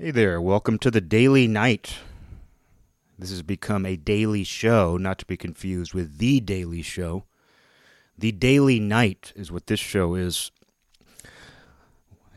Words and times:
Hey 0.00 0.12
there, 0.12 0.40
welcome 0.40 0.78
to 0.78 0.92
the 0.92 1.00
Daily 1.00 1.48
Night. 1.48 1.96
This 3.18 3.30
has 3.30 3.42
become 3.42 3.84
a 3.84 3.96
daily 3.96 4.44
show, 4.44 4.96
not 4.96 5.18
to 5.18 5.26
be 5.26 5.36
confused 5.36 5.92
with 5.92 6.18
The 6.18 6.38
Daily 6.38 6.82
Show. 6.82 7.24
The 8.16 8.30
Daily 8.30 8.78
Night 8.78 9.32
is 9.34 9.50
what 9.50 9.66
this 9.66 9.80
show 9.80 10.14
is. 10.14 10.52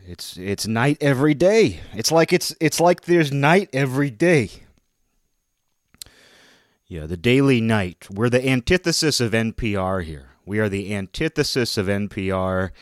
It's 0.04 0.36
it's 0.36 0.66
night 0.66 0.98
every 1.00 1.34
day. 1.34 1.78
It's 1.94 2.10
like 2.10 2.32
it's 2.32 2.52
it's 2.60 2.80
like 2.80 3.02
there's 3.02 3.30
night 3.30 3.70
every 3.72 4.10
day. 4.10 4.50
Yeah, 6.88 7.06
the 7.06 7.16
Daily 7.16 7.60
Night. 7.60 8.08
We're 8.10 8.28
the 8.28 8.44
antithesis 8.44 9.20
of 9.20 9.30
NPR 9.30 10.02
here. 10.02 10.30
We 10.44 10.58
are 10.58 10.68
the 10.68 10.92
antithesis 10.92 11.78
of 11.78 11.86
NPR 11.86 12.72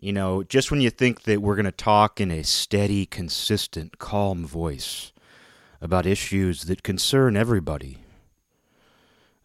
you 0.00 0.12
know, 0.12 0.42
just 0.42 0.70
when 0.70 0.80
you 0.80 0.90
think 0.90 1.22
that 1.22 1.40
we're 1.40 1.54
going 1.56 1.64
to 1.64 1.72
talk 1.72 2.20
in 2.20 2.30
a 2.30 2.42
steady, 2.42 3.06
consistent, 3.06 3.98
calm 3.98 4.44
voice 4.46 5.12
about 5.80 6.06
issues 6.06 6.64
that 6.64 6.82
concern 6.82 7.36
everybody, 7.36 7.98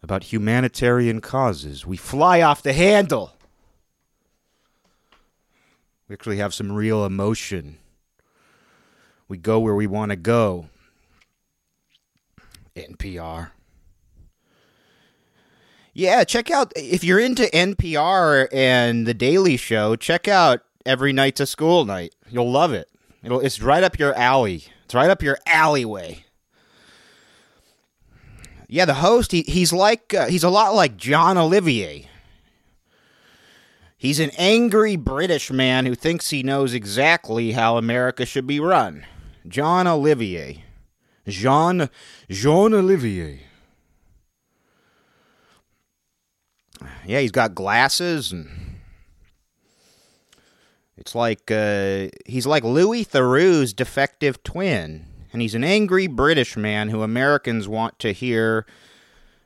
about 0.02 0.24
humanitarian 0.24 1.20
causes, 1.20 1.86
we 1.86 1.96
fly 1.96 2.40
off 2.40 2.62
the 2.62 2.72
handle. 2.72 3.32
We 6.08 6.14
actually 6.14 6.38
have 6.38 6.52
some 6.52 6.72
real 6.72 7.04
emotion. 7.04 7.78
We 9.28 9.38
go 9.38 9.60
where 9.60 9.76
we 9.76 9.86
want 9.86 10.10
to 10.10 10.16
go. 10.16 10.66
NPR. 12.74 13.50
Yeah, 16.00 16.24
check 16.24 16.50
out 16.50 16.72
if 16.76 17.04
you're 17.04 17.20
into 17.20 17.42
NPR 17.42 18.48
and 18.54 19.06
The 19.06 19.12
Daily 19.12 19.58
Show. 19.58 19.96
Check 19.96 20.28
out 20.28 20.62
Every 20.86 21.12
Night's 21.12 21.40
a 21.40 21.46
School 21.46 21.84
Night. 21.84 22.14
You'll 22.26 22.50
love 22.50 22.72
it. 22.72 22.88
It'll, 23.22 23.40
it's 23.40 23.60
right 23.60 23.84
up 23.84 23.98
your 23.98 24.14
alley. 24.14 24.64
It's 24.86 24.94
right 24.94 25.10
up 25.10 25.22
your 25.22 25.36
alleyway. 25.44 26.24
Yeah, 28.66 28.86
the 28.86 28.94
host 28.94 29.32
he, 29.32 29.42
he's 29.42 29.74
like 29.74 30.14
uh, 30.14 30.28
he's 30.28 30.42
a 30.42 30.48
lot 30.48 30.74
like 30.74 30.96
John 30.96 31.36
Olivier. 31.36 32.08
He's 33.98 34.20
an 34.20 34.30
angry 34.38 34.96
British 34.96 35.50
man 35.50 35.84
who 35.84 35.94
thinks 35.94 36.30
he 36.30 36.42
knows 36.42 36.72
exactly 36.72 37.52
how 37.52 37.76
America 37.76 38.24
should 38.24 38.46
be 38.46 38.58
run. 38.58 39.04
John 39.46 39.86
Olivier. 39.86 40.64
Jean 41.28 41.90
Jean 42.30 42.72
Olivier. 42.72 43.49
Yeah, 47.06 47.20
he's 47.20 47.32
got 47.32 47.54
glasses 47.54 48.32
and 48.32 48.70
it's 51.00 51.14
like 51.14 51.50
uh, 51.50 52.08
he's 52.26 52.46
like 52.46 52.62
Louis 52.62 53.06
Theroux's 53.06 53.72
defective 53.72 54.42
twin, 54.42 55.06
and 55.32 55.40
he's 55.40 55.54
an 55.54 55.64
angry 55.64 56.06
British 56.06 56.58
man 56.58 56.90
who 56.90 57.02
Americans 57.02 57.66
want 57.66 57.98
to 58.00 58.12
hear 58.12 58.66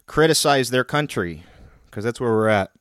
criticize 0.07 0.71
their 0.71 0.83
country 0.83 1.45
because 1.87 2.03
that's 2.03 2.21
where 2.21 2.33
we're 2.33 2.49
at. 2.49 2.73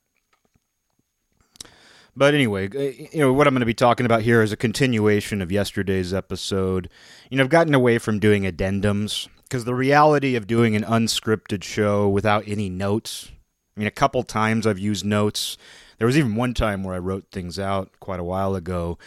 But 2.16 2.34
anyway, 2.34 2.68
uh, 2.68 3.06
you 3.12 3.20
know 3.20 3.31
what 3.31 3.46
I'm 3.46 3.54
going 3.54 3.59
to 3.59 3.68
be 3.68 3.76
talking 3.76 4.08
about 4.08 4.24
here 4.24 4.42
is 4.42 4.52
a 4.52 4.58
continuation 4.58 5.40
of 5.42 5.52
yesterday's 5.52 6.12
episode. 6.12 6.90
You 7.30 7.38
know, 7.38 7.44
I've 7.44 7.50
gotten 7.50 7.76
away 7.76 8.00
from 8.00 8.18
doing 8.18 8.44
addendums 8.44 9.28
because 9.44 9.66
the 9.66 9.76
reality 9.76 10.36
of 10.36 10.48
doing 10.48 10.76
an 10.76 10.84
unscripted 10.84 11.64
show 11.64 12.09
without 12.09 12.44
any 12.48 12.70
notes 12.72 13.30
I 13.76 13.80
mean, 13.80 13.88
a 13.88 13.92
couple 13.92 14.24
times 14.24 14.68
I've 14.68 14.80
used 14.80 15.06
notes. 15.06 15.58
There 15.98 16.08
was 16.08 16.18
even 16.18 16.36
one 16.36 16.54
time 16.54 16.84
where 16.84 16.96
I 16.96 17.00
wrote 17.00 17.26
things 17.32 17.58
out 17.58 17.92
quite 18.00 18.20
a 18.20 18.24
while 18.24 18.56
ago. 18.56 18.98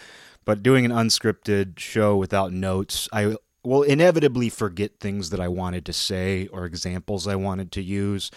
But 0.44 0.62
doing 0.62 0.84
an 0.84 0.92
unscripted 0.92 1.78
show 1.78 2.16
without 2.16 2.52
notes, 2.52 3.08
I 3.12 3.36
will 3.62 3.82
inevitably 3.82 4.48
forget 4.48 5.00
things 5.00 5.30
that 5.30 5.40
I 5.40 5.48
wanted 5.48 5.84
to 5.86 5.92
say 5.92 6.46
or 6.48 6.64
examples 6.64 7.26
I 7.26 7.36
wanted 7.36 7.72
to 7.72 7.82
use. 7.82 8.30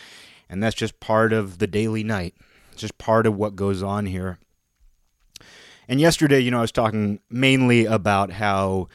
And 0.50 0.62
that's 0.62 0.76
just 0.76 1.00
part 1.00 1.34
of 1.34 1.60
the 1.60 1.68
daily 1.68 2.04
night. 2.04 2.36
It's 2.72 2.82
just 2.82 2.98
part 2.98 3.28
of 3.28 3.38
what 3.38 3.56
goes 3.56 3.84
on 3.84 4.08
here. 4.08 4.40
And 5.88 6.00
yesterday, 6.00 6.40
you 6.40 6.52
know, 6.52 6.60
I 6.60 6.62
was 6.62 6.72
talking 6.72 7.20
mainly 7.30 7.86
about 7.86 8.32
how, 8.32 8.90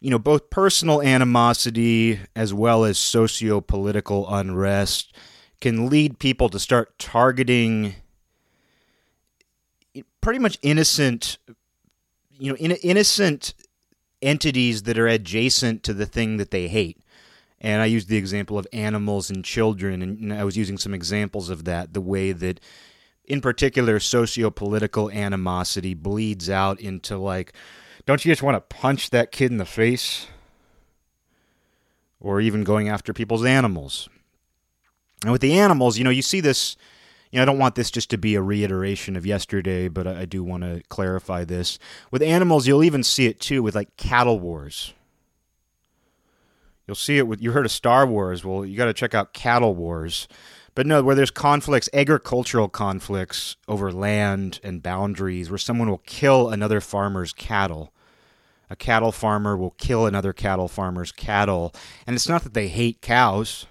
you 0.00 0.10
know, 0.10 0.18
both 0.18 0.50
personal 0.50 1.02
animosity 1.02 2.20
as 2.34 2.52
well 2.52 2.84
as 2.84 2.98
socio 2.98 3.60
political 3.60 4.26
unrest 4.28 5.14
can 5.60 5.88
lead 5.88 6.18
people 6.18 6.48
to 6.48 6.58
start 6.58 6.98
targeting 6.98 7.94
pretty 10.20 10.38
much 10.38 10.58
innocent 10.62 11.38
you 12.38 12.50
know 12.50 12.56
in, 12.56 12.72
innocent 12.72 13.54
entities 14.22 14.82
that 14.84 14.98
are 14.98 15.06
adjacent 15.06 15.82
to 15.82 15.94
the 15.94 16.06
thing 16.06 16.36
that 16.38 16.50
they 16.50 16.68
hate. 16.68 16.98
And 17.60 17.80
i 17.80 17.86
used 17.86 18.08
the 18.08 18.16
example 18.16 18.58
of 18.58 18.66
animals 18.72 19.30
and 19.30 19.44
children 19.44 20.02
and 20.02 20.32
i 20.32 20.44
was 20.44 20.56
using 20.56 20.78
some 20.78 20.94
examples 20.94 21.48
of 21.48 21.64
that 21.64 21.94
the 21.94 22.00
way 22.00 22.32
that 22.32 22.60
in 23.24 23.40
particular 23.40 23.98
socio-political 23.98 25.10
animosity 25.10 25.94
bleeds 25.94 26.50
out 26.50 26.80
into 26.80 27.16
like 27.16 27.52
don't 28.06 28.24
you 28.24 28.30
just 28.30 28.42
want 28.42 28.54
to 28.54 28.76
punch 28.76 29.10
that 29.10 29.32
kid 29.32 29.50
in 29.50 29.58
the 29.58 29.64
face? 29.64 30.28
Or 32.20 32.40
even 32.40 32.64
going 32.64 32.88
after 32.88 33.12
people's 33.12 33.44
animals 33.44 34.08
and 35.22 35.32
with 35.32 35.40
the 35.40 35.58
animals, 35.58 35.98
you 35.98 36.04
know, 36.04 36.10
you 36.10 36.22
see 36.22 36.40
this. 36.40 36.76
You 37.30 37.38
know, 37.38 37.42
I 37.42 37.46
don't 37.46 37.58
want 37.58 37.74
this 37.74 37.90
just 37.90 38.08
to 38.10 38.18
be 38.18 38.36
a 38.36 38.40
reiteration 38.40 39.16
of 39.16 39.26
yesterday, 39.26 39.88
but 39.88 40.06
I, 40.06 40.24
do 40.26 40.44
want 40.44 40.62
to 40.62 40.82
clarify 40.88 41.44
this. 41.44 41.78
With 42.12 42.22
animals, 42.22 42.68
you'll 42.68 42.84
even 42.84 43.02
see 43.02 43.26
it 43.26 43.40
too 43.40 43.64
with 43.64 43.74
like 43.74 43.96
cattle 43.96 44.38
wars. 44.38 44.94
You'll 46.86 46.94
see 46.94 47.18
it 47.18 47.26
with 47.26 47.42
you 47.42 47.50
heard 47.50 47.66
of 47.66 47.72
Star 47.72 48.06
Wars. 48.06 48.44
Well, 48.44 48.64
you 48.64 48.76
got 48.76 48.84
to 48.84 48.94
check 48.94 49.12
out 49.12 49.32
Cattle 49.32 49.74
Wars. 49.74 50.28
But 50.76 50.86
no, 50.86 51.02
where 51.02 51.16
there's 51.16 51.32
conflicts, 51.32 51.88
agricultural 51.92 52.68
conflicts 52.68 53.56
over 53.66 53.90
land 53.90 54.60
and 54.62 54.82
boundaries, 54.82 55.50
where 55.50 55.58
someone 55.58 55.90
will 55.90 56.02
kill 56.06 56.48
another 56.48 56.80
farmer's 56.80 57.32
cattle. 57.32 57.92
A 58.70 58.76
cattle 58.76 59.10
farmer 59.10 59.56
will 59.56 59.74
kill 59.78 60.06
another 60.06 60.32
cattle 60.32 60.68
farmer's 60.68 61.10
cattle. 61.10 61.74
And 62.06 62.14
it's 62.14 62.28
not 62.28 62.44
that 62.44 62.54
they 62.54 62.68
hate 62.68 63.00
cows 63.00 63.66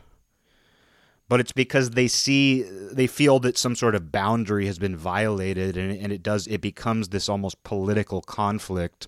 but 1.27 1.39
it's 1.39 1.51
because 1.51 1.91
they 1.91 2.07
see 2.07 2.63
they 2.63 3.07
feel 3.07 3.39
that 3.39 3.57
some 3.57 3.75
sort 3.75 3.95
of 3.95 4.11
boundary 4.11 4.67
has 4.67 4.77
been 4.77 4.95
violated 4.95 5.77
and, 5.77 5.91
and 5.97 6.11
it 6.11 6.21
does 6.21 6.47
it 6.47 6.61
becomes 6.61 7.09
this 7.09 7.27
almost 7.27 7.63
political 7.63 8.21
conflict 8.21 9.07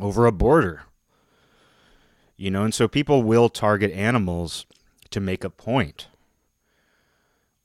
over 0.00 0.26
a 0.26 0.32
border. 0.32 0.84
You 2.36 2.50
know 2.50 2.64
and 2.64 2.74
so 2.74 2.88
people 2.88 3.22
will 3.22 3.48
target 3.48 3.92
animals 3.92 4.66
to 5.10 5.20
make 5.20 5.44
a 5.44 5.50
point 5.50 6.08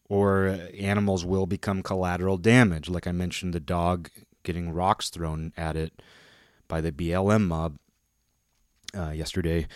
or 0.07 0.59
animals 0.77 1.25
will 1.25 1.45
become 1.45 1.81
collateral 1.81 2.37
damage. 2.37 2.89
Like 2.89 3.07
i 3.07 3.11
mentioned 3.11 3.53
the 3.53 3.59
dog 3.59 4.09
getting 4.43 4.71
rocks 4.71 5.09
thrown 5.09 5.53
at 5.57 5.75
it 5.75 6.01
by 6.67 6.81
the 6.81 6.91
blm 6.91 7.47
mob 7.47 7.77
uh, 8.95 9.11
yesterday. 9.11 9.67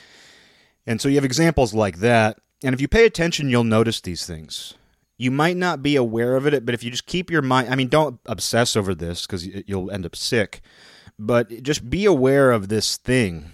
And 0.85 0.99
so 0.99 1.07
you 1.07 1.15
have 1.15 1.25
examples 1.25 1.73
like 1.73 1.99
that 1.99 2.39
and 2.63 2.73
if 2.73 2.81
you 2.81 2.87
pay 2.87 3.05
attention, 3.05 3.49
you'll 3.49 3.63
notice 3.63 4.01
these 4.01 4.25
things. 4.25 4.73
You 5.17 5.31
might 5.31 5.57
not 5.57 5.83
be 5.83 5.95
aware 5.95 6.35
of 6.35 6.47
it, 6.47 6.65
but 6.65 6.73
if 6.73 6.83
you 6.83 6.91
just 6.91 7.05
keep 7.05 7.29
your 7.29 7.41
mind, 7.41 7.69
I 7.69 7.75
mean, 7.75 7.89
don't 7.89 8.19
obsess 8.25 8.75
over 8.75 8.95
this 8.95 9.25
because 9.25 9.45
you'll 9.45 9.91
end 9.91 10.05
up 10.05 10.15
sick, 10.15 10.61
but 11.17 11.61
just 11.61 11.89
be 11.89 12.05
aware 12.05 12.51
of 12.51 12.69
this 12.69 12.95
thing 12.95 13.51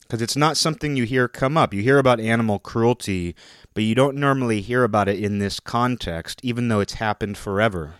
because 0.00 0.22
it's 0.22 0.36
not 0.36 0.56
something 0.56 0.96
you 0.96 1.04
hear 1.04 1.28
come 1.28 1.58
up. 1.58 1.74
You 1.74 1.82
hear 1.82 1.98
about 1.98 2.20
animal 2.20 2.58
cruelty, 2.58 3.34
but 3.74 3.84
you 3.84 3.94
don't 3.94 4.16
normally 4.16 4.62
hear 4.62 4.82
about 4.82 5.08
it 5.08 5.22
in 5.22 5.38
this 5.38 5.60
context, 5.60 6.40
even 6.42 6.68
though 6.68 6.80
it's 6.80 6.94
happened 6.94 7.36
forever. 7.36 7.96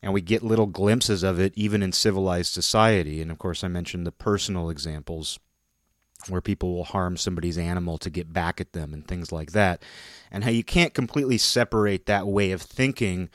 And 0.00 0.12
we 0.12 0.20
get 0.20 0.44
little 0.44 0.66
glimpses 0.66 1.24
of 1.24 1.40
it 1.40 1.52
even 1.56 1.82
in 1.82 1.90
civilized 1.90 2.52
society. 2.52 3.20
And 3.20 3.32
of 3.32 3.38
course, 3.38 3.64
I 3.64 3.68
mentioned 3.68 4.06
the 4.06 4.12
personal 4.12 4.70
examples 4.70 5.40
where 6.28 6.40
people 6.40 6.74
will 6.74 6.84
harm 6.84 7.16
somebody's 7.16 7.58
animal 7.58 7.98
to 7.98 8.10
get 8.10 8.32
back 8.32 8.60
at 8.60 8.72
them 8.72 8.92
and 8.92 9.06
things 9.06 9.32
like 9.32 9.52
that. 9.52 9.82
And 10.30 10.44
how 10.44 10.50
you 10.50 10.64
can't 10.64 10.94
completely 10.94 11.38
separate 11.38 12.06
that 12.06 12.26
way 12.26 12.52
of 12.52 12.62
thinking 12.62 13.30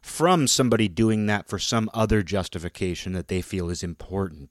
from 0.00 0.46
somebody 0.46 0.88
doing 0.88 1.26
that 1.26 1.48
for 1.48 1.58
some 1.58 1.90
other 1.92 2.22
justification 2.22 3.12
that 3.12 3.28
they 3.28 3.42
feel 3.42 3.68
is 3.68 3.82
important, 3.82 4.50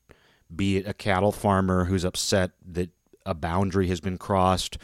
be 0.55 0.77
it 0.77 0.87
a 0.87 0.93
cattle 0.93 1.31
farmer 1.31 1.85
who's 1.85 2.05
upset 2.05 2.51
that 2.65 2.89
a 3.25 3.33
boundary 3.33 3.87
has 3.87 3.99
been 3.99 4.17
crossed 4.17 4.77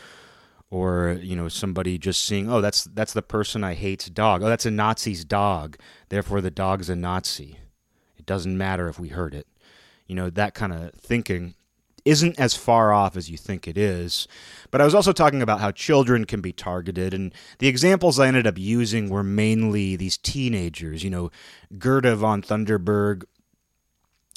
or 0.69 1.19
you 1.21 1.35
know 1.35 1.47
somebody 1.47 1.97
just 1.97 2.23
seeing 2.23 2.51
oh 2.51 2.59
that's 2.59 2.85
that's 2.85 3.13
the 3.13 3.21
person 3.21 3.63
I 3.63 3.75
hate's 3.75 4.09
dog. 4.09 4.43
Oh 4.43 4.49
that's 4.49 4.65
a 4.65 4.71
Nazi's 4.71 5.23
dog. 5.23 5.77
Therefore 6.09 6.41
the 6.41 6.51
dog's 6.51 6.89
a 6.89 6.95
Nazi. 6.95 7.59
It 8.17 8.25
doesn't 8.25 8.57
matter 8.57 8.87
if 8.87 8.99
we 8.99 9.09
hurt 9.09 9.33
it. 9.33 9.47
You 10.07 10.15
know 10.15 10.29
that 10.29 10.53
kind 10.53 10.73
of 10.73 10.93
thinking 10.95 11.55
isn't 12.05 12.39
as 12.39 12.53
far 12.53 12.93
off 12.93 13.17
as 13.17 13.29
you 13.29 13.37
think 13.37 13.67
it 13.67 13.77
is. 13.77 14.27
But 14.71 14.79
I 14.79 14.85
was 14.85 14.95
also 14.95 15.11
talking 15.11 15.41
about 15.41 15.59
how 15.59 15.71
children 15.71 16.25
can 16.25 16.39
be 16.39 16.53
targeted, 16.53 17.13
and 17.13 17.33
the 17.59 17.67
examples 17.67 18.19
I 18.19 18.27
ended 18.27 18.47
up 18.47 18.57
using 18.57 19.09
were 19.09 19.23
mainly 19.23 19.95
these 19.95 20.17
teenagers. 20.17 21.03
You 21.03 21.09
know, 21.09 21.31
Gerda 21.77 22.15
von 22.15 22.41
Thunderberg 22.41 23.23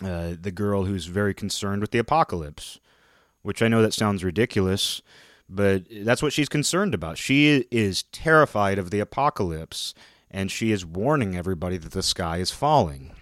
uh, 0.03 0.35
the 0.41 0.53
girl 0.53 0.85
who's 0.85 1.07
very 1.07 1.35
concerned 1.35 1.81
with 1.81 1.91
the 1.91 1.99
apocalypse, 1.99 2.79
which 3.43 3.63
I 3.63 3.69
know 3.69 3.83
that 3.83 3.95
sounds 3.95 4.23
ridiculous, 4.23 5.03
but 5.49 5.85
that's 5.91 6.23
what 6.23 6.33
she's 6.33 6.49
concerned 6.49 6.95
about. 6.95 7.19
She 7.19 7.67
is 7.71 8.05
terrified 8.05 8.79
of 8.79 8.91
the 8.91 9.01
apocalypse, 9.01 9.95
and 10.31 10.51
she 10.51 10.71
is 10.71 10.87
warning 10.87 11.37
everybody 11.37 11.79
that 11.79 11.93
the 11.93 12.03
sky 12.03 12.39
is 12.39 12.51
falling. 12.53 13.13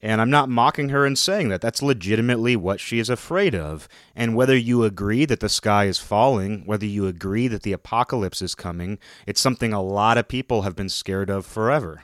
And 0.00 0.20
I'm 0.20 0.30
not 0.30 0.48
mocking 0.48 0.90
her 0.90 1.04
in 1.04 1.16
saying 1.16 1.48
that. 1.48 1.60
That's 1.60 1.82
legitimately 1.82 2.54
what 2.54 2.78
she 2.78 3.00
is 3.00 3.10
afraid 3.10 3.54
of. 3.54 3.88
And 4.14 4.36
whether 4.36 4.56
you 4.56 4.84
agree 4.84 5.24
that 5.24 5.40
the 5.40 5.48
sky 5.48 5.86
is 5.86 5.98
falling, 5.98 6.62
whether 6.66 6.86
you 6.86 7.08
agree 7.08 7.48
that 7.48 7.62
the 7.62 7.72
apocalypse 7.72 8.40
is 8.40 8.54
coming, 8.54 8.98
it's 9.26 9.40
something 9.40 9.72
a 9.72 9.82
lot 9.82 10.16
of 10.16 10.28
people 10.28 10.62
have 10.62 10.76
been 10.76 10.88
scared 10.88 11.30
of 11.30 11.44
forever. 11.44 12.02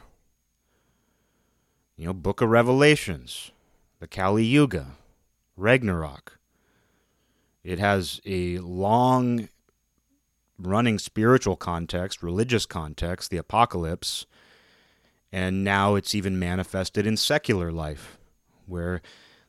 You 1.97 2.07
know, 2.07 2.13
Book 2.13 2.41
of 2.41 2.49
Revelations, 2.49 3.53
the 4.01 4.09
Kali 4.09 4.45
Yuga, 4.45 4.97
Ragnarok. 5.57 6.41
It 7.63 7.79
has 7.79 8.21
a 8.27 8.59
long 8.59 9.49
running 10.59 10.99
spiritual 10.99 11.55
context, 11.57 12.23
religious 12.23 12.67
context, 12.67 13.31
the 13.31 13.37
apocalypse, 13.37 14.27
and 15.35 15.65
now 15.65 15.97
it's 15.97 16.15
even 16.15 16.39
manifested 16.39 17.09
in 17.09 17.17
secular 17.17 17.73
life, 17.73 18.19
where 18.67 19.03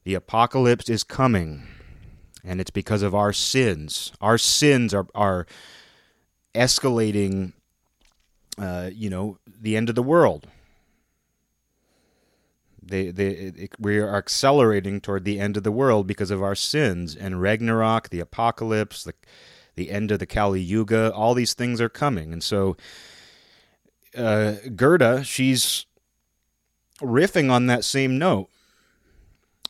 the 0.04 0.16
apocalypse 0.16 0.90
is 0.90 1.04
coming, 1.04 1.68
and 2.44 2.60
it's 2.60 2.72
because 2.72 3.04
of 3.04 3.14
our 3.14 3.32
sins. 3.32 4.12
Our 4.20 4.40
sins 4.40 4.96
are, 4.96 5.06
are 5.14 5.46
escalating, 6.56 7.54
uh, 8.58 8.90
you 8.92 9.12
know, 9.12 9.38
the 9.46 9.78
end 9.78 9.90
of 9.90 9.94
the 9.94 10.02
world. 10.02 10.48
They, 12.82 13.12
they, 13.12 13.28
it, 13.28 13.76
we 13.78 14.00
are 14.00 14.16
accelerating 14.16 15.02
toward 15.02 15.24
the 15.24 15.40
end 15.40 15.56
of 15.56 15.62
the 15.62 15.72
world 15.72 16.08
because 16.08 16.32
of 16.32 16.42
our 16.42 16.56
sins. 16.56 17.16
And 17.16 17.40
Ragnarok, 17.40 18.10
the 18.10 18.22
apocalypse, 18.22 19.04
the, 19.04 19.14
the 19.76 19.92
end 19.92 20.10
of 20.10 20.18
the 20.18 20.26
Kali 20.26 20.62
Yuga, 20.62 21.14
all 21.14 21.36
these 21.36 21.54
things 21.54 21.80
are 21.80 21.90
coming. 21.90 22.34
And 22.34 22.42
so 22.44 22.76
uh, 24.16 24.56
Gerda, 24.76 25.24
she's 25.24 25.86
riffing 27.02 27.52
on 27.52 27.68
that 27.68 27.84
same 27.84 28.18
note. 28.18 28.50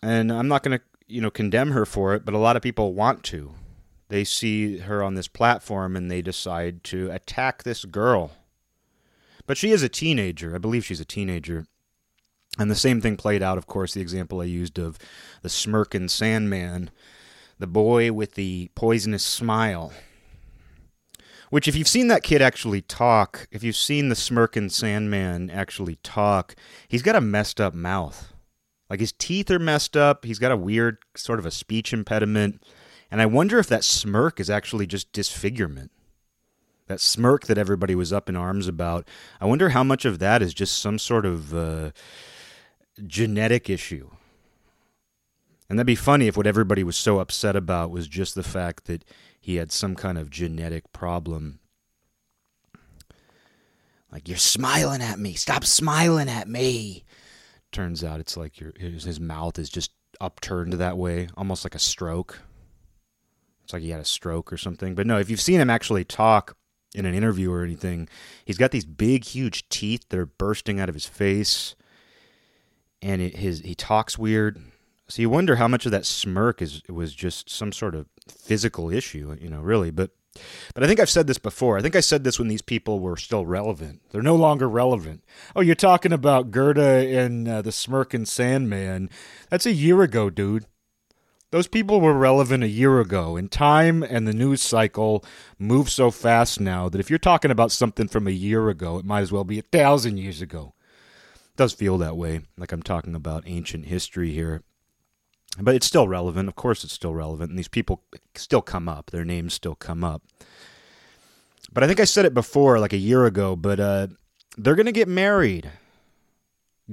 And 0.01 0.31
I'm 0.31 0.47
not 0.47 0.63
going 0.63 0.77
to, 0.77 0.83
you 1.07 1.21
know, 1.21 1.31
condemn 1.31 1.71
her 1.71 1.85
for 1.85 2.13
it, 2.13 2.25
but 2.25 2.33
a 2.33 2.39
lot 2.39 2.55
of 2.55 2.61
people 2.61 2.93
want 2.93 3.23
to. 3.25 3.53
They 4.09 4.23
see 4.23 4.79
her 4.79 5.01
on 5.01 5.15
this 5.15 5.27
platform 5.27 5.95
and 5.95 6.11
they 6.11 6.21
decide 6.21 6.83
to 6.85 7.09
attack 7.11 7.63
this 7.63 7.85
girl. 7.85 8.31
But 9.47 9.57
she 9.57 9.71
is 9.71 9.83
a 9.83 9.89
teenager. 9.89 10.55
I 10.55 10.59
believe 10.59 10.85
she's 10.85 10.99
a 10.99 11.05
teenager. 11.05 11.65
And 12.57 12.71
the 12.71 12.75
same 12.75 13.01
thing 13.01 13.17
played 13.17 13.43
out, 13.43 13.57
of 13.57 13.67
course, 13.67 13.93
the 13.93 14.01
example 14.01 14.41
I 14.41 14.45
used 14.45 14.77
of 14.77 14.97
the 15.41 15.49
smirking 15.49 16.07
Sandman, 16.07 16.89
the 17.59 17.67
boy 17.67 18.11
with 18.11 18.35
the 18.35 18.69
poisonous 18.75 19.23
smile. 19.23 19.91
Which, 21.49 21.67
if 21.67 21.75
you've 21.75 21.87
seen 21.87 22.07
that 22.07 22.23
kid 22.23 22.41
actually 22.41 22.81
talk, 22.81 23.47
if 23.51 23.63
you've 23.63 23.75
seen 23.75 24.09
the 24.09 24.15
smirking 24.15 24.69
Sandman 24.69 25.49
actually 25.49 25.97
talk, 25.97 26.55
he's 26.87 27.01
got 27.01 27.15
a 27.15 27.21
messed 27.21 27.61
up 27.61 27.73
mouth. 27.73 28.33
Like 28.89 28.99
his 28.99 29.11
teeth 29.11 29.49
are 29.51 29.59
messed 29.59 29.95
up. 29.95 30.25
He's 30.25 30.39
got 30.39 30.51
a 30.51 30.57
weird 30.57 30.97
sort 31.15 31.39
of 31.39 31.45
a 31.45 31.51
speech 31.51 31.93
impediment. 31.93 32.63
And 33.09 33.21
I 33.21 33.25
wonder 33.25 33.59
if 33.59 33.67
that 33.67 33.83
smirk 33.83 34.39
is 34.39 34.49
actually 34.49 34.87
just 34.87 35.11
disfigurement. 35.11 35.91
That 36.87 36.99
smirk 36.99 37.47
that 37.47 37.57
everybody 37.57 37.95
was 37.95 38.13
up 38.13 38.29
in 38.29 38.35
arms 38.35 38.67
about. 38.67 39.07
I 39.41 39.45
wonder 39.45 39.69
how 39.69 39.83
much 39.83 40.05
of 40.05 40.19
that 40.19 40.41
is 40.41 40.53
just 40.53 40.77
some 40.77 40.99
sort 40.99 41.25
of. 41.25 41.53
Uh, 41.53 41.91
genetic 43.05 43.69
issue. 43.69 44.09
And 45.69 45.79
that'd 45.79 45.87
be 45.87 45.95
funny 45.95 46.27
if 46.27 46.37
what 46.37 46.47
everybody 46.47 46.83
was 46.83 46.95
so 46.95 47.19
upset 47.19 47.55
about 47.55 47.89
was 47.89 48.07
just 48.07 48.35
the 48.35 48.43
fact 48.43 48.85
that 48.85 49.03
he 49.45 49.57
had 49.57 49.71
some 49.71 49.93
kind 49.93 50.17
of 50.17 50.31
genetic 50.31 50.91
problem. 50.91 51.59
Like, 54.11 54.27
you're 54.27 54.37
smiling 54.37 55.03
at 55.03 55.19
me. 55.19 55.35
Stop 55.35 55.65
smiling 55.65 56.29
at 56.29 56.47
me. 56.47 57.03
Turns 57.71 58.03
out 58.03 58.19
it's 58.19 58.35
like 58.35 58.59
your, 58.59 58.73
his, 58.75 59.19
mouth 59.19 59.59
is 59.59 59.69
just 59.69 59.91
upturned 60.19 60.73
that 60.73 60.97
way, 60.97 61.29
almost 61.37 61.63
like 61.63 61.75
a 61.75 61.79
stroke. 61.79 62.41
It's 63.63 63.71
like 63.71 63.83
he 63.83 63.91
had 63.91 64.01
a 64.01 64.05
stroke 64.05 64.51
or 64.51 64.57
something. 64.57 64.95
But 64.95 65.05
no, 65.05 65.19
if 65.19 65.29
you've 65.29 65.39
seen 65.39 65.61
him 65.61 65.69
actually 65.69 66.05
talk 66.05 66.57
in 66.95 67.05
an 67.05 67.13
interview 67.13 67.51
or 67.51 67.63
anything, 67.63 68.09
he's 68.45 68.57
got 68.57 68.71
these 68.71 68.85
big, 68.85 69.25
huge 69.25 69.69
teeth 69.69 70.05
that 70.09 70.17
are 70.17 70.25
bursting 70.25 70.79
out 70.79 70.89
of 70.89 70.95
his 70.95 71.05
face 71.05 71.75
and 72.99 73.21
it, 73.21 73.35
his 73.35 73.59
he 73.59 73.75
talks 73.75 74.17
weird. 74.17 74.59
So 75.07 75.21
you 75.21 75.29
wonder 75.29 75.57
how 75.57 75.67
much 75.67 75.85
of 75.85 75.91
that 75.91 76.07
smirk 76.07 76.63
is 76.63 76.81
was 76.89 77.13
just 77.13 77.47
some 77.47 77.71
sort 77.71 77.93
of 77.93 78.07
physical 78.27 78.91
issue, 78.91 79.35
you 79.39 79.49
know, 79.49 79.61
really. 79.61 79.91
But 79.91 80.11
but 80.73 80.83
I 80.83 80.87
think 80.87 80.99
I've 80.99 81.09
said 81.09 81.27
this 81.27 81.37
before. 81.37 81.77
I 81.77 81.81
think 81.81 81.95
I 81.95 82.01
said 82.01 82.23
this 82.23 82.37
when 82.37 82.49
these 82.49 82.61
people 82.61 82.99
were 82.99 83.15
still 83.17 83.45
relevant. 83.45 84.01
They're 84.11 84.21
no 84.21 84.35
longer 84.35 84.67
relevant. 84.67 85.23
Oh, 85.55 85.61
you're 85.61 85.75
talking 85.75 86.11
about 86.11 86.51
Gerda 86.51 87.07
and 87.17 87.47
uh, 87.47 87.61
the 87.61 87.71
Smirking 87.71 88.25
Sandman. 88.25 89.09
That's 89.49 89.65
a 89.65 89.71
year 89.71 90.01
ago, 90.01 90.29
dude. 90.29 90.65
Those 91.51 91.67
people 91.67 92.01
were 92.01 92.13
relevant 92.13 92.63
a 92.65 92.67
year 92.67 92.99
ago, 92.99 93.37
and 93.37 93.49
time 93.49 94.03
and 94.03 94.27
the 94.27 94.33
news 94.33 94.61
cycle 94.61 95.23
move 95.57 95.89
so 95.89 96.11
fast 96.11 96.59
now 96.59 96.89
that 96.89 96.99
if 96.99 97.09
you're 97.09 97.17
talking 97.17 97.51
about 97.51 97.71
something 97.71 98.09
from 98.09 98.27
a 98.27 98.31
year 98.31 98.67
ago, 98.67 98.97
it 98.97 99.05
might 99.05 99.21
as 99.21 99.31
well 99.31 99.45
be 99.45 99.59
a 99.59 99.61
thousand 99.61 100.17
years 100.17 100.41
ago 100.41 100.73
It 101.45 101.55
does 101.55 101.71
feel 101.73 101.97
that 101.99 102.17
way, 102.17 102.41
like 102.57 102.73
I'm 102.73 102.83
talking 102.83 103.15
about 103.15 103.43
ancient 103.45 103.85
history 103.85 104.31
here. 104.33 104.63
But 105.59 105.75
it's 105.75 105.87
still 105.87 106.07
relevant. 106.07 106.49
Of 106.49 106.55
course, 106.55 106.83
it's 106.83 106.93
still 106.93 107.13
relevant. 107.13 107.49
And 107.49 107.57
these 107.57 107.67
people 107.67 108.03
still 108.35 108.61
come 108.61 108.89
up, 108.89 109.11
their 109.11 109.25
names 109.25 109.53
still 109.53 109.75
come 109.75 110.03
up. 110.03 110.21
But 111.71 111.83
I 111.83 111.87
think 111.87 111.99
I 111.99 112.05
said 112.05 112.25
it 112.25 112.33
before, 112.33 112.79
like 112.79 112.93
a 112.93 112.97
year 112.97 113.25
ago, 113.25 113.55
but 113.55 113.79
uh, 113.79 114.07
they're 114.57 114.75
going 114.75 114.85
to 114.85 114.91
get 114.91 115.07
married. 115.07 115.71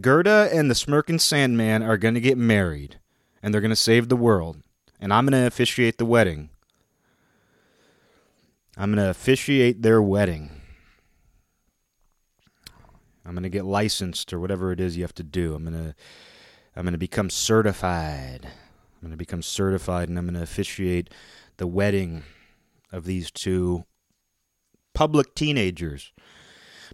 Gerda 0.00 0.48
and 0.52 0.70
the 0.70 0.74
Smirking 0.74 1.18
Sandman 1.18 1.82
are 1.82 1.98
going 1.98 2.14
to 2.14 2.20
get 2.20 2.38
married, 2.38 2.98
and 3.42 3.52
they're 3.52 3.60
going 3.60 3.70
to 3.70 3.76
save 3.76 4.08
the 4.08 4.16
world. 4.16 4.62
And 5.00 5.12
I'm 5.12 5.26
going 5.26 5.40
to 5.40 5.46
officiate 5.46 5.98
the 5.98 6.06
wedding. 6.06 6.48
I'm 8.76 8.90
going 8.92 9.04
to 9.04 9.10
officiate 9.10 9.82
their 9.82 10.00
wedding. 10.00 10.50
I'm 13.24 13.34
going 13.34 13.42
to 13.42 13.48
get 13.48 13.64
licensed 13.64 14.32
or 14.32 14.40
whatever 14.40 14.72
it 14.72 14.80
is 14.80 14.96
you 14.96 15.02
have 15.04 15.14
to 15.14 15.22
do. 15.22 15.54
I'm 15.54 15.64
going 15.64 15.74
to 15.74 15.94
I'm 16.74 16.84
going 16.84 16.92
to 16.92 16.98
become 16.98 17.30
certified. 17.30 18.46
I'm 18.46 19.00
going 19.00 19.10
to 19.10 19.16
become 19.16 19.42
certified 19.42 20.08
and 20.08 20.18
I'm 20.18 20.26
going 20.26 20.34
to 20.34 20.42
officiate 20.42 21.10
the 21.56 21.66
wedding 21.66 22.22
of 22.90 23.04
these 23.04 23.30
two 23.30 23.84
public 24.94 25.34
teenagers. 25.34 26.12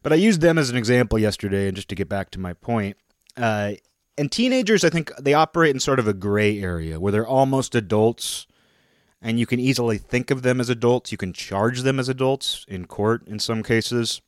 But 0.03 0.13
I 0.13 0.17
used 0.17 0.41
them 0.41 0.59
as 0.59 0.71
an 0.71 0.77
example 0.77 1.19
yesterday, 1.19 1.67
and 1.67 1.77
just 1.77 1.89
to 1.89 1.95
get 1.95 2.09
back 2.09 2.31
to 2.31 2.41
my 2.41 2.53
point, 2.53 2.97
uh, 3.37 3.73
and 4.17 4.31
teenagers, 4.31 4.85
I 4.85 4.91
think 4.91 5.13
they 5.17 5.35
operate 5.35 5.75
in 5.75 5.81
sort 5.81 5.99
of 5.99 6.09
a 6.09 6.13
gray 6.13 6.61
area 6.61 6.99
where 6.99 7.13
they're 7.13 7.27
almost 7.27 7.75
adults, 7.75 8.47
and 9.23 9.39
you 9.39 9.47
can 9.47 9.61
easily 9.61 9.99
think 9.99 10.31
of 10.31 10.43
them 10.43 10.61
as 10.61 10.69
adults. 10.69 11.13
You 11.13 11.19
can 11.19 11.33
charge 11.33 11.83
them 11.83 11.99
as 11.99 12.09
adults 12.09 12.65
in 12.69 12.87
court 12.87 13.27
in 13.27 13.39
some 13.39 13.63
cases. 13.63 14.21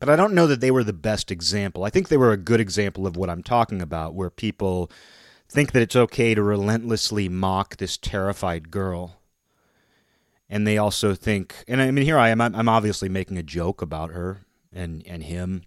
But 0.00 0.08
I 0.08 0.16
don't 0.16 0.34
know 0.34 0.46
that 0.46 0.60
they 0.60 0.70
were 0.70 0.82
the 0.82 0.92
best 0.94 1.30
example. 1.30 1.84
I 1.84 1.90
think 1.90 2.08
they 2.08 2.16
were 2.16 2.32
a 2.32 2.38
good 2.38 2.58
example 2.58 3.06
of 3.06 3.16
what 3.16 3.30
I'm 3.30 3.42
talking 3.42 3.82
about, 3.82 4.14
where 4.14 4.30
people 4.30 4.90
think 5.48 5.72
that 5.72 5.82
it's 5.82 5.94
okay 5.94 6.34
to 6.34 6.42
relentlessly 6.42 7.28
mock 7.28 7.76
this 7.76 7.98
terrified 7.98 8.70
girl. 8.70 9.20
And 10.48 10.66
they 10.66 10.78
also 10.78 11.14
think, 11.14 11.54
and 11.68 11.82
I 11.82 11.90
mean, 11.90 12.04
here 12.04 12.18
I 12.18 12.30
am, 12.30 12.40
I'm 12.40 12.68
obviously 12.68 13.08
making 13.08 13.36
a 13.36 13.42
joke 13.42 13.82
about 13.82 14.10
her 14.10 14.40
and, 14.72 15.06
and 15.06 15.22
him. 15.22 15.62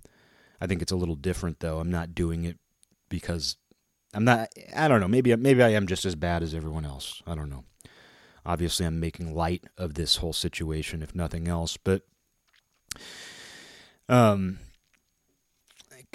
I 0.60 0.68
think 0.68 0.82
it's 0.82 0.92
a 0.92 0.98
little 0.98 1.16
different, 1.16 1.60
though. 1.60 1.80
I'm 1.80 1.92
not 1.92 2.16
doing 2.16 2.44
it 2.44 2.58
because 3.10 3.58
I'm 4.14 4.26
not, 4.26 4.50
I 4.76 4.88
don't 4.88 5.00
know, 5.00 5.08
maybe, 5.08 5.36
maybe 5.36 5.62
I 5.62 5.70
am 5.70 5.88
just 5.88 6.06
as 6.06 6.16
bad 6.16 6.42
as 6.42 6.56
everyone 6.56 6.86
else. 6.86 7.22
I 7.28 7.36
don't 7.36 7.50
know. 7.50 7.66
Obviously, 8.46 8.86
I'm 8.86 9.00
making 9.00 9.36
light 9.36 9.64
of 9.78 9.94
this 9.94 10.18
whole 10.18 10.34
situation, 10.34 11.02
if 11.04 11.14
nothing 11.14 11.48
else. 11.48 11.78
But 11.78 12.02
um, 14.10 14.60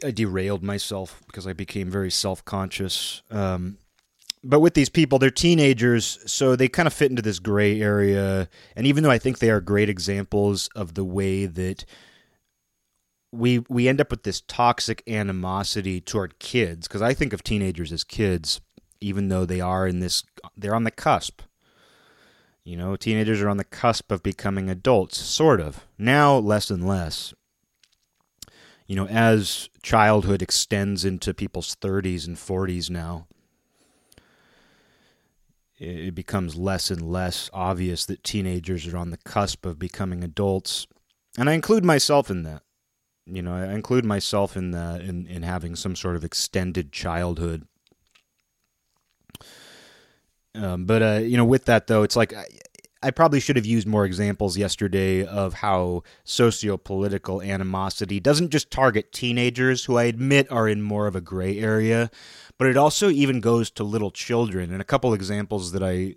I 0.04 0.10
derailed 0.10 0.62
myself 0.62 1.22
because 1.26 1.46
I 1.46 1.52
became 1.52 1.90
very 1.90 2.10
self 2.10 2.44
conscious. 2.44 3.22
Um, 3.30 3.78
but 4.44 4.60
with 4.60 4.74
these 4.74 4.88
people, 4.88 5.18
they're 5.18 5.30
teenagers, 5.30 6.18
so 6.26 6.54
they 6.54 6.68
kind 6.68 6.86
of 6.86 6.92
fit 6.92 7.10
into 7.10 7.22
this 7.22 7.40
gray 7.40 7.80
area. 7.80 8.48
And 8.76 8.86
even 8.86 9.02
though 9.02 9.10
I 9.10 9.18
think 9.18 9.38
they 9.38 9.50
are 9.50 9.60
great 9.60 9.88
examples 9.88 10.68
of 10.76 10.94
the 10.94 11.04
way 11.04 11.46
that 11.46 11.84
we 13.32 13.58
we 13.68 13.88
end 13.88 14.00
up 14.00 14.10
with 14.10 14.22
this 14.22 14.40
toxic 14.42 15.02
animosity 15.08 16.00
toward 16.00 16.38
kids, 16.38 16.86
because 16.86 17.02
I 17.02 17.14
think 17.14 17.32
of 17.32 17.42
teenagers 17.42 17.92
as 17.92 18.04
kids, 18.04 18.60
even 19.00 19.28
though 19.28 19.44
they 19.44 19.60
are 19.60 19.86
in 19.86 20.00
this, 20.00 20.22
they're 20.56 20.74
on 20.74 20.84
the 20.84 20.90
cusp. 20.90 21.42
You 22.62 22.76
know, 22.76 22.96
teenagers 22.96 23.40
are 23.40 23.48
on 23.48 23.56
the 23.56 23.64
cusp 23.64 24.12
of 24.12 24.22
becoming 24.22 24.68
adults, 24.68 25.18
sort 25.18 25.58
of. 25.60 25.86
Now, 25.96 26.36
less 26.36 26.70
and 26.70 26.86
less 26.86 27.32
you 28.88 28.96
know, 28.96 29.06
as 29.06 29.68
childhood 29.82 30.40
extends 30.40 31.04
into 31.04 31.34
people's 31.34 31.76
30s 31.76 32.26
and 32.26 32.36
40s 32.36 32.88
now, 32.88 33.26
it 35.78 36.14
becomes 36.14 36.56
less 36.56 36.90
and 36.90 37.02
less 37.02 37.50
obvious 37.52 38.06
that 38.06 38.24
teenagers 38.24 38.86
are 38.86 38.96
on 38.96 39.10
the 39.10 39.18
cusp 39.18 39.66
of 39.66 39.78
becoming 39.78 40.24
adults. 40.24 40.86
And 41.36 41.48
I 41.50 41.52
include 41.52 41.84
myself 41.84 42.30
in 42.30 42.42
that. 42.44 42.62
You 43.26 43.42
know, 43.42 43.54
I 43.54 43.74
include 43.74 44.06
myself 44.06 44.56
in 44.56 44.70
the 44.70 45.00
in, 45.06 45.26
in 45.26 45.42
having 45.42 45.76
some 45.76 45.94
sort 45.94 46.16
of 46.16 46.24
extended 46.24 46.90
childhood. 46.90 47.68
Um, 50.54 50.86
but 50.86 51.02
uh, 51.02 51.20
you 51.22 51.36
know, 51.36 51.44
with 51.44 51.66
that 51.66 51.88
though, 51.88 52.02
it's 52.02 52.16
like 52.16 52.32
I, 53.02 53.10
probably 53.10 53.40
should 53.40 53.56
have 53.56 53.66
used 53.66 53.86
more 53.86 54.04
examples 54.04 54.56
yesterday 54.56 55.24
of 55.24 55.54
how 55.54 56.02
socio-political 56.24 57.42
animosity 57.42 58.20
doesn't 58.20 58.50
just 58.50 58.70
target 58.70 59.12
teenagers, 59.12 59.84
who 59.84 59.96
I 59.96 60.04
admit 60.04 60.50
are 60.50 60.68
in 60.68 60.82
more 60.82 61.06
of 61.06 61.16
a 61.16 61.20
gray 61.20 61.58
area, 61.58 62.10
but 62.58 62.68
it 62.68 62.76
also 62.76 63.10
even 63.10 63.40
goes 63.40 63.70
to 63.72 63.84
little 63.84 64.10
children. 64.10 64.72
And 64.72 64.80
a 64.80 64.84
couple 64.84 65.14
examples 65.14 65.72
that 65.72 65.82
I 65.82 66.14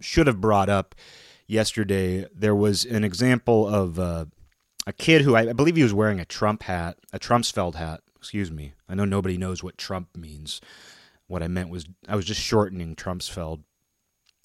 should 0.00 0.26
have 0.26 0.40
brought 0.40 0.68
up 0.68 0.94
yesterday, 1.46 2.26
there 2.34 2.54
was 2.54 2.84
an 2.84 3.04
example 3.04 3.66
of 3.66 3.98
uh, 3.98 4.26
a 4.86 4.92
kid 4.92 5.22
who 5.22 5.34
I, 5.34 5.50
I 5.50 5.52
believe 5.52 5.76
he 5.76 5.82
was 5.82 5.94
wearing 5.94 6.20
a 6.20 6.24
Trump 6.24 6.62
hat, 6.64 6.98
a 7.12 7.18
Trumpsfeld 7.18 7.74
hat. 7.74 8.00
Excuse 8.16 8.50
me. 8.50 8.74
I 8.88 8.94
know 8.94 9.04
nobody 9.04 9.36
knows 9.36 9.62
what 9.62 9.78
Trump 9.78 10.16
means. 10.16 10.60
What 11.26 11.42
I 11.42 11.48
meant 11.48 11.70
was 11.70 11.86
I 12.08 12.16
was 12.16 12.24
just 12.24 12.40
shortening 12.40 12.96
Trumpsfeld. 12.96 13.62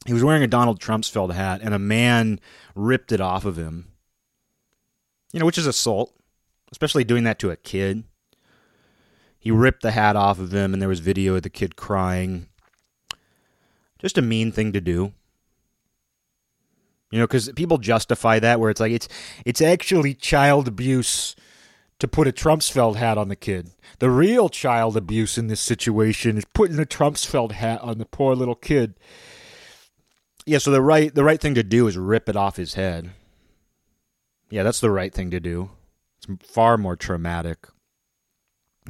He 0.05 0.13
was 0.13 0.23
wearing 0.23 0.43
a 0.43 0.47
Donald 0.47 0.79
Trumpsfeld 0.79 1.33
hat, 1.33 1.61
and 1.63 1.73
a 1.73 1.79
man 1.79 2.39
ripped 2.75 3.11
it 3.11 3.21
off 3.21 3.45
of 3.45 3.57
him. 3.57 3.89
You 5.31 5.39
know, 5.39 5.45
which 5.45 5.57
is 5.57 5.65
assault, 5.65 6.13
especially 6.71 7.03
doing 7.03 7.23
that 7.23 7.39
to 7.39 7.51
a 7.51 7.55
kid. 7.55 8.03
He 9.39 9.51
ripped 9.51 9.81
the 9.81 9.91
hat 9.91 10.15
off 10.15 10.39
of 10.39 10.53
him, 10.53 10.73
and 10.73 10.81
there 10.81 10.89
was 10.89 10.99
video 10.99 11.35
of 11.35 11.43
the 11.43 11.49
kid 11.49 11.75
crying. 11.75 12.47
Just 13.99 14.17
a 14.17 14.21
mean 14.21 14.51
thing 14.51 14.73
to 14.73 14.81
do. 14.81 15.13
You 17.11 17.19
know, 17.19 17.27
because 17.27 17.51
people 17.51 17.77
justify 17.77 18.39
that 18.39 18.59
where 18.59 18.71
it's 18.71 18.79
like 18.79 18.91
it's 18.91 19.07
it's 19.45 19.61
actually 19.61 20.13
child 20.15 20.67
abuse 20.67 21.35
to 21.99 22.07
put 22.07 22.27
a 22.27 22.31
Trumpsfeld 22.31 22.95
hat 22.95 23.17
on 23.17 23.29
the 23.29 23.35
kid. 23.35 23.69
The 23.99 24.09
real 24.09 24.49
child 24.49 24.97
abuse 24.97 25.37
in 25.37 25.47
this 25.47 25.61
situation 25.61 26.37
is 26.37 26.45
putting 26.53 26.79
a 26.79 26.85
Trumpsfeld 26.85 27.51
hat 27.51 27.81
on 27.81 27.97
the 27.97 28.05
poor 28.05 28.35
little 28.35 28.55
kid. 28.55 28.95
Yeah, 30.45 30.57
so 30.57 30.71
the 30.71 30.81
right 30.81 31.13
the 31.13 31.23
right 31.23 31.39
thing 31.39 31.55
to 31.55 31.63
do 31.63 31.87
is 31.87 31.97
rip 31.97 32.27
it 32.27 32.35
off 32.35 32.57
his 32.57 32.73
head. 32.73 33.11
Yeah, 34.49 34.63
that's 34.63 34.81
the 34.81 34.91
right 34.91 35.13
thing 35.13 35.31
to 35.31 35.39
do. 35.39 35.71
It's 36.17 36.45
far 36.45 36.77
more 36.77 36.95
traumatic. 36.95 37.67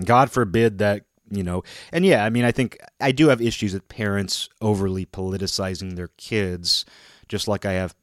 God 0.03 0.31
forbid 0.31 0.79
that, 0.79 1.05
you 1.29 1.43
know, 1.43 1.63
and 1.91 2.05
yeah, 2.05 2.25
I 2.25 2.29
mean, 2.29 2.43
I 2.43 2.51
think 2.51 2.77
I 2.99 3.11
do 3.11 3.27
have 3.27 3.41
issues 3.41 3.73
with 3.73 3.87
parents 3.87 4.49
overly 4.61 5.05
politicizing 5.05 5.95
their 5.95 6.09
kids, 6.17 6.85
just 7.27 7.47
like 7.47 7.65
I 7.65 7.73
have 7.73 7.95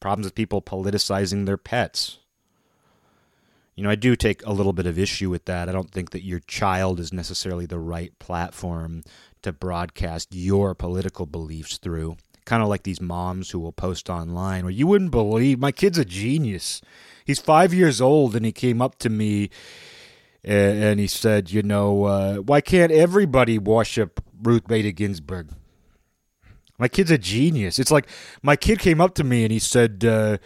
problems 0.00 0.26
with 0.26 0.34
people 0.34 0.60
politicizing 0.60 1.46
their 1.46 1.56
pets. 1.56 2.18
You 3.76 3.84
know, 3.84 3.90
I 3.90 3.94
do 3.94 4.16
take 4.16 4.44
a 4.44 4.52
little 4.52 4.72
bit 4.72 4.86
of 4.86 4.98
issue 4.98 5.30
with 5.30 5.44
that. 5.44 5.68
I 5.68 5.72
don't 5.72 5.92
think 5.92 6.10
that 6.10 6.24
your 6.24 6.40
child 6.40 6.98
is 6.98 7.12
necessarily 7.12 7.64
the 7.64 7.78
right 7.78 8.12
platform 8.18 9.02
to 9.42 9.52
broadcast 9.52 10.34
your 10.34 10.74
political 10.74 11.26
beliefs 11.26 11.78
through. 11.78 12.16
Kind 12.48 12.62
of 12.62 12.70
like 12.70 12.84
these 12.84 13.02
moms 13.02 13.50
who 13.50 13.58
will 13.58 13.72
post 13.72 14.08
online, 14.08 14.64
or 14.64 14.70
you 14.70 14.86
wouldn't 14.86 15.10
believe 15.10 15.58
my 15.58 15.70
kid's 15.70 15.98
a 15.98 16.04
genius. 16.06 16.80
He's 17.26 17.38
five 17.38 17.74
years 17.74 18.00
old 18.00 18.34
and 18.34 18.46
he 18.46 18.52
came 18.52 18.80
up 18.80 18.98
to 19.00 19.10
me 19.10 19.50
and 20.42 20.98
he 20.98 21.08
said, 21.08 21.50
you 21.50 21.62
know, 21.62 22.04
uh, 22.04 22.36
why 22.36 22.62
can't 22.62 22.90
everybody 22.90 23.58
worship 23.58 24.24
Ruth 24.42 24.66
Bader 24.66 24.92
Ginsburg? 24.92 25.50
My 26.78 26.88
kid's 26.88 27.10
a 27.10 27.18
genius. 27.18 27.78
It's 27.78 27.90
like 27.90 28.08
my 28.42 28.56
kid 28.56 28.78
came 28.78 28.98
up 28.98 29.14
to 29.16 29.24
me 29.24 29.42
and 29.42 29.52
he 29.52 29.58
said, 29.58 30.02
uh, 30.06 30.38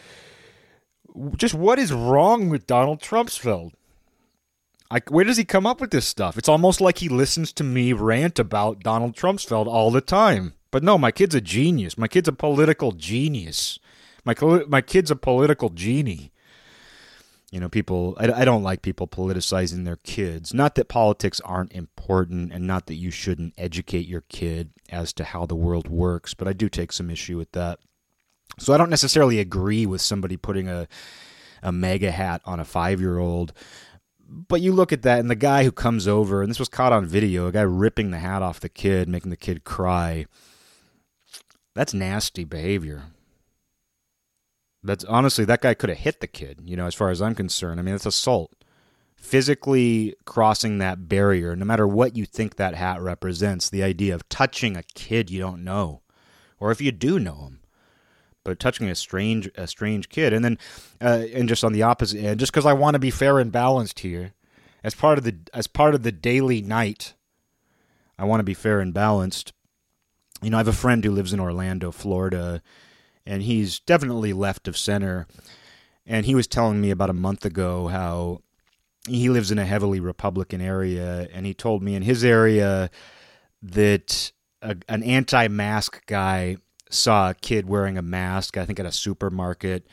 just 1.36 1.54
what 1.54 1.78
is 1.78 1.92
wrong 1.92 2.48
with 2.48 2.66
Donald 2.66 3.00
Trumpsfeld? 3.00 3.74
Like, 4.90 5.08
where 5.08 5.24
does 5.24 5.36
he 5.36 5.44
come 5.44 5.66
up 5.66 5.80
with 5.80 5.92
this 5.92 6.08
stuff? 6.08 6.36
It's 6.36 6.48
almost 6.48 6.80
like 6.80 6.98
he 6.98 7.08
listens 7.08 7.52
to 7.52 7.62
me 7.62 7.92
rant 7.92 8.40
about 8.40 8.80
Donald 8.80 9.14
Trumpsfeld 9.14 9.68
all 9.68 9.92
the 9.92 10.00
time. 10.00 10.54
But 10.72 10.82
no, 10.82 10.98
my 10.98 11.12
kid's 11.12 11.36
a 11.36 11.40
genius. 11.40 11.96
My 11.96 12.08
kid's 12.08 12.28
a 12.28 12.32
political 12.32 12.90
genius. 12.92 13.78
My, 14.24 14.34
my 14.66 14.80
kid's 14.80 15.10
a 15.12 15.16
political 15.16 15.68
genie. 15.68 16.32
You 17.52 17.60
know, 17.60 17.68
people, 17.68 18.16
I, 18.18 18.32
I 18.32 18.44
don't 18.46 18.62
like 18.62 18.80
people 18.80 19.06
politicizing 19.06 19.84
their 19.84 19.98
kids. 19.98 20.54
Not 20.54 20.74
that 20.76 20.88
politics 20.88 21.40
aren't 21.44 21.72
important 21.72 22.50
and 22.50 22.66
not 22.66 22.86
that 22.86 22.94
you 22.94 23.10
shouldn't 23.10 23.52
educate 23.58 24.08
your 24.08 24.22
kid 24.22 24.70
as 24.88 25.12
to 25.12 25.24
how 25.24 25.44
the 25.44 25.54
world 25.54 25.88
works, 25.88 26.32
but 26.32 26.48
I 26.48 26.54
do 26.54 26.70
take 26.70 26.92
some 26.92 27.10
issue 27.10 27.36
with 27.36 27.52
that. 27.52 27.78
So 28.58 28.72
I 28.72 28.78
don't 28.78 28.90
necessarily 28.90 29.38
agree 29.38 29.84
with 29.84 30.00
somebody 30.00 30.38
putting 30.38 30.68
a, 30.68 30.88
a 31.62 31.70
MAGA 31.70 32.10
hat 32.10 32.40
on 32.46 32.58
a 32.58 32.64
five 32.64 32.98
year 32.98 33.18
old. 33.18 33.52
But 34.26 34.62
you 34.62 34.72
look 34.72 34.94
at 34.94 35.02
that, 35.02 35.20
and 35.20 35.30
the 35.30 35.34
guy 35.34 35.64
who 35.64 35.72
comes 35.72 36.08
over, 36.08 36.40
and 36.40 36.48
this 36.48 36.58
was 36.58 36.70
caught 36.70 36.94
on 36.94 37.04
video, 37.04 37.48
a 37.48 37.52
guy 37.52 37.60
ripping 37.60 38.12
the 38.12 38.18
hat 38.18 38.40
off 38.40 38.60
the 38.60 38.70
kid, 38.70 39.06
making 39.06 39.28
the 39.28 39.36
kid 39.36 39.64
cry. 39.64 40.24
That's 41.74 41.94
nasty 41.94 42.44
behavior. 42.44 43.04
That's 44.82 45.04
honestly 45.04 45.44
that 45.44 45.62
guy 45.62 45.74
could 45.74 45.90
have 45.90 45.98
hit 45.98 46.20
the 46.20 46.26
kid, 46.26 46.60
you 46.64 46.76
know, 46.76 46.86
as 46.86 46.94
far 46.94 47.10
as 47.10 47.22
I'm 47.22 47.34
concerned. 47.34 47.78
I 47.78 47.82
mean, 47.82 47.94
it's 47.94 48.06
assault. 48.06 48.52
Physically 49.16 50.16
crossing 50.24 50.78
that 50.78 51.08
barrier, 51.08 51.54
no 51.54 51.64
matter 51.64 51.86
what 51.86 52.16
you 52.16 52.26
think 52.26 52.56
that 52.56 52.74
hat 52.74 53.00
represents, 53.00 53.70
the 53.70 53.84
idea 53.84 54.14
of 54.14 54.28
touching 54.28 54.76
a 54.76 54.82
kid 54.94 55.30
you 55.30 55.38
don't 55.38 55.62
know, 55.62 56.02
or 56.58 56.72
if 56.72 56.80
you 56.80 56.90
do 56.90 57.20
know 57.20 57.46
him, 57.46 57.60
but 58.42 58.58
touching 58.58 58.88
a 58.88 58.96
strange 58.96 59.48
a 59.54 59.68
strange 59.68 60.08
kid, 60.08 60.32
and 60.32 60.44
then 60.44 60.58
uh, 61.00 61.24
and 61.32 61.48
just 61.48 61.62
on 61.62 61.72
the 61.72 61.84
opposite 61.84 62.18
end, 62.18 62.40
just 62.40 62.52
because 62.52 62.66
I 62.66 62.72
want 62.72 62.94
to 62.94 62.98
be 62.98 63.12
fair 63.12 63.38
and 63.38 63.52
balanced 63.52 64.00
here, 64.00 64.32
as 64.82 64.96
part 64.96 65.18
of 65.18 65.24
the 65.24 65.36
as 65.54 65.68
part 65.68 65.94
of 65.94 66.02
the 66.02 66.10
daily 66.10 66.60
night, 66.60 67.14
I 68.18 68.24
want 68.24 68.40
to 68.40 68.44
be 68.44 68.54
fair 68.54 68.80
and 68.80 68.92
balanced. 68.92 69.52
You 70.42 70.50
know, 70.50 70.56
I 70.56 70.60
have 70.60 70.68
a 70.68 70.72
friend 70.72 71.04
who 71.04 71.12
lives 71.12 71.32
in 71.32 71.40
Orlando, 71.40 71.90
Florida, 71.92 72.62
and 73.24 73.42
he's 73.42 73.78
definitely 73.80 74.32
left 74.32 74.66
of 74.66 74.76
center. 74.76 75.26
And 76.04 76.26
he 76.26 76.34
was 76.34 76.48
telling 76.48 76.80
me 76.80 76.90
about 76.90 77.10
a 77.10 77.14
month 77.14 77.44
ago 77.44 77.86
how 77.86 78.42
he 79.06 79.28
lives 79.28 79.50
in 79.50 79.58
a 79.58 79.64
heavily 79.64 80.00
Republican 80.00 80.60
area, 80.60 81.28
and 81.32 81.46
he 81.46 81.54
told 81.54 81.82
me 81.82 81.94
in 81.94 82.02
his 82.02 82.24
area 82.24 82.90
that 83.62 84.32
a, 84.60 84.76
an 84.88 85.02
anti-mask 85.02 86.04
guy 86.06 86.56
saw 86.90 87.30
a 87.30 87.34
kid 87.34 87.68
wearing 87.68 87.96
a 87.96 88.02
mask, 88.02 88.56
I 88.56 88.64
think 88.64 88.78
at 88.80 88.86
a 88.86 88.92
supermarket, 88.92 89.86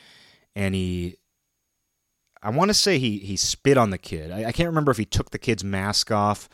and 0.54 0.74
he 0.74 1.16
I 2.42 2.50
want 2.50 2.70
to 2.70 2.74
say 2.74 2.98
he 2.98 3.18
he 3.18 3.36
spit 3.36 3.76
on 3.76 3.90
the 3.90 3.98
kid. 3.98 4.30
I, 4.30 4.46
I, 4.46 4.52
can't 4.52 4.68
remember 4.68 4.90
if 4.90 4.96
he 4.96 5.04
took 5.04 5.30
the 5.30 5.38
kid's 5.38 5.62
mask 5.62 6.10
off, 6.10 6.48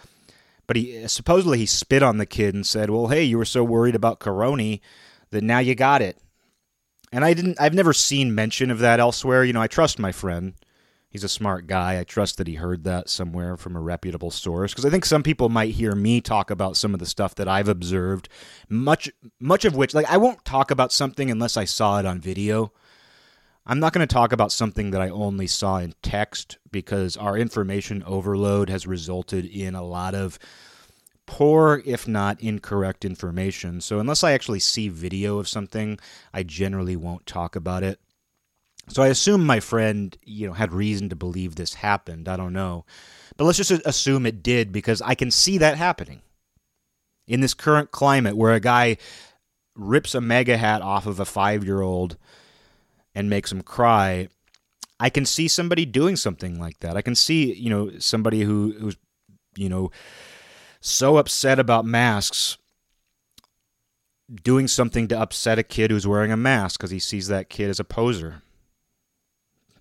but 0.66 0.76
he 0.76 1.06
supposedly 1.08 1.58
he 1.58 1.66
spit 1.66 2.02
on 2.02 2.18
the 2.18 2.26
kid 2.26 2.54
and 2.54 2.66
said, 2.66 2.90
"Well, 2.90 3.08
hey, 3.08 3.22
you 3.24 3.38
were 3.38 3.44
so 3.44 3.64
worried 3.64 3.94
about 3.94 4.20
corona 4.20 4.78
that 5.30 5.44
now 5.44 5.58
you 5.58 5.74
got 5.74 6.02
it." 6.02 6.18
And 7.12 7.24
I 7.24 7.34
didn't 7.34 7.60
I've 7.60 7.74
never 7.74 7.92
seen 7.92 8.34
mention 8.34 8.70
of 8.70 8.78
that 8.80 9.00
elsewhere. 9.00 9.44
You 9.44 9.52
know, 9.52 9.62
I 9.62 9.68
trust 9.68 9.98
my 9.98 10.12
friend. 10.12 10.54
He's 11.08 11.24
a 11.24 11.28
smart 11.28 11.66
guy. 11.66 11.98
I 11.98 12.04
trust 12.04 12.36
that 12.36 12.46
he 12.46 12.56
heard 12.56 12.84
that 12.84 13.08
somewhere 13.08 13.56
from 13.56 13.74
a 13.74 13.80
reputable 13.80 14.30
source 14.30 14.72
because 14.72 14.84
I 14.84 14.90
think 14.90 15.06
some 15.06 15.22
people 15.22 15.48
might 15.48 15.74
hear 15.74 15.94
me 15.94 16.20
talk 16.20 16.50
about 16.50 16.76
some 16.76 16.92
of 16.92 17.00
the 17.00 17.06
stuff 17.06 17.34
that 17.36 17.48
I've 17.48 17.68
observed, 17.68 18.28
much 18.68 19.10
much 19.40 19.64
of 19.64 19.74
which 19.74 19.94
like 19.94 20.10
I 20.10 20.18
won't 20.18 20.44
talk 20.44 20.70
about 20.70 20.92
something 20.92 21.30
unless 21.30 21.56
I 21.56 21.64
saw 21.64 21.98
it 21.98 22.06
on 22.06 22.20
video. 22.20 22.72
I'm 23.66 23.80
not 23.80 23.92
going 23.92 24.06
to 24.06 24.12
talk 24.12 24.32
about 24.32 24.52
something 24.52 24.92
that 24.92 25.00
I 25.00 25.08
only 25.08 25.48
saw 25.48 25.78
in 25.78 25.94
text 26.00 26.58
because 26.70 27.16
our 27.16 27.36
information 27.36 28.04
overload 28.06 28.70
has 28.70 28.86
resulted 28.86 29.44
in 29.44 29.74
a 29.74 29.82
lot 29.82 30.14
of 30.14 30.38
poor, 31.26 31.82
if 31.84 32.06
not 32.06 32.40
incorrect 32.40 33.04
information. 33.04 33.80
So 33.80 33.98
unless 33.98 34.22
I 34.22 34.32
actually 34.32 34.60
see 34.60 34.88
video 34.88 35.38
of 35.38 35.48
something, 35.48 35.98
I 36.32 36.44
generally 36.44 36.94
won't 36.94 37.26
talk 37.26 37.56
about 37.56 37.82
it. 37.82 37.98
So 38.88 39.02
I 39.02 39.08
assume 39.08 39.44
my 39.44 39.58
friend, 39.58 40.16
you 40.22 40.46
know, 40.46 40.52
had 40.52 40.72
reason 40.72 41.08
to 41.08 41.16
believe 41.16 41.56
this 41.56 41.74
happened. 41.74 42.28
I 42.28 42.36
don't 42.36 42.52
know. 42.52 42.84
But 43.36 43.44
let's 43.44 43.58
just 43.58 43.72
assume 43.84 44.26
it 44.26 44.44
did 44.44 44.70
because 44.70 45.02
I 45.02 45.16
can 45.16 45.32
see 45.32 45.58
that 45.58 45.76
happening. 45.76 46.22
In 47.26 47.40
this 47.40 47.54
current 47.54 47.90
climate 47.90 48.36
where 48.36 48.54
a 48.54 48.60
guy 48.60 48.98
rips 49.74 50.14
a 50.14 50.20
MAGA 50.20 50.56
hat 50.56 50.82
off 50.82 51.06
of 51.06 51.18
a 51.18 51.24
5-year-old 51.24 52.16
and 53.16 53.30
makes 53.30 53.48
them 53.50 53.62
cry, 53.62 54.28
I 55.00 55.10
can 55.10 55.24
see 55.24 55.48
somebody 55.48 55.86
doing 55.86 56.16
something 56.16 56.60
like 56.60 56.78
that. 56.80 56.96
I 56.96 57.02
can 57.02 57.14
see, 57.14 57.52
you 57.54 57.70
know, 57.70 57.98
somebody 57.98 58.42
who 58.42 58.74
who's 58.78 58.96
you 59.56 59.70
know, 59.70 59.90
so 60.80 61.16
upset 61.16 61.58
about 61.58 61.86
masks 61.86 62.58
doing 64.44 64.68
something 64.68 65.08
to 65.08 65.18
upset 65.18 65.58
a 65.58 65.62
kid 65.62 65.90
who's 65.90 66.06
wearing 66.06 66.30
a 66.30 66.36
mask 66.36 66.78
because 66.78 66.90
he 66.90 66.98
sees 66.98 67.28
that 67.28 67.48
kid 67.48 67.70
as 67.70 67.80
a 67.80 67.84
poser. 67.84 68.42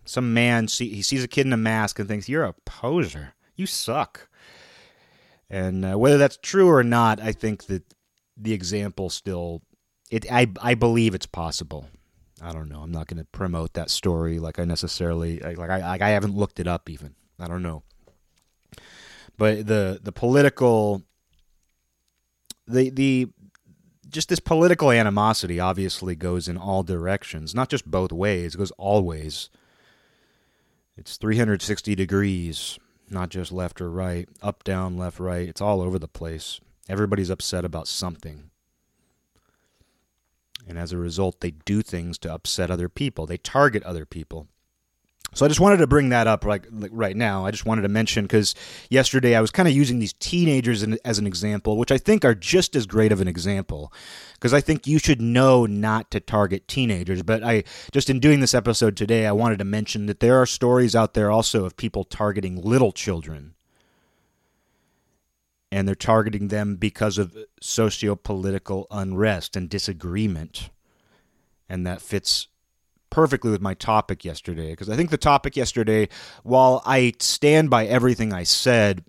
Some 0.05 0.33
man 0.33 0.67
see 0.69 0.89
he 0.89 1.01
sees 1.01 1.23
a 1.23 1.27
kid 1.27 1.45
in 1.45 1.53
a 1.53 1.57
mask 1.57 1.99
and 1.99 2.07
thinks 2.07 2.29
you're 2.29 2.43
a 2.45 2.53
poser. 2.65 3.33
You 3.55 3.65
suck. 3.65 4.29
And 5.49 5.83
uh, 5.85 5.97
whether 5.97 6.17
that's 6.17 6.37
true 6.41 6.69
or 6.69 6.83
not, 6.83 7.19
I 7.19 7.31
think 7.31 7.65
that 7.65 7.83
the 8.37 8.53
example 8.53 9.09
still 9.09 9.61
it 10.09 10.31
I 10.31 10.47
I 10.61 10.75
believe 10.75 11.15
it's 11.15 11.25
possible. 11.25 11.87
I 12.45 12.53
don't 12.53 12.69
know. 12.69 12.81
I'm 12.81 12.91
not 12.91 13.07
going 13.07 13.17
to 13.17 13.25
promote 13.25 13.73
that 13.73 13.89
story 13.89 14.37
like 14.37 14.59
I 14.59 14.65
necessarily 14.65 15.39
like 15.39 15.57
I 15.57 15.79
like 15.79 16.01
I 16.01 16.09
haven't 16.09 16.35
looked 16.35 16.59
it 16.59 16.67
up 16.67 16.89
even. 16.89 17.15
I 17.39 17.47
don't 17.47 17.63
know. 17.63 17.81
But 19.35 19.65
the 19.65 19.99
the 20.01 20.11
political 20.11 21.01
the 22.67 22.91
the 22.91 23.29
just 24.07 24.29
this 24.29 24.39
political 24.39 24.91
animosity 24.91 25.59
obviously 25.59 26.15
goes 26.15 26.47
in 26.47 26.55
all 26.55 26.83
directions, 26.83 27.55
not 27.55 27.69
just 27.69 27.89
both 27.89 28.11
ways, 28.11 28.53
it 28.53 28.59
goes 28.59 28.71
all 28.71 29.03
ways. 29.03 29.49
It's 30.95 31.17
360 31.17 31.95
degrees, 31.95 32.79
not 33.09 33.29
just 33.29 33.51
left 33.51 33.81
or 33.81 33.89
right, 33.89 34.29
up, 34.41 34.63
down, 34.63 34.97
left, 34.97 35.19
right. 35.19 35.49
It's 35.49 35.59
all 35.59 35.81
over 35.81 35.99
the 35.99 36.07
place. 36.07 36.61
Everybody's 36.87 37.31
upset 37.31 37.65
about 37.65 37.87
something. 37.87 38.51
And 40.67 40.77
as 40.79 40.91
a 40.91 40.97
result, 40.97 41.41
they 41.41 41.51
do 41.51 41.81
things 41.81 42.17
to 42.19 42.33
upset 42.33 42.71
other 42.71 42.89
people. 42.89 43.25
They 43.25 43.37
target 43.37 43.83
other 43.83 44.05
people. 44.05 44.47
So 45.35 45.45
I 45.45 45.49
just 45.49 45.59
wanted 45.59 45.77
to 45.77 45.87
bring 45.87 46.09
that 46.09 46.27
up 46.27 46.45
right, 46.45 46.63
right 46.71 47.15
now. 47.15 47.45
I 47.45 47.51
just 47.51 47.65
wanted 47.65 47.81
to 47.81 47.89
mention 47.89 48.23
because 48.23 48.55
yesterday 48.89 49.35
I 49.35 49.41
was 49.41 49.51
kind 49.51 49.67
of 49.67 49.75
using 49.75 49.99
these 49.99 50.13
teenagers 50.13 50.81
as 51.03 51.19
an 51.19 51.27
example, 51.27 51.77
which 51.77 51.91
I 51.91 51.97
think 51.97 52.23
are 52.23 52.33
just 52.33 52.73
as 52.73 52.87
great 52.87 53.11
of 53.11 53.19
an 53.19 53.27
example 53.27 53.91
because 54.35 54.53
I 54.53 54.61
think 54.61 54.87
you 54.87 54.97
should 54.97 55.21
know 55.21 55.65
not 55.65 56.09
to 56.11 56.21
target 56.21 56.69
teenagers. 56.69 57.21
But 57.21 57.43
I 57.43 57.65
just 57.91 58.09
in 58.09 58.21
doing 58.21 58.39
this 58.39 58.53
episode 58.53 58.95
today, 58.95 59.25
I 59.25 59.33
wanted 59.33 59.59
to 59.59 59.65
mention 59.65 60.05
that 60.05 60.21
there 60.21 60.41
are 60.41 60.45
stories 60.45 60.95
out 60.95 61.15
there 61.15 61.29
also 61.29 61.65
of 61.65 61.75
people 61.75 62.05
targeting 62.05 62.55
little 62.61 62.93
children. 62.93 63.55
And 65.75 65.85
they're 65.85 65.93
targeting 65.93 66.47
them 66.47 66.77
because 66.77 67.17
of 67.17 67.35
socio 67.59 68.15
political 68.15 68.87
unrest 68.89 69.57
and 69.57 69.69
disagreement. 69.69 70.69
And 71.67 71.85
that 71.85 72.01
fits 72.01 72.47
perfectly 73.09 73.51
with 73.51 73.59
my 73.59 73.73
topic 73.73 74.23
yesterday 74.23 74.71
because 74.71 74.89
I 74.89 74.95
think 74.95 75.09
the 75.09 75.17
topic 75.17 75.57
yesterday, 75.57 76.07
while 76.43 76.81
I 76.85 77.11
stand 77.19 77.69
by 77.69 77.87
everything 77.87 78.31
I 78.31 78.43
said, 78.43 79.03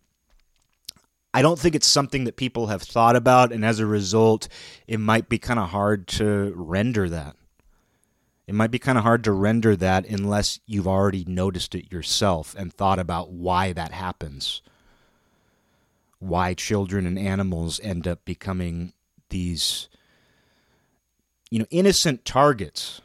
I 1.32 1.40
don't 1.40 1.58
think 1.58 1.76
it's 1.76 1.87
something 1.87 2.25
that 2.25 2.35
people 2.35 2.66
have 2.66 2.82
thought 2.82 3.14
about, 3.14 3.52
and 3.52 3.64
as 3.64 3.78
a 3.78 3.87
result, 3.87 4.49
it 4.88 4.99
might 4.99 5.28
be 5.28 5.38
kind 5.38 5.61
of 5.61 5.68
hard 5.68 6.08
to 6.08 6.52
render 6.56 7.08
that. 7.11 7.37
It 8.49 8.54
might 8.56 8.73
be 8.73 8.80
kind 8.80 8.99
of 8.99 9.04
hard 9.04 9.23
to 9.25 9.32
render 9.32 9.76
that 9.76 10.08
unless 10.08 10.58
you've 10.66 10.88
already 10.88 11.25
noticed 11.28 11.76
it 11.76 11.92
yourself 11.92 12.56
and 12.58 12.73
thought 12.73 12.99
about 12.99 13.30
why 13.30 13.73
that 13.73 13.92
happens. 13.92 14.62
Why 16.18 16.54
children 16.54 17.06
and 17.06 17.18
animals 17.18 17.80
end 17.82 18.06
up 18.06 18.25
becoming 18.25 18.92
these 19.28 19.88
you 21.50 21.58
know 21.58 21.66
innocent 21.70 22.25
targets 22.25 23.00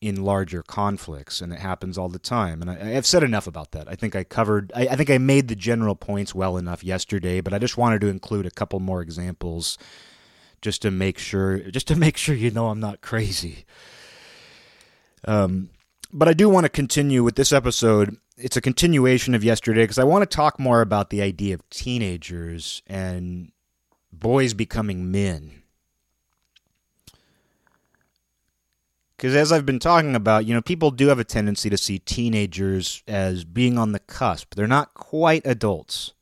in 0.00 0.22
larger 0.22 0.62
conflicts, 0.62 1.40
and 1.40 1.52
it 1.52 1.58
happens 1.58 1.96
all 1.96 2.08
the 2.08 2.18
time. 2.18 2.60
And 2.60 2.70
I, 2.70 2.76
have 2.90 3.06
said 3.06 3.22
enough 3.22 3.46
about 3.46 3.72
that. 3.72 3.88
I 3.88 3.94
think 3.94 4.14
I 4.14 4.24
covered. 4.24 4.70
I, 4.74 4.88
I, 4.88 4.96
think 4.96 5.10
I 5.10 5.18
made 5.18 5.48
the 5.48 5.56
general 5.56 5.96
points 5.96 6.34
well 6.34 6.56
enough 6.58 6.84
yesterday, 6.84 7.40
but 7.40 7.54
I 7.54 7.58
just 7.58 7.78
wanted 7.78 8.02
to 8.02 8.08
include 8.08 8.46
a 8.46 8.50
couple 8.50 8.78
more 8.78 9.00
examples, 9.00 9.78
just 10.60 10.82
to 10.82 10.90
make 10.90 11.18
sure, 11.18 11.58
just 11.70 11.88
to 11.88 11.96
make 11.96 12.16
sure 12.16 12.34
you 12.34 12.50
know 12.50 12.68
I'm 12.68 12.80
not 12.80 13.00
crazy. 13.00 13.64
Um, 15.24 15.70
but 16.12 16.28
I 16.28 16.34
do 16.34 16.48
want 16.48 16.64
to 16.64 16.70
continue 16.70 17.24
with 17.24 17.36
this 17.36 17.52
episode. 17.52 18.16
It's 18.36 18.56
a 18.56 18.60
continuation 18.60 19.34
of 19.34 19.42
yesterday 19.42 19.82
because 19.82 19.98
I 19.98 20.04
want 20.04 20.22
to 20.22 20.36
talk 20.36 20.58
more 20.58 20.82
about 20.82 21.10
the 21.10 21.22
idea 21.22 21.54
of 21.54 21.68
teenagers 21.70 22.82
and 22.86 23.50
boys 24.12 24.52
becoming 24.52 25.10
men 25.10 25.62
Because 29.16 29.34
as 29.34 29.50
I've 29.50 29.64
been 29.64 29.78
talking 29.78 30.14
about, 30.14 30.44
you 30.44 30.52
know, 30.52 30.60
people 30.60 30.90
do 30.90 31.08
have 31.08 31.18
a 31.18 31.24
tendency 31.24 31.70
to 31.70 31.78
see 31.78 31.98
teenagers 31.98 33.02
as 33.08 33.44
being 33.44 33.78
on 33.78 33.92
the 33.92 33.98
cusp. 33.98 34.54
They're 34.54 34.66
not 34.66 34.92
quite 34.94 35.46
adults. 35.46 36.12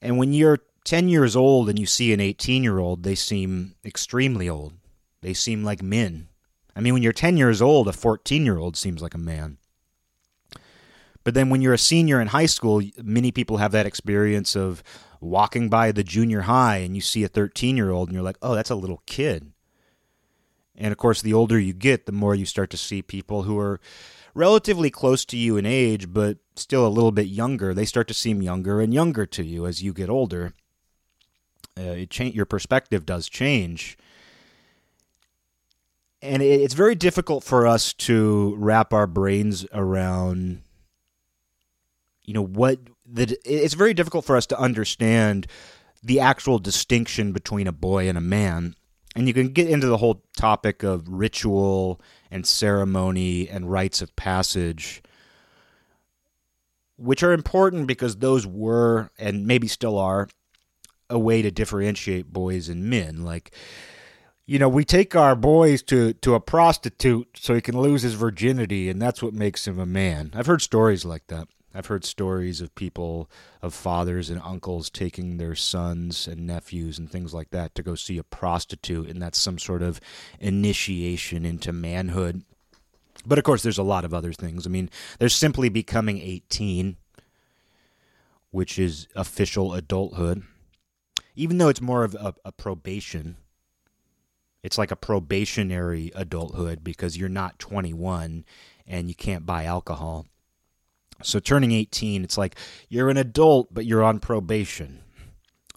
And 0.00 0.16
when 0.16 0.32
you're 0.32 0.60
10 0.84 1.08
years 1.08 1.36
old 1.36 1.68
and 1.68 1.78
you 1.78 1.86
see 1.86 2.12
an 2.12 2.20
18 2.20 2.62
year 2.62 2.78
old, 2.78 3.02
they 3.02 3.14
seem 3.14 3.74
extremely 3.84 4.48
old. 4.48 4.74
They 5.20 5.34
seem 5.34 5.62
like 5.62 5.82
men. 5.82 6.28
I 6.74 6.80
mean, 6.80 6.94
when 6.94 7.02
you're 7.02 7.12
10 7.12 7.36
years 7.36 7.60
old, 7.60 7.86
a 7.86 7.92
14 7.92 8.44
year 8.44 8.58
old 8.58 8.76
seems 8.76 9.02
like 9.02 9.14
a 9.14 9.18
man. 9.18 9.58
But 11.24 11.34
then 11.34 11.48
when 11.48 11.62
you're 11.62 11.74
a 11.74 11.78
senior 11.78 12.20
in 12.20 12.28
high 12.28 12.46
school, 12.46 12.82
many 13.02 13.32
people 13.32 13.56
have 13.56 13.72
that 13.72 13.86
experience 13.86 14.54
of 14.54 14.82
walking 15.20 15.70
by 15.70 15.90
the 15.90 16.04
junior 16.04 16.42
high 16.42 16.78
and 16.78 16.94
you 16.94 17.00
see 17.00 17.24
a 17.24 17.28
13 17.28 17.76
year 17.76 17.90
old 17.90 18.08
and 18.08 18.14
you're 18.14 18.22
like, 18.22 18.38
oh, 18.42 18.54
that's 18.54 18.70
a 18.70 18.74
little 18.74 19.02
kid. 19.06 19.52
And 20.76 20.92
of 20.92 20.98
course, 20.98 21.22
the 21.22 21.32
older 21.32 21.58
you 21.58 21.72
get, 21.72 22.06
the 22.06 22.12
more 22.12 22.34
you 22.34 22.46
start 22.46 22.70
to 22.70 22.76
see 22.76 23.00
people 23.00 23.44
who 23.44 23.58
are 23.58 23.80
relatively 24.34 24.90
close 24.90 25.24
to 25.26 25.36
you 25.36 25.56
in 25.56 25.64
age, 25.64 26.12
but 26.12 26.38
still 26.56 26.86
a 26.86 26.88
little 26.88 27.12
bit 27.12 27.26
younger. 27.26 27.72
They 27.72 27.84
start 27.84 28.08
to 28.08 28.14
seem 28.14 28.42
younger 28.42 28.80
and 28.80 28.92
younger 28.92 29.26
to 29.26 29.44
you 29.44 29.66
as 29.66 29.82
you 29.82 29.92
get 29.92 30.10
older. 30.10 30.52
Uh, 31.76 32.06
cha- 32.10 32.24
your 32.24 32.44
perspective 32.44 33.06
does 33.06 33.28
change. 33.28 33.96
And 36.20 36.42
it, 36.42 36.60
it's 36.60 36.74
very 36.74 36.94
difficult 36.94 37.44
for 37.44 37.66
us 37.66 37.92
to 37.94 38.54
wrap 38.58 38.92
our 38.92 39.06
brains 39.06 39.66
around, 39.72 40.62
you 42.24 42.34
know, 42.34 42.44
what 42.44 42.78
that 43.12 43.32
it's 43.44 43.74
very 43.74 43.94
difficult 43.94 44.24
for 44.24 44.36
us 44.36 44.46
to 44.46 44.58
understand 44.58 45.46
the 46.02 46.20
actual 46.20 46.58
distinction 46.58 47.32
between 47.32 47.66
a 47.66 47.72
boy 47.72 48.08
and 48.08 48.18
a 48.18 48.22
man. 48.22 48.74
And 49.16 49.28
you 49.28 49.34
can 49.34 49.50
get 49.50 49.68
into 49.68 49.86
the 49.86 49.98
whole 49.98 50.24
topic 50.36 50.82
of 50.82 51.08
ritual 51.08 52.00
and 52.30 52.46
ceremony 52.46 53.48
and 53.48 53.70
rites 53.70 54.02
of 54.02 54.14
passage 54.16 55.02
which 56.96 57.22
are 57.22 57.32
important 57.32 57.86
because 57.86 58.16
those 58.16 58.46
were 58.46 59.10
and 59.18 59.46
maybe 59.46 59.68
still 59.68 59.98
are 59.98 60.28
a 61.10 61.18
way 61.18 61.42
to 61.42 61.50
differentiate 61.50 62.32
boys 62.32 62.68
and 62.68 62.84
men. 62.84 63.24
Like 63.24 63.52
you 64.46 64.58
know 64.58 64.68
we 64.68 64.84
take 64.84 65.16
our 65.16 65.34
boys 65.34 65.82
to 65.84 66.12
to 66.14 66.34
a 66.34 66.40
prostitute 66.40 67.28
so 67.36 67.54
he 67.54 67.60
can 67.60 67.80
lose 67.80 68.02
his 68.02 68.14
virginity 68.14 68.88
and 68.88 69.00
that's 69.00 69.22
what 69.22 69.34
makes 69.34 69.66
him 69.66 69.78
a 69.78 69.86
man. 69.86 70.30
I've 70.34 70.46
heard 70.46 70.62
stories 70.62 71.04
like 71.04 71.26
that 71.28 71.48
I've 71.74 71.86
heard 71.86 72.04
stories 72.04 72.60
of 72.60 72.74
people, 72.76 73.28
of 73.60 73.74
fathers 73.74 74.30
and 74.30 74.40
uncles 74.44 74.88
taking 74.88 75.36
their 75.36 75.56
sons 75.56 76.28
and 76.28 76.46
nephews 76.46 76.98
and 76.98 77.10
things 77.10 77.34
like 77.34 77.50
that 77.50 77.74
to 77.74 77.82
go 77.82 77.96
see 77.96 78.16
a 78.16 78.22
prostitute, 78.22 79.08
and 79.08 79.20
that's 79.20 79.38
some 79.38 79.58
sort 79.58 79.82
of 79.82 80.00
initiation 80.38 81.44
into 81.44 81.72
manhood. 81.72 82.42
But 83.26 83.38
of 83.38 83.44
course, 83.44 83.62
there's 83.62 83.78
a 83.78 83.82
lot 83.82 84.04
of 84.04 84.14
other 84.14 84.32
things. 84.32 84.66
I 84.66 84.70
mean, 84.70 84.88
there's 85.18 85.34
simply 85.34 85.68
becoming 85.68 86.20
18, 86.20 86.96
which 88.52 88.78
is 88.78 89.08
official 89.16 89.74
adulthood, 89.74 90.44
even 91.34 91.58
though 91.58 91.68
it's 91.68 91.80
more 91.80 92.04
of 92.04 92.14
a, 92.14 92.34
a 92.44 92.52
probation. 92.52 93.36
It's 94.62 94.78
like 94.78 94.92
a 94.92 94.96
probationary 94.96 96.12
adulthood 96.14 96.84
because 96.84 97.18
you're 97.18 97.28
not 97.28 97.58
21 97.58 98.44
and 98.86 99.08
you 99.08 99.14
can't 99.14 99.44
buy 99.44 99.64
alcohol 99.64 100.26
so 101.22 101.38
turning 101.38 101.72
18, 101.72 102.24
it's 102.24 102.38
like 102.38 102.56
you're 102.88 103.10
an 103.10 103.16
adult, 103.16 103.72
but 103.72 103.86
you're 103.86 104.02
on 104.02 104.18
probation. 104.18 105.00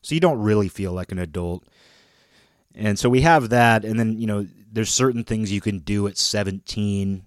So 0.02 0.16
you 0.16 0.22
don't 0.22 0.40
really 0.40 0.70
feel 0.70 0.94
like 0.94 1.12
an 1.12 1.20
adult. 1.20 1.66
And 2.74 2.98
so 2.98 3.10
we 3.10 3.22
have 3.22 3.50
that. 3.50 3.84
And 3.84 4.00
then, 4.00 4.18
you 4.18 4.28
know, 4.28 4.48
there's 4.72 4.90
certain 4.90 5.24
things 5.24 5.52
you 5.52 5.62
can 5.62 5.80
do 5.80 6.08
at 6.08 6.18
17. 6.18 7.26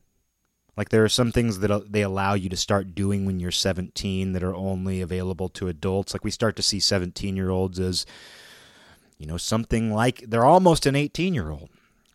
Like 0.77 0.89
there 0.89 1.05
are 1.05 1.09
some 1.09 1.33
things 1.33 1.59
that 1.59 1.71
uh, 1.71 1.81
they 1.89 2.03
allow 2.03 2.35
you 2.35 2.49
to 2.49 2.57
start 2.57 2.95
doing 2.95 3.27
when 3.27 3.41
you're 3.41 3.51
17 3.51 4.33
that 4.33 4.43
are 4.43 4.55
only 4.55 5.01
available 5.01 5.49
to 5.51 5.69
adults. 5.69 6.15
Like 6.15 6.25
we 6.25 6.31
start 6.31 6.57
to 6.57 6.63
see 6.63 6.81
17 6.81 7.37
year 7.37 7.51
olds 7.51 7.79
as, 7.79 8.07
you 9.19 9.27
know, 9.27 9.37
something 9.37 9.93
like 9.93 10.25
they're 10.27 10.45
almost 10.45 10.87
an 10.87 10.97
18 10.97 11.35
year 11.35 11.51
old. 11.51 11.69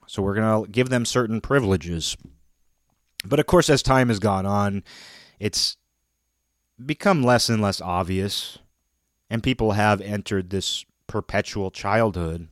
So 0.07 0.21
we're 0.21 0.35
going 0.35 0.65
to 0.65 0.71
give 0.71 0.89
them 0.89 1.05
certain 1.05 1.41
privileges. 1.41 2.15
But 3.23 3.39
of 3.39 3.45
course, 3.45 3.69
as 3.69 3.83
time 3.83 4.07
has 4.09 4.19
gone 4.19 4.45
on, 4.45 4.83
it's 5.39 5.77
become 6.83 7.23
less 7.23 7.49
and 7.49 7.61
less 7.61 7.81
obvious, 7.81 8.57
and 9.29 9.43
people 9.43 9.71
have 9.73 10.01
entered 10.01 10.49
this 10.49 10.85
perpetual 11.07 11.71
childhood. 11.71 12.47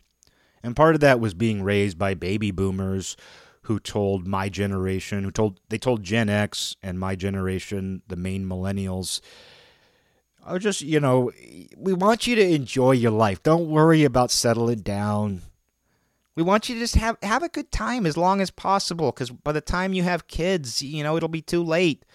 And 0.64 0.76
part 0.76 0.96
of 0.96 1.02
that 1.02 1.20
was 1.20 1.34
being 1.34 1.62
raised 1.64 1.98
by 1.98 2.14
baby 2.14 2.52
boomers 2.52 3.18
who 3.64 3.80
told 3.80 4.28
my 4.28 4.50
generation, 4.50 5.24
who 5.24 5.32
told 5.32 5.60
they 5.70 5.78
told 5.78 6.04
Gen 6.04 6.30
X 6.30 6.76
and 6.82 7.00
my 7.00 7.16
generation, 7.16 8.02
the 8.08 8.16
main 8.16 8.46
millennials, 8.46 9.22
oh, 10.46 10.58
just 10.58 10.82
you 10.82 11.00
know, 11.00 11.32
we 11.78 11.94
want 11.94 12.28
you 12.28 12.36
to 12.36 12.50
enjoy 12.50 12.92
your 12.92 13.12
life. 13.12 13.42
Don't 13.44 13.70
worry 13.70 14.04
about 14.04 14.32
settling 14.32 14.82
down. 14.82 15.42
We 16.36 16.44
want 16.44 16.68
you 16.68 16.76
to 16.76 16.82
just 16.82 16.96
have 16.96 17.18
have 17.22 17.44
a 17.44 17.50
good 17.50 17.72
time 17.72 18.06
as 18.06 18.18
long 18.18 18.42
as 18.42 18.52
possible, 18.52 19.12
because 19.12 19.32
by 19.32 19.52
the 19.52 19.62
time 19.62 19.94
you 19.94 20.04
have 20.04 20.28
kids, 20.28 20.82
you 20.82 21.04
know 21.04 21.16
it'll 21.18 21.30
be 21.30 21.42
too 21.42 21.64
late. 21.64 22.06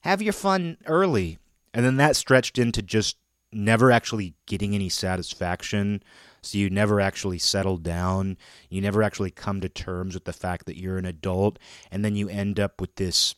Have 0.00 0.20
your 0.20 0.32
fun 0.32 0.78
early. 0.86 1.38
And 1.74 1.84
then 1.84 1.96
that 1.96 2.16
stretched 2.16 2.58
into 2.58 2.82
just 2.82 3.16
never 3.52 3.90
actually 3.90 4.34
getting 4.46 4.74
any 4.74 4.88
satisfaction. 4.88 6.02
So 6.42 6.58
you 6.58 6.70
never 6.70 7.00
actually 7.00 7.38
settle 7.38 7.76
down. 7.76 8.36
You 8.68 8.80
never 8.80 9.02
actually 9.02 9.30
come 9.30 9.60
to 9.60 9.68
terms 9.68 10.14
with 10.14 10.24
the 10.24 10.32
fact 10.32 10.66
that 10.66 10.78
you're 10.78 10.98
an 10.98 11.04
adult. 11.04 11.58
And 11.90 12.04
then 12.04 12.16
you 12.16 12.28
end 12.28 12.58
up 12.58 12.80
with 12.80 12.96
this, 12.96 13.34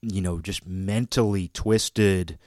you 0.00 0.20
know, 0.20 0.40
just 0.40 0.66
mentally 0.66 1.48
twisted 1.48 2.38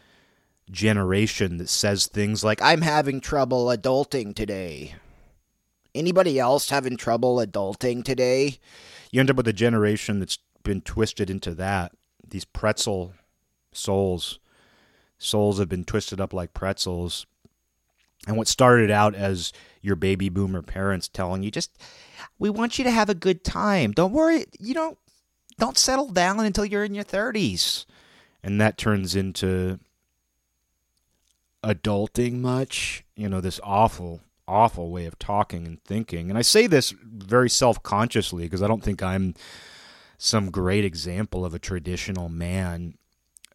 generation 0.72 1.58
that 1.58 1.70
says 1.70 2.08
things 2.08 2.44
like, 2.44 2.62
I'm 2.62 2.82
having 2.82 3.22
trouble 3.22 3.68
adulting 3.68 4.36
today. 4.36 4.96
Anybody 5.96 6.40
else 6.40 6.70
having 6.70 6.98
trouble 6.98 7.38
adulting 7.38 8.04
today? 8.04 8.60
You 9.12 9.20
end 9.20 9.30
up 9.30 9.38
with 9.38 9.48
a 9.48 9.54
generation 9.54 10.20
that's 10.20 10.38
been 10.64 10.82
twisted 10.82 11.30
into 11.30 11.56
that. 11.56 11.94
These 12.28 12.46
pretzel 12.46 13.14
souls. 13.72 14.40
Souls 15.18 15.60
have 15.60 15.70
been 15.70 15.84
twisted 15.84 16.22
up 16.22 16.34
like 16.34 16.54
pretzels. 16.54 17.26
And 18.28 18.38
what 18.38 18.48
started 18.48 18.92
out 18.92 19.16
as 19.16 19.54
your 19.82 19.96
baby 19.96 20.30
boomer 20.30 20.62
parents 20.62 21.08
telling 21.08 21.44
you, 21.44 21.52
just, 21.52 21.72
we 22.38 22.50
want 22.50 22.78
you 22.78 22.84
to 22.84 22.92
have 22.92 23.10
a 23.10 23.16
good 23.16 23.44
time. 23.44 23.92
Don't 23.92 24.14
worry, 24.14 24.46
you 24.60 24.74
know, 24.74 24.98
don't 25.58 25.78
settle 25.78 26.10
down 26.10 26.40
until 26.40 26.66
you're 26.66 26.84
in 26.84 26.96
your 26.96 27.04
30s. 27.04 27.86
And 28.44 28.60
that 28.62 28.78
turns 28.78 29.16
into 29.16 29.80
adulting 31.64 32.40
much. 32.40 33.04
You 33.16 33.30
know, 33.30 33.42
this 33.42 33.60
awful, 33.64 34.22
awful 34.48 34.90
way 34.90 35.06
of 35.06 35.20
talking 35.20 35.66
and 35.66 35.84
thinking. 35.84 36.30
And 36.30 36.38
I 36.38 36.42
say 36.42 36.68
this 36.68 36.92
very 36.92 37.50
self 37.50 37.82
consciously 37.84 38.44
because 38.44 38.64
I 38.64 38.68
don't 38.68 38.84
think 38.84 39.04
I'm 39.04 39.34
some 40.18 40.52
great 40.52 40.84
example 40.84 41.46
of 41.46 41.54
a 41.54 41.60
traditional 41.60 42.30
man 42.30 42.96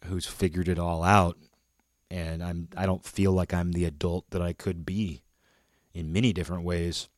who's 0.05 0.25
figured 0.25 0.67
it 0.67 0.79
all 0.79 1.03
out 1.03 1.37
and 2.09 2.43
I'm 2.43 2.67
I 2.75 2.85
don't 2.85 3.03
feel 3.03 3.31
like 3.31 3.53
I'm 3.53 3.71
the 3.71 3.85
adult 3.85 4.29
that 4.31 4.41
I 4.41 4.53
could 4.53 4.85
be 4.85 5.23
in 5.93 6.13
many 6.13 6.33
different 6.33 6.63
ways. 6.63 7.09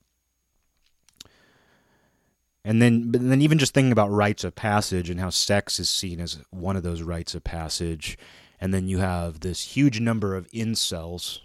And 2.63 2.81
then 2.81 3.11
but 3.11 3.27
then 3.27 3.41
even 3.41 3.57
just 3.57 3.73
thinking 3.73 3.91
about 3.91 4.11
rites 4.11 4.43
of 4.43 4.55
passage 4.55 5.09
and 5.09 5.19
how 5.19 5.29
sex 5.29 5.79
is 5.79 5.89
seen 5.89 6.19
as 6.19 6.39
one 6.49 6.75
of 6.75 6.83
those 6.83 7.01
rites 7.01 7.35
of 7.35 7.43
passage 7.43 8.17
and 8.59 8.73
then 8.73 8.87
you 8.87 8.97
have 8.99 9.41
this 9.41 9.75
huge 9.75 9.99
number 9.99 10.35
of 10.35 10.49
incels. 10.51 11.39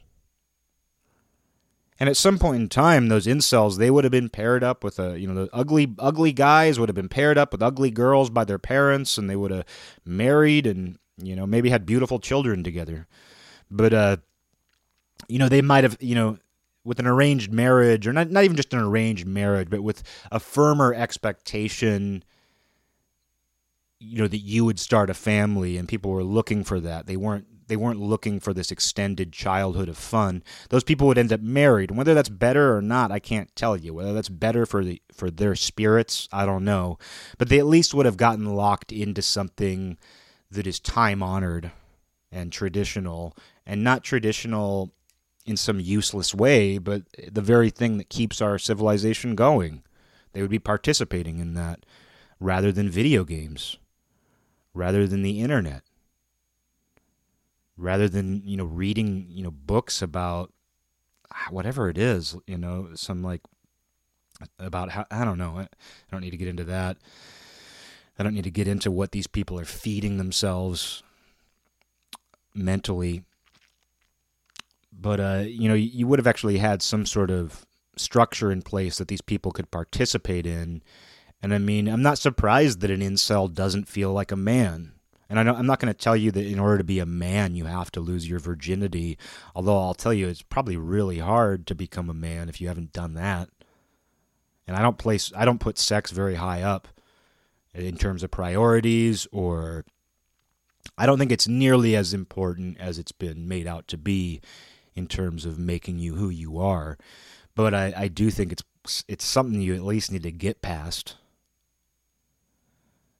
And 2.00 2.08
at 2.08 2.16
some 2.16 2.38
point 2.38 2.60
in 2.60 2.68
time, 2.68 3.08
those 3.08 3.26
incels 3.26 3.76
they 3.76 3.90
would 3.90 4.04
have 4.04 4.10
been 4.10 4.30
paired 4.30 4.64
up 4.64 4.82
with 4.82 4.98
a 4.98 5.18
you 5.18 5.28
know 5.28 5.44
the 5.44 5.50
ugly 5.52 5.94
ugly 5.98 6.32
guys 6.32 6.78
would 6.78 6.88
have 6.88 6.96
been 6.96 7.08
paired 7.08 7.38
up 7.38 7.52
with 7.52 7.62
ugly 7.62 7.90
girls 7.90 8.30
by 8.30 8.44
their 8.44 8.58
parents, 8.58 9.18
and 9.18 9.28
they 9.28 9.36
would 9.36 9.50
have 9.50 9.66
married 10.04 10.66
and 10.66 10.98
you 11.26 11.36
know 11.36 11.46
maybe 11.46 11.70
had 11.70 11.86
beautiful 11.86 12.18
children 12.18 12.62
together. 12.62 13.06
But 13.70 13.92
uh 13.92 14.16
you 15.28 15.38
know 15.38 15.48
they 15.48 15.62
might 15.62 15.84
have 15.84 15.96
you 16.00 16.14
know 16.14 16.38
with 16.84 16.98
an 16.98 17.06
arranged 17.06 17.52
marriage 17.52 18.06
or 18.06 18.12
not 18.12 18.30
not 18.30 18.44
even 18.44 18.56
just 18.56 18.74
an 18.74 18.80
arranged 18.80 19.24
marriage 19.24 19.70
but 19.70 19.82
with 19.82 20.02
a 20.32 20.40
firmer 20.40 20.92
expectation 20.92 22.24
you 24.02 24.18
know 24.18 24.28
that 24.28 24.38
you 24.38 24.64
would 24.64 24.80
start 24.80 25.10
a 25.10 25.14
family 25.14 25.76
and 25.76 25.88
people 25.88 26.10
were 26.10 26.24
looking 26.24 26.64
for 26.64 26.80
that. 26.80 27.06
They 27.06 27.16
weren't 27.16 27.46
they 27.68 27.76
weren't 27.76 28.00
looking 28.00 28.40
for 28.40 28.52
this 28.52 28.70
extended 28.70 29.32
childhood 29.32 29.88
of 29.88 29.96
fun. 29.96 30.42
Those 30.68 30.84
people 30.84 31.06
would 31.06 31.16
end 31.16 31.32
up 31.32 31.40
married. 31.40 31.92
Whether 31.92 32.12
that's 32.12 32.28
better 32.28 32.76
or 32.76 32.82
not 32.82 33.12
i 33.12 33.20
can't 33.20 33.54
tell 33.54 33.76
you. 33.76 33.94
Whether 33.94 34.12
that's 34.12 34.28
better 34.28 34.66
for 34.66 34.84
the 34.84 35.00
for 35.12 35.30
their 35.30 35.54
spirits 35.54 36.28
i 36.32 36.44
don't 36.44 36.64
know. 36.64 36.98
But 37.38 37.48
they 37.48 37.58
at 37.58 37.66
least 37.66 37.94
would 37.94 38.06
have 38.06 38.16
gotten 38.16 38.56
locked 38.56 38.90
into 38.90 39.22
something 39.22 39.98
that 40.52 40.66
is 40.66 40.80
time 40.80 41.22
honored 41.22 41.72
and 42.30 42.52
traditional, 42.52 43.36
and 43.66 43.84
not 43.84 44.04
traditional 44.04 44.92
in 45.44 45.56
some 45.56 45.80
useless 45.80 46.34
way, 46.34 46.78
but 46.78 47.02
the 47.30 47.42
very 47.42 47.68
thing 47.68 47.98
that 47.98 48.08
keeps 48.08 48.40
our 48.40 48.58
civilization 48.58 49.34
going. 49.34 49.82
They 50.32 50.40
would 50.40 50.50
be 50.50 50.58
participating 50.58 51.40
in 51.40 51.54
that 51.54 51.84
rather 52.40 52.72
than 52.72 52.88
video 52.88 53.24
games, 53.24 53.76
rather 54.72 55.06
than 55.06 55.22
the 55.22 55.40
internet, 55.40 55.82
rather 57.76 58.08
than, 58.08 58.42
you 58.46 58.56
know, 58.56 58.64
reading, 58.64 59.26
you 59.28 59.42
know, 59.42 59.50
books 59.50 60.00
about 60.00 60.52
whatever 61.50 61.88
it 61.88 61.98
is, 61.98 62.36
you 62.46 62.56
know, 62.56 62.90
some 62.94 63.22
like 63.22 63.42
about 64.58 64.90
how 64.90 65.06
I 65.10 65.24
don't 65.24 65.38
know. 65.38 65.58
I 65.58 65.68
don't 66.10 66.20
need 66.20 66.30
to 66.30 66.36
get 66.36 66.48
into 66.48 66.64
that. 66.64 66.96
I 68.18 68.22
don't 68.22 68.34
need 68.34 68.44
to 68.44 68.50
get 68.50 68.68
into 68.68 68.90
what 68.90 69.12
these 69.12 69.26
people 69.26 69.58
are 69.58 69.64
feeding 69.64 70.18
themselves 70.18 71.02
mentally. 72.54 73.24
But 74.92 75.20
uh, 75.20 75.44
you 75.46 75.68
know, 75.68 75.74
you 75.74 76.06
would 76.06 76.18
have 76.18 76.26
actually 76.26 76.58
had 76.58 76.82
some 76.82 77.06
sort 77.06 77.30
of 77.30 77.66
structure 77.96 78.50
in 78.50 78.62
place 78.62 78.98
that 78.98 79.08
these 79.08 79.20
people 79.20 79.52
could 79.52 79.70
participate 79.70 80.46
in. 80.46 80.82
And 81.42 81.52
I 81.52 81.58
mean, 81.58 81.88
I'm 81.88 82.02
not 82.02 82.18
surprised 82.18 82.80
that 82.80 82.90
an 82.90 83.00
incel 83.00 83.52
doesn't 83.52 83.88
feel 83.88 84.12
like 84.12 84.30
a 84.30 84.36
man. 84.36 84.92
And 85.28 85.40
I 85.40 85.58
am 85.58 85.66
not 85.66 85.80
going 85.80 85.92
to 85.92 85.98
tell 85.98 86.16
you 86.16 86.30
that 86.30 86.44
in 86.44 86.58
order 86.58 86.78
to 86.78 86.84
be 86.84 86.98
a 86.98 87.06
man, 87.06 87.54
you 87.54 87.64
have 87.64 87.90
to 87.92 88.00
lose 88.00 88.28
your 88.28 88.38
virginity. 88.38 89.16
Although 89.54 89.78
I'll 89.78 89.94
tell 89.94 90.12
you, 90.12 90.28
it's 90.28 90.42
probably 90.42 90.76
really 90.76 91.18
hard 91.20 91.66
to 91.68 91.74
become 91.74 92.10
a 92.10 92.14
man 92.14 92.50
if 92.50 92.60
you 92.60 92.68
haven't 92.68 92.92
done 92.92 93.14
that. 93.14 93.48
And 94.66 94.76
I 94.76 94.82
don't 94.82 94.98
place, 94.98 95.32
I 95.34 95.46
don't 95.46 95.58
put 95.58 95.78
sex 95.78 96.10
very 96.10 96.34
high 96.34 96.62
up 96.62 96.86
in 97.74 97.96
terms 97.96 98.22
of 98.22 98.30
priorities 98.30 99.26
or 99.32 99.84
I 100.98 101.06
don't 101.06 101.18
think 101.18 101.32
it's 101.32 101.48
nearly 101.48 101.96
as 101.96 102.12
important 102.12 102.78
as 102.78 102.98
it's 102.98 103.12
been 103.12 103.48
made 103.48 103.66
out 103.66 103.88
to 103.88 103.98
be 103.98 104.40
in 104.94 105.06
terms 105.06 105.44
of 105.46 105.58
making 105.58 105.98
you 105.98 106.16
who 106.16 106.28
you 106.28 106.58
are. 106.58 106.98
But 107.54 107.74
I, 107.74 107.92
I 107.96 108.08
do 108.08 108.30
think 108.30 108.52
it's 108.52 109.04
it's 109.06 109.24
something 109.24 109.60
you 109.60 109.74
at 109.74 109.84
least 109.84 110.10
need 110.10 110.24
to 110.24 110.32
get 110.32 110.62
past. 110.62 111.16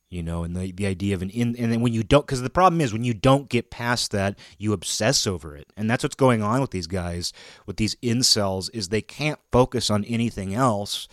You 0.09 0.23
know, 0.23 0.45
and 0.45 0.55
the 0.55 0.73
the 0.73 0.87
idea 0.87 1.15
of 1.15 1.23
an 1.23 1.31
in 1.31 1.57
and 1.57 1.73
then 1.73 1.81
when 1.81 1.95
you 1.95 2.03
don't 2.03 2.27
because 2.27 2.43
the 2.43 2.51
problem 2.51 2.81
is 2.81 2.93
when 2.93 3.05
you 3.05 3.15
don't 3.15 3.49
get 3.49 3.71
past 3.71 4.11
that, 4.11 4.39
you 4.59 4.73
obsess 4.75 5.27
over 5.27 5.57
it. 5.57 5.73
And 5.77 5.89
that's 5.89 6.03
what's 6.03 6.15
going 6.15 6.43
on 6.43 6.61
with 6.61 6.71
these 6.71 6.87
guys, 6.87 7.33
with 7.65 7.79
these 7.79 7.95
incels, 7.97 8.69
is 8.75 8.89
they 8.89 9.01
can't 9.01 9.39
focus 9.51 9.89
on 9.89 10.05
anything 10.05 10.55
else 10.55 11.09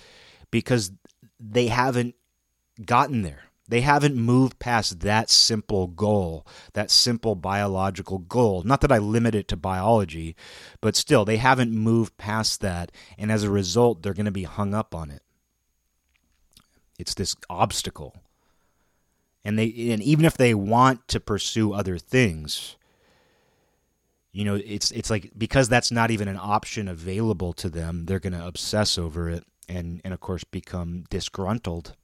because 0.52 0.92
they 1.40 1.68
haven't 1.68 2.16
gotten 2.86 3.22
there. 3.22 3.50
They 3.70 3.82
haven't 3.82 4.16
moved 4.16 4.58
past 4.58 5.02
that 5.02 5.30
simple 5.30 5.88
goal, 5.88 6.46
that 6.74 6.90
simple 6.90 7.36
biological 7.36 8.18
goal. 8.18 8.64
Not 8.64 8.82
that 8.82 8.92
I 8.92 8.98
limit 8.98 9.36
it 9.36 9.48
to 9.50 9.56
biology, 9.56 10.36
but 10.82 10.96
still, 10.96 11.24
they 11.24 11.38
haven't 11.38 11.72
moved 11.72 12.18
past 12.18 12.62
that. 12.62 12.92
And 13.16 13.32
as 13.32 13.44
a 13.44 13.50
result, 13.52 14.02
they're 14.02 14.16
going 14.16 14.26
to 14.26 14.32
be 14.32 14.44
hung 14.44 14.74
up 14.74 14.96
on 14.96 15.12
it. 15.12 15.22
It's 16.98 17.14
this 17.14 17.36
obstacle. 17.48 18.16
And 19.46 19.58
they 19.58 19.68
and 19.92 20.02
even 20.02 20.26
if 20.26 20.36
they 20.36 20.56
want 20.56 21.08
to 21.08 21.20
pursue 21.20 21.72
other 21.72 22.00
things, 22.00 22.76
you 24.32 24.44
know, 24.46 24.56
it's 24.56 24.90
it's 24.92 25.12
like 25.12 25.32
because 25.38 25.70
that's 25.70 25.92
not 25.92 26.10
even 26.10 26.28
an 26.28 26.40
option 26.42 26.88
available 26.88 27.54
to 27.54 27.70
them, 27.70 28.06
they're 28.06 28.20
going 28.20 28.34
to 28.34 28.46
obsess 28.46 28.98
over 28.98 29.30
it 29.30 29.46
and 29.70 30.02
and 30.04 30.14
of 30.14 30.20
course 30.20 30.44
become 30.44 31.06
disgruntled 31.10 31.96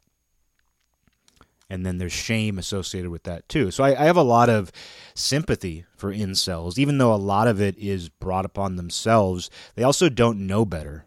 and 1.69 1.85
then 1.85 1.97
there's 1.97 2.13
shame 2.13 2.57
associated 2.57 3.09
with 3.09 3.23
that 3.23 3.47
too. 3.49 3.71
So 3.71 3.83
I, 3.83 4.01
I, 4.01 4.05
have 4.05 4.17
a 4.17 4.23
lot 4.23 4.49
of 4.49 4.71
sympathy 5.15 5.85
for 5.95 6.13
incels, 6.13 6.77
even 6.77 6.97
though 6.97 7.13
a 7.13 7.17
lot 7.17 7.47
of 7.47 7.59
it 7.59 7.77
is 7.77 8.09
brought 8.09 8.45
upon 8.45 8.75
themselves. 8.75 9.49
They 9.75 9.83
also 9.83 10.09
don't 10.09 10.45
know 10.45 10.65
better. 10.65 11.05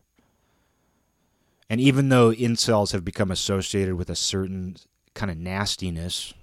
And 1.71 1.81
even 1.81 2.09
though 2.09 2.33
incels 2.33 2.93
have 2.93 3.05
become 3.05 3.31
associated 3.31 3.95
with 3.95 4.11
a 4.11 4.17
certain 4.17 4.77
kind 5.15 5.31
of 5.31 5.37
nastiness, 5.37 6.35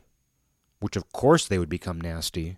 which 0.79 0.95
of 0.95 1.11
course 1.11 1.47
they 1.47 1.57
would 1.59 1.69
become 1.69 1.99
nasty, 1.99 2.57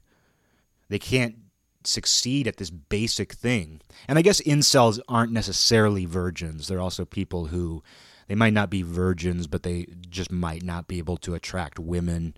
they 0.90 1.00
can't 1.00 1.36
succeed 1.84 2.48
at 2.48 2.58
this 2.58 2.70
basic 2.70 3.34
thing. 3.34 3.82
And 4.08 4.20
I 4.20 4.22
guess 4.22 4.42
incels 4.42 5.00
aren't 5.08 5.32
necessarily 5.32 6.06
virgins. 6.06 6.68
They're 6.68 6.82
also 6.82 7.06
people 7.06 7.48
who 7.48 7.84
they 8.28 8.36
might 8.36 8.54
not 8.54 8.70
be 8.70 8.82
virgins, 8.82 9.48
but 9.48 9.64
they 9.64 9.88
just 10.10 10.32
might 10.32 10.64
not 10.64 10.88
be 10.88 10.98
able 10.98 11.18
to 11.18 11.34
attract 11.34 11.80
women. 11.80 12.36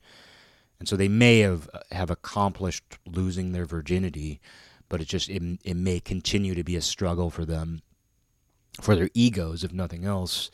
And 0.80 0.88
so 0.88 0.96
they 0.96 1.08
may 1.08 1.40
have 1.40 1.70
have 1.92 2.10
accomplished 2.10 2.98
losing 3.06 3.52
their 3.52 3.66
virginity, 3.66 4.40
but 4.88 5.02
it 5.02 5.08
just 5.08 5.30
it, 5.30 5.42
it 5.64 5.76
may 5.76 6.00
continue 6.00 6.56
to 6.56 6.64
be 6.64 6.76
a 6.76 6.82
struggle 6.82 7.30
for 7.30 7.46
them 7.46 7.82
for 8.80 8.96
their 8.96 9.10
egos 9.14 9.64
if 9.64 9.74
nothing 9.74 10.06
else. 10.06 10.50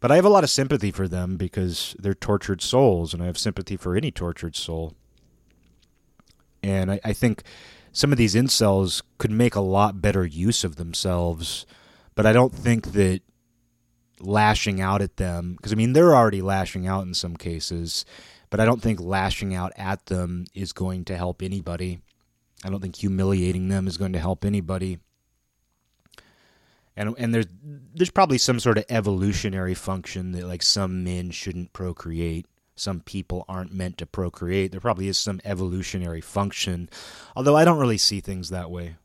But 0.00 0.10
I 0.10 0.16
have 0.16 0.24
a 0.24 0.30
lot 0.30 0.42
of 0.42 0.50
sympathy 0.50 0.90
for 0.90 1.06
them 1.06 1.36
because 1.36 1.94
they're 1.98 2.14
tortured 2.14 2.60
souls, 2.60 3.14
and 3.14 3.22
I 3.22 3.26
have 3.26 3.38
sympathy 3.38 3.76
for 3.76 3.94
any 3.94 4.10
tortured 4.10 4.56
soul. 4.56 4.94
And 6.60 6.90
I, 6.90 7.00
I 7.04 7.12
think 7.12 7.44
some 7.92 8.10
of 8.10 8.18
these 8.18 8.34
incels 8.34 9.02
could 9.18 9.30
make 9.30 9.54
a 9.54 9.60
lot 9.60 10.00
better 10.00 10.26
use 10.26 10.64
of 10.64 10.74
themselves, 10.74 11.66
but 12.16 12.26
I 12.26 12.32
don't 12.32 12.52
think 12.52 12.92
that 12.92 13.20
lashing 14.22 14.80
out 14.80 15.02
at 15.02 15.16
them 15.16 15.54
because 15.56 15.72
I 15.72 15.76
mean 15.76 15.92
they're 15.92 16.14
already 16.14 16.42
lashing 16.42 16.86
out 16.86 17.06
in 17.06 17.14
some 17.14 17.36
cases, 17.36 18.04
but 18.50 18.60
I 18.60 18.64
don't 18.64 18.82
think 18.82 19.00
lashing 19.00 19.54
out 19.54 19.72
at 19.76 20.06
them 20.06 20.46
is 20.54 20.72
going 20.72 21.04
to 21.06 21.16
help 21.16 21.42
anybody. 21.42 22.00
I 22.64 22.70
don't 22.70 22.80
think 22.80 22.96
humiliating 22.96 23.68
them 23.68 23.86
is 23.86 23.96
going 23.96 24.12
to 24.12 24.20
help 24.20 24.44
anybody. 24.44 24.98
And 26.96 27.14
and 27.18 27.34
there's 27.34 27.46
there's 27.62 28.10
probably 28.10 28.38
some 28.38 28.60
sort 28.60 28.78
of 28.78 28.84
evolutionary 28.88 29.74
function 29.74 30.32
that 30.32 30.46
like 30.46 30.62
some 30.62 31.04
men 31.04 31.30
shouldn't 31.30 31.72
procreate 31.72 32.46
some 32.74 33.00
people 33.00 33.44
aren't 33.48 33.72
meant 33.72 33.98
to 33.98 34.06
procreate. 34.06 34.72
There 34.72 34.80
probably 34.80 35.08
is 35.08 35.18
some 35.18 35.40
evolutionary 35.44 36.20
function, 36.20 36.88
although 37.36 37.56
I 37.56 37.64
don't 37.64 37.78
really 37.78 37.98
see 37.98 38.20
things 38.20 38.48
that 38.48 38.70
way. 38.70 38.96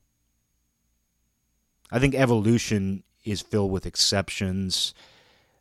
I 1.92 2.00
think 2.00 2.16
evolution 2.16 3.04
is 3.28 3.42
filled 3.42 3.72
with 3.72 3.86
exceptions. 3.86 4.94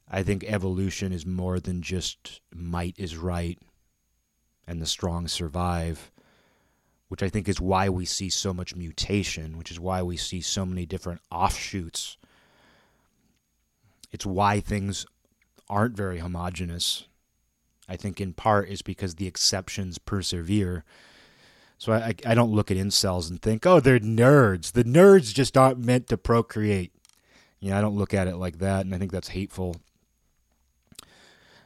I 0.08 0.22
think 0.22 0.44
evolution 0.44 1.12
is 1.12 1.26
more 1.26 1.58
than 1.60 1.82
just 1.82 2.40
might 2.54 2.94
is 2.98 3.16
right 3.16 3.58
and 4.66 4.80
the 4.80 4.86
strong 4.86 5.28
survive, 5.28 6.10
which 7.08 7.22
I 7.22 7.28
think 7.28 7.48
is 7.48 7.60
why 7.60 7.88
we 7.88 8.04
see 8.04 8.30
so 8.30 8.52
much 8.54 8.76
mutation, 8.76 9.58
which 9.58 9.70
is 9.70 9.80
why 9.80 10.02
we 10.02 10.16
see 10.16 10.40
so 10.40 10.64
many 10.66 10.86
different 10.86 11.20
offshoots. 11.30 12.16
It's 14.12 14.26
why 14.26 14.60
things 14.60 15.06
aren't 15.68 15.96
very 15.96 16.18
homogenous 16.18 17.06
I 17.88 17.96
think 17.96 18.20
in 18.20 18.32
part 18.32 18.68
is 18.68 18.82
because 18.82 19.14
the 19.14 19.26
exceptions 19.26 19.98
persevere. 19.98 20.84
So 21.78 21.92
I, 21.92 22.14
I 22.24 22.34
don't 22.34 22.52
look 22.52 22.70
at 22.70 22.76
incels 22.76 23.30
and 23.30 23.40
think, 23.40 23.66
oh, 23.66 23.80
they're 23.80 24.00
nerds. 24.00 24.72
The 24.72 24.84
nerds 24.84 25.32
just 25.32 25.56
aren't 25.56 25.78
meant 25.78 26.08
to 26.08 26.16
procreate. 26.16 26.92
You 27.60 27.70
know, 27.70 27.78
I 27.78 27.80
don't 27.80 27.96
look 27.96 28.14
at 28.14 28.28
it 28.28 28.36
like 28.36 28.58
that, 28.58 28.84
and 28.84 28.94
I 28.94 28.98
think 28.98 29.12
that's 29.12 29.28
hateful. 29.28 29.76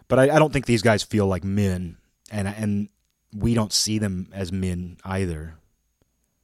But 0.09 0.19
I, 0.19 0.23
I 0.37 0.39
don't 0.39 0.53
think 0.53 0.67
these 0.67 0.83
guys 0.83 1.03
feel 1.03 1.27
like 1.27 1.45
men, 1.45 1.97
and 2.31 2.49
and 2.49 2.89
we 3.35 3.55
don't 3.55 3.73
see 3.73 3.99
them 3.99 4.29
as 4.33 4.53
men 4.53 4.97
either. 5.05 5.55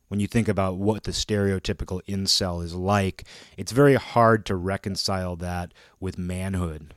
When 0.08 0.20
you 0.20 0.28
think 0.28 0.46
about 0.46 0.76
what 0.76 1.02
the 1.02 1.10
stereotypical 1.10 2.00
incel 2.08 2.62
is 2.62 2.74
like, 2.74 3.24
it's 3.56 3.72
very 3.72 3.94
hard 3.94 4.46
to 4.46 4.54
reconcile 4.54 5.34
that 5.36 5.74
with 5.98 6.16
manhood. 6.16 6.94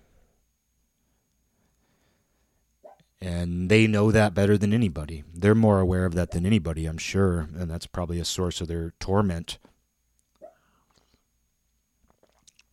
And 3.21 3.69
they 3.69 3.87
know 3.87 4.11
that 4.11 4.33
better 4.33 4.57
than 4.57 4.73
anybody. 4.73 5.23
They're 5.33 5.55
more 5.55 5.79
aware 5.79 6.05
of 6.05 6.13
that 6.15 6.31
than 6.31 6.45
anybody, 6.45 6.85
I'm 6.85 6.99
sure. 6.99 7.49
And 7.57 7.69
that's 7.69 7.87
probably 7.87 8.19
a 8.19 8.25
source 8.25 8.61
of 8.61 8.67
their 8.67 8.93
torment. 8.99 9.57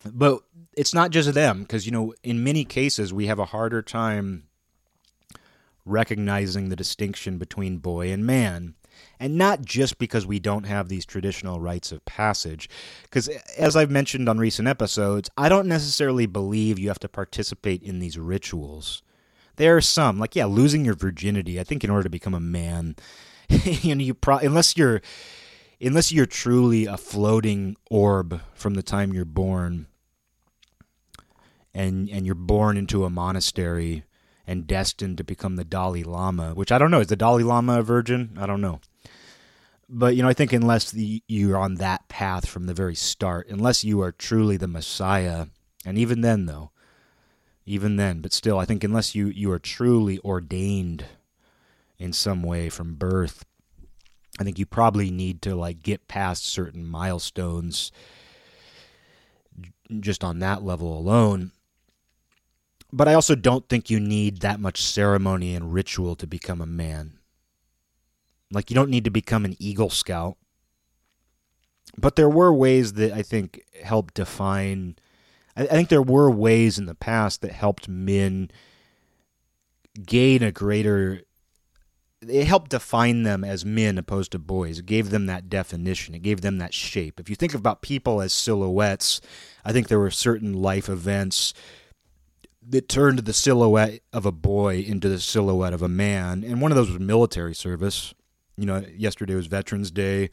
But 0.05 0.41
it's 0.75 0.93
not 0.93 1.11
just 1.11 1.33
them, 1.33 1.61
because, 1.61 1.85
you 1.85 1.91
know, 1.91 2.13
in 2.23 2.43
many 2.43 2.63
cases, 2.65 3.13
we 3.13 3.27
have 3.27 3.39
a 3.39 3.45
harder 3.45 3.81
time 3.81 4.43
recognizing 5.85 6.69
the 6.69 6.75
distinction 6.75 7.37
between 7.37 7.77
boy 7.77 8.11
and 8.11 8.25
man. 8.25 8.75
And 9.19 9.37
not 9.37 9.61
just 9.61 9.99
because 9.99 10.25
we 10.25 10.39
don't 10.39 10.65
have 10.65 10.89
these 10.89 11.05
traditional 11.05 11.59
rites 11.59 11.91
of 11.91 12.03
passage. 12.05 12.69
Because, 13.03 13.27
as 13.57 13.75
I've 13.75 13.91
mentioned 13.91 14.27
on 14.27 14.37
recent 14.37 14.67
episodes, 14.67 15.29
I 15.37 15.49
don't 15.49 15.67
necessarily 15.67 16.25
believe 16.25 16.79
you 16.79 16.87
have 16.87 16.99
to 16.99 17.09
participate 17.09 17.83
in 17.83 17.99
these 17.99 18.17
rituals. 18.17 19.03
There 19.55 19.75
are 19.75 19.81
some, 19.81 20.19
like 20.19 20.35
yeah, 20.35 20.45
losing 20.45 20.85
your 20.85 20.93
virginity. 20.93 21.59
I 21.59 21.63
think 21.63 21.83
in 21.83 21.89
order 21.89 22.03
to 22.03 22.09
become 22.09 22.33
a 22.35 22.39
man, 22.39 22.95
you 23.49 23.95
know, 23.95 24.03
you 24.03 24.13
pro- 24.13 24.37
unless 24.37 24.77
you're 24.77 25.01
unless 25.81 26.11
you're 26.11 26.25
truly 26.25 26.85
a 26.85 26.97
floating 26.97 27.75
orb 27.89 28.41
from 28.53 28.73
the 28.73 28.83
time 28.83 29.13
you're 29.13 29.25
born, 29.25 29.87
and 31.73 32.09
and 32.09 32.25
you're 32.25 32.35
born 32.35 32.77
into 32.77 33.05
a 33.05 33.09
monastery 33.09 34.03
and 34.47 34.65
destined 34.65 35.17
to 35.17 35.23
become 35.23 35.57
the 35.57 35.65
Dalai 35.65 36.03
Lama, 36.03 36.53
which 36.53 36.71
I 36.71 36.77
don't 36.77 36.91
know. 36.91 37.01
Is 37.01 37.07
the 37.07 37.15
Dalai 37.15 37.43
Lama 37.43 37.79
a 37.79 37.83
virgin? 37.83 38.37
I 38.39 38.45
don't 38.45 38.61
know. 38.61 38.79
But 39.89 40.15
you 40.15 40.23
know, 40.23 40.29
I 40.29 40.33
think 40.33 40.53
unless 40.53 40.91
the, 40.91 41.21
you're 41.27 41.57
on 41.57 41.75
that 41.75 42.07
path 42.09 42.47
from 42.47 42.65
the 42.65 42.73
very 42.73 42.95
start, 42.95 43.47
unless 43.49 43.83
you 43.83 44.01
are 44.01 44.11
truly 44.11 44.57
the 44.57 44.67
Messiah, 44.67 45.47
and 45.85 45.97
even 45.97 46.21
then, 46.21 46.45
though, 46.45 46.71
even 47.65 47.95
then. 47.95 48.19
But 48.19 48.33
still, 48.33 48.59
I 48.59 48.65
think 48.65 48.83
unless 48.83 49.15
you, 49.15 49.27
you 49.27 49.51
are 49.51 49.59
truly 49.59 50.19
ordained 50.19 51.05
in 51.97 52.11
some 52.11 52.43
way 52.43 52.69
from 52.69 52.95
birth, 52.95 53.45
I 54.39 54.43
think 54.43 54.59
you 54.59 54.65
probably 54.65 55.09
need 55.09 55.41
to 55.43 55.55
like 55.55 55.81
get 55.81 56.07
past 56.07 56.45
certain 56.45 56.85
milestones 56.85 57.91
just 59.99 60.23
on 60.23 60.39
that 60.39 60.63
level 60.63 60.97
alone. 60.97 61.51
But 62.91 63.07
I 63.07 63.13
also 63.13 63.35
don't 63.35 63.67
think 63.67 63.89
you 63.89 63.99
need 63.99 64.41
that 64.41 64.59
much 64.59 64.81
ceremony 64.81 65.55
and 65.55 65.73
ritual 65.73 66.15
to 66.15 66.27
become 66.27 66.61
a 66.61 66.65
man. 66.65 67.19
Like, 68.49 68.69
you 68.69 68.75
don't 68.75 68.89
need 68.89 69.03
to 69.03 69.09
become 69.09 69.43
an 69.43 69.57
Eagle 69.59 69.89
Scout. 69.89 70.37
But 71.97 72.15
there 72.15 72.29
were 72.29 72.53
ways 72.53 72.93
that 72.93 73.11
I 73.11 73.23
think 73.23 73.61
helped 73.83 74.13
define 74.13 74.97
I, 75.57 75.63
I 75.63 75.67
think 75.67 75.89
there 75.89 76.01
were 76.01 76.29
ways 76.29 76.77
in 76.77 76.85
the 76.85 76.95
past 76.95 77.41
that 77.41 77.51
helped 77.51 77.89
men 77.89 78.51
gain 80.05 80.43
a 80.43 80.51
greater 80.51 81.21
it 82.29 82.47
helped 82.47 82.71
define 82.71 83.23
them 83.23 83.43
as 83.43 83.65
men 83.65 83.97
opposed 83.97 84.31
to 84.31 84.39
boys. 84.39 84.79
It 84.79 84.85
gave 84.85 85.09
them 85.09 85.25
that 85.25 85.49
definition. 85.49 86.15
It 86.15 86.21
gave 86.21 86.41
them 86.41 86.57
that 86.57 86.73
shape. 86.73 87.19
If 87.19 87.29
you 87.29 87.35
think 87.35 87.53
about 87.53 87.81
people 87.81 88.21
as 88.21 88.33
silhouettes, 88.33 89.21
I 89.65 89.71
think 89.71 89.87
there 89.87 89.99
were 89.99 90.11
certain 90.11 90.53
life 90.53 90.89
events 90.89 91.53
that 92.69 92.89
turned 92.89 93.19
the 93.19 93.33
silhouette 93.33 94.01
of 94.11 94.25
a 94.25 94.31
boy 94.31 94.79
into 94.79 95.09
the 95.09 95.19
silhouette 95.19 95.73
of 95.73 95.81
a 95.81 95.87
man. 95.87 96.43
And 96.43 96.61
one 96.61 96.71
of 96.71 96.75
those 96.75 96.89
was 96.89 96.99
military 96.99 97.55
service. 97.55 98.13
You 98.57 98.65
know, 98.65 98.83
yesterday 98.95 99.35
was 99.35 99.47
Veterans 99.47 99.91
Day. 99.91 100.29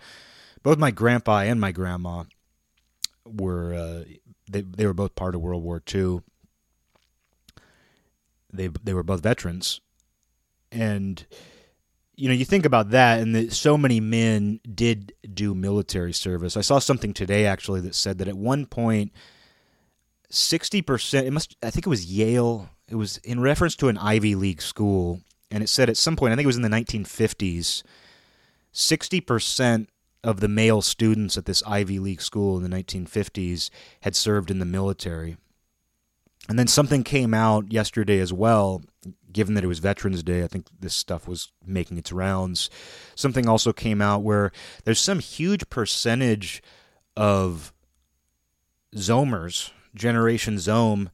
Both 0.63 0.79
my 0.79 0.91
grandpa 0.91 1.41
and 1.41 1.61
my 1.61 1.73
grandma 1.73 2.25
were 3.27 3.75
uh, 3.75 4.05
they 4.51 4.63
they 4.63 4.87
were 4.87 4.95
both 4.95 5.15
part 5.15 5.35
of 5.35 5.41
World 5.41 5.63
War 5.63 5.83
II. 5.95 6.21
They 8.53 8.69
they 8.83 8.95
were 8.95 9.03
both 9.03 9.23
veterans, 9.23 9.81
and 10.73 11.27
you 12.17 12.29
know 12.29 12.35
you 12.35 12.45
think 12.45 12.65
about 12.65 12.91
that, 12.91 13.21
and 13.21 13.35
that 13.35 13.53
so 13.53 13.77
many 13.77 14.01
men 14.01 14.61
did 14.75 15.13
do 15.33 15.55
military 15.55 16.13
service. 16.13 16.57
I 16.57 16.61
saw 16.61 16.79
something 16.79 17.13
today 17.13 17.47
actually 17.47 17.81
that 17.83 17.95
said 17.95 18.19
that 18.19 18.29
at 18.29 18.37
one 18.37 18.67
point, 18.67 19.13
sixty 20.31 20.83
percent. 20.83 21.27
It 21.27 21.33
must. 21.33 21.57
I 21.63 21.71
think 21.71 21.87
it 21.87 21.91
was 21.91 22.07
Yale. 22.07 22.71
It 22.89 22.97
was 22.97 23.19
in 23.19 23.41
reference 23.41 23.77
to 23.77 23.89
an 23.89 23.99
Ivy 23.99 24.35
League 24.35 24.63
school, 24.63 25.21
and 25.51 25.63
it 25.63 25.69
said 25.69 25.89
at 25.89 25.97
some 25.97 26.17
point, 26.17 26.33
I 26.33 26.37
think 26.37 26.45
it 26.45 26.49
was 26.49 26.57
in 26.57 26.63
the 26.63 26.69
nineteen 26.69 27.05
fifties, 27.05 27.83
sixty 28.73 29.21
percent 29.21 29.89
of 30.25 30.41
the 30.41 30.49
male 30.49 30.81
students 30.81 31.37
at 31.37 31.45
this 31.45 31.63
Ivy 31.67 31.99
League 31.99 32.23
school 32.23 32.57
in 32.57 32.63
the 32.63 32.75
1950s 32.75 33.69
had 34.01 34.17
served 34.17 34.51
in 34.51 34.59
the 34.59 34.65
military. 34.65 35.37
And 36.49 36.59
then 36.59 36.67
something 36.67 37.05
came 37.05 37.33
out 37.33 37.73
yesterday 37.73 38.19
as 38.19 38.33
well, 38.33 38.83
given 39.33 39.55
that 39.55 39.65
it 39.65 39.69
was 39.69 39.79
Veterans 39.79 40.23
Day. 40.23 40.43
I 40.43 40.47
think 40.47 40.67
this 40.79 40.95
stuff 40.95 41.27
was 41.27 41.53
making 41.67 41.97
its 41.97 42.13
rounds. 42.13 42.69
Something 43.15 43.49
also 43.49 43.73
came 43.73 44.03
out 44.03 44.23
where 44.23 44.53
there's 44.85 45.01
some 45.01 45.21
huge 45.21 45.69
percentage 45.71 46.63
of 47.17 47.73
Zomers, 48.95 49.71
Generation 49.95 50.57
Zome, 50.57 51.09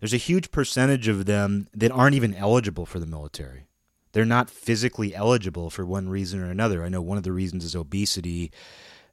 there's 0.00 0.14
a 0.14 0.18
huge 0.18 0.50
percentage 0.50 1.06
of 1.06 1.26
them 1.26 1.68
that 1.72 1.92
aren't 1.92 2.16
even 2.16 2.34
eligible 2.34 2.84
for 2.84 2.98
the 2.98 3.06
military 3.06 3.68
they're 4.12 4.24
not 4.24 4.50
physically 4.50 5.14
eligible 5.14 5.70
for 5.70 5.84
one 5.84 6.08
reason 6.08 6.40
or 6.40 6.50
another. 6.50 6.84
I 6.84 6.88
know 6.88 7.02
one 7.02 7.18
of 7.18 7.24
the 7.24 7.32
reasons 7.32 7.64
is 7.64 7.74
obesity, 7.74 8.52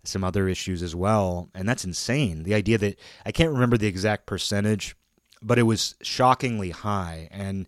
some 0.04 0.24
other 0.24 0.48
issues 0.48 0.84
as 0.84 0.96
well, 0.96 1.50
and 1.56 1.68
that's 1.68 1.86
insane. 1.86 2.44
The 2.44 2.54
idea 2.54 2.78
that 2.78 3.00
I 3.26 3.32
can't 3.32 3.52
remember 3.52 3.78
the 3.78 3.88
exact 3.88 4.26
percentage, 4.26 4.96
but 5.42 5.60
it 5.60 5.64
was 5.64 5.96
shockingly 6.02 6.72
high. 6.72 7.28
And 7.32 7.68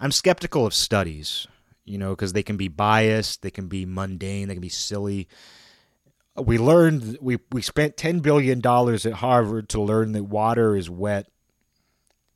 I'm 0.00 0.12
skeptical 0.12 0.66
of 0.66 0.74
studies, 0.74 1.46
you 1.84 1.98
know, 1.98 2.10
because 2.10 2.32
they 2.32 2.42
can 2.42 2.56
be 2.56 2.68
biased, 2.68 3.42
they 3.42 3.50
can 3.50 3.68
be 3.68 3.84
mundane, 3.84 4.48
they 4.48 4.54
can 4.54 4.60
be 4.62 4.68
silly. 4.68 5.28
We 6.36 6.58
learned 6.58 7.18
we 7.20 7.38
we 7.50 7.60
spent 7.62 7.96
ten 7.96 8.20
billion 8.20 8.60
dollars 8.60 9.04
at 9.04 9.14
Harvard 9.14 9.68
to 9.70 9.80
learn 9.80 10.12
that 10.12 10.24
water 10.24 10.76
is 10.76 10.88
wet. 10.88 11.28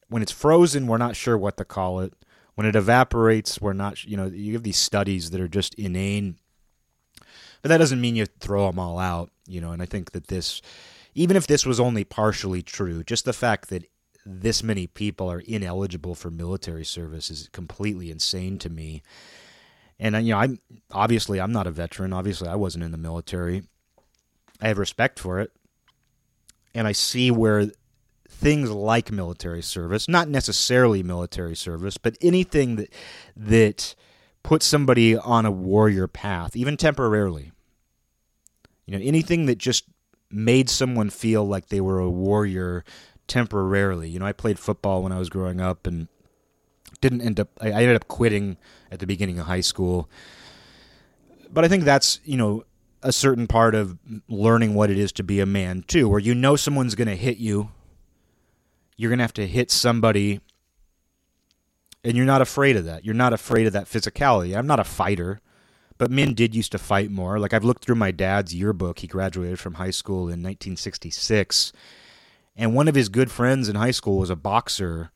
When 0.09 0.23
it's 0.23 0.33
frozen, 0.33 0.87
we're 0.87 0.99
not 0.99 1.17
sure 1.17 1.37
what 1.37 1.57
to 1.57 1.65
call 1.65 2.01
it 2.01 2.13
when 2.57 2.67
it 2.67 2.75
evaporates, 2.75 3.61
we're 3.61 3.75
not, 3.75 4.05
you 4.05 4.17
know, 4.17 4.27
you 4.27 4.55
have 4.55 4.63
these 4.63 4.79
studies 4.79 5.31
that 5.31 5.41
are 5.41 5.49
just 5.49 5.75
inane. 5.75 6.37
But 7.63 7.69
that 7.69 7.79
doesn't 7.79 8.01
mean 8.01 8.17
you 8.17 8.25
throw 8.27 8.67
them 8.67 8.79
all 8.79 8.99
out, 8.99 9.31
you 9.47 9.61
know, 9.61 9.73
and 9.73 9.83
I 9.83 9.87
think 9.87 10.13
that 10.13 10.29
this, 10.29 10.63
even 11.15 11.37
if 11.37 11.47
this 11.47 11.67
was 11.67 11.79
only 11.79 12.03
partially 12.03 12.63
true, 12.63 13.05
just 13.05 13.27
the 13.27 13.35
fact 13.35 13.69
that 13.69 13.85
this 14.27 14.63
many 14.63 14.89
people 14.89 15.31
are 15.31 15.41
ineligible 15.41 16.17
for 16.17 16.31
military 16.31 16.85
service 16.85 17.31
is 17.31 17.49
completely 17.53 18.11
insane 18.11 18.59
to 18.59 18.69
me. 18.69 19.03
And 20.01 20.17
uh, 20.17 20.19
you 20.19 20.33
know, 20.33 20.39
I'm 20.39 20.59
obviously 20.91 21.41
I'm 21.41 21.53
not 21.53 21.67
a 21.67 21.71
veteran. 21.71 22.13
Obviously, 22.13 22.49
I 22.49 22.57
wasn't 22.57 22.85
in 22.85 22.91
the 22.91 22.99
military. 22.99 23.63
I 24.61 24.69
have 24.69 24.79
respect 24.79 25.19
for 25.19 25.41
it, 25.41 25.53
and 26.75 26.87
I 26.87 26.93
see 26.93 27.31
where 27.31 27.71
things 28.29 28.71
like 28.71 29.11
military 29.11 29.63
service, 29.63 30.09
not 30.09 30.29
necessarily 30.29 31.03
military 31.03 31.57
service, 31.57 31.97
but 31.97 32.19
anything 32.21 32.77
that 32.77 32.93
that 33.37 33.95
put 34.43 34.63
somebody 34.63 35.17
on 35.17 35.47
a 35.47 35.51
warrior 35.51 36.07
path, 36.07 36.57
even 36.57 36.77
temporarily. 36.77 37.53
You 38.87 38.97
know, 38.97 39.05
anything 39.05 39.47
that 39.47 39.59
just 39.59 39.85
made 40.31 40.69
someone 40.69 41.11
feel 41.11 41.47
like 41.47 41.69
they 41.69 41.81
were 41.81 41.99
a 41.99 42.11
warrior 42.11 42.85
temporarily. 43.29 44.09
You 44.09 44.19
know, 44.19 44.27
I 44.27 44.33
played 44.33 44.59
football 44.59 45.03
when 45.03 45.13
I 45.13 45.19
was 45.19 45.29
growing 45.29 45.61
up 45.61 45.87
and 45.87 46.09
didn't 47.01 47.21
end 47.21 47.41
up 47.41 47.49
I 47.61 47.71
ended 47.71 47.97
up 47.97 48.09
quitting 48.09 48.57
at 48.91 49.01
the 49.01 49.07
beginning 49.07 49.39
of 49.39 49.47
high 49.47 49.61
school. 49.61 50.09
But 51.51 51.65
I 51.65 51.69
think 51.69 51.85
that's, 51.85 52.21
you 52.25 52.37
know, 52.37 52.65
a 53.03 53.13
certain 53.13 53.47
part 53.47 53.75
of 53.75 53.99
learning 54.29 54.75
what 54.75 54.91
it 54.91 54.99
is 54.99 55.13
to 55.13 55.23
be 55.23 55.41
a 55.41 55.47
man 55.47 55.85
too, 55.87 56.09
where 56.09 56.19
you 56.19 56.35
know 56.35 56.57
someone's 56.57 56.95
going 56.95 57.09
to 57.09 57.17
hit 57.17 57.39
you. 57.39 57.71
You're 58.97 59.11
going 59.11 59.19
to 59.19 59.25
have 59.25 59.35
to 59.35 59.47
hit 59.47 59.71
somebody 59.71 60.41
and 62.07 62.17
you're 62.17 62.25
not 62.25 62.41
afraid 62.41 62.77
of 62.77 62.85
that. 62.85 63.05
You're 63.05 63.15
not 63.15 63.33
afraid 63.33 63.67
of 63.67 63.73
that 63.73 63.87
physicality. 63.87 64.57
I'm 64.57 64.67
not 64.69 64.79
a 64.79 64.85
fighter, 64.85 65.41
but 65.99 66.09
men 66.09 66.35
did 66.35 66.55
used 66.55 66.71
to 66.73 66.79
fight 66.79 67.11
more. 67.11 67.41
Like 67.41 67.53
I've 67.53 67.65
looked 67.65 67.85
through 67.85 67.97
my 67.97 68.13
dad's 68.13 68.55
yearbook. 68.55 69.01
He 69.01 69.09
graduated 69.09 69.59
from 69.59 69.75
high 69.75 69.91
school 69.91 70.23
in 70.23 70.41
1966, 70.41 71.73
and 72.57 72.75
one 72.75 72.89
of 72.89 72.95
his 72.95 73.09
good 73.09 73.31
friends 73.31 73.69
in 73.69 73.77
high 73.77 73.91
school 73.91 74.19
was 74.19 74.31
a 74.31 74.37
boxer, 74.37 75.11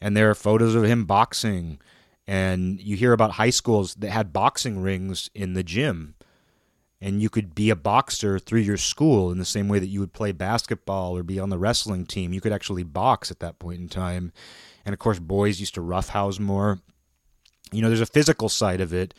and 0.00 0.16
there 0.16 0.30
are 0.30 0.34
photos 0.34 0.74
of 0.74 0.84
him 0.84 1.04
boxing. 1.04 1.78
And 2.26 2.80
you 2.80 2.96
hear 2.96 3.12
about 3.12 3.32
high 3.32 3.50
schools 3.50 3.94
that 3.96 4.10
had 4.10 4.32
boxing 4.32 4.80
rings 4.80 5.30
in 5.34 5.54
the 5.54 5.64
gym 5.64 6.14
and 7.00 7.22
you 7.22 7.30
could 7.30 7.54
be 7.54 7.70
a 7.70 7.76
boxer 7.76 8.38
through 8.38 8.60
your 8.60 8.76
school 8.76 9.32
in 9.32 9.38
the 9.38 9.44
same 9.44 9.68
way 9.68 9.78
that 9.78 9.86
you 9.86 10.00
would 10.00 10.12
play 10.12 10.32
basketball 10.32 11.16
or 11.16 11.22
be 11.22 11.40
on 11.40 11.48
the 11.48 11.58
wrestling 11.58 12.04
team. 12.04 12.32
You 12.32 12.40
could 12.40 12.52
actually 12.52 12.82
box 12.82 13.30
at 13.30 13.40
that 13.40 13.58
point 13.58 13.80
in 13.80 13.88
time. 13.88 14.32
And 14.84 14.92
of 14.92 14.98
course, 14.98 15.18
boys 15.18 15.60
used 15.60 15.74
to 15.74 15.80
roughhouse 15.80 16.38
more. 16.38 16.80
You 17.72 17.80
know, 17.80 17.88
there's 17.88 18.00
a 18.00 18.06
physical 18.06 18.48
side 18.48 18.80
of 18.80 18.92
it 18.92 19.14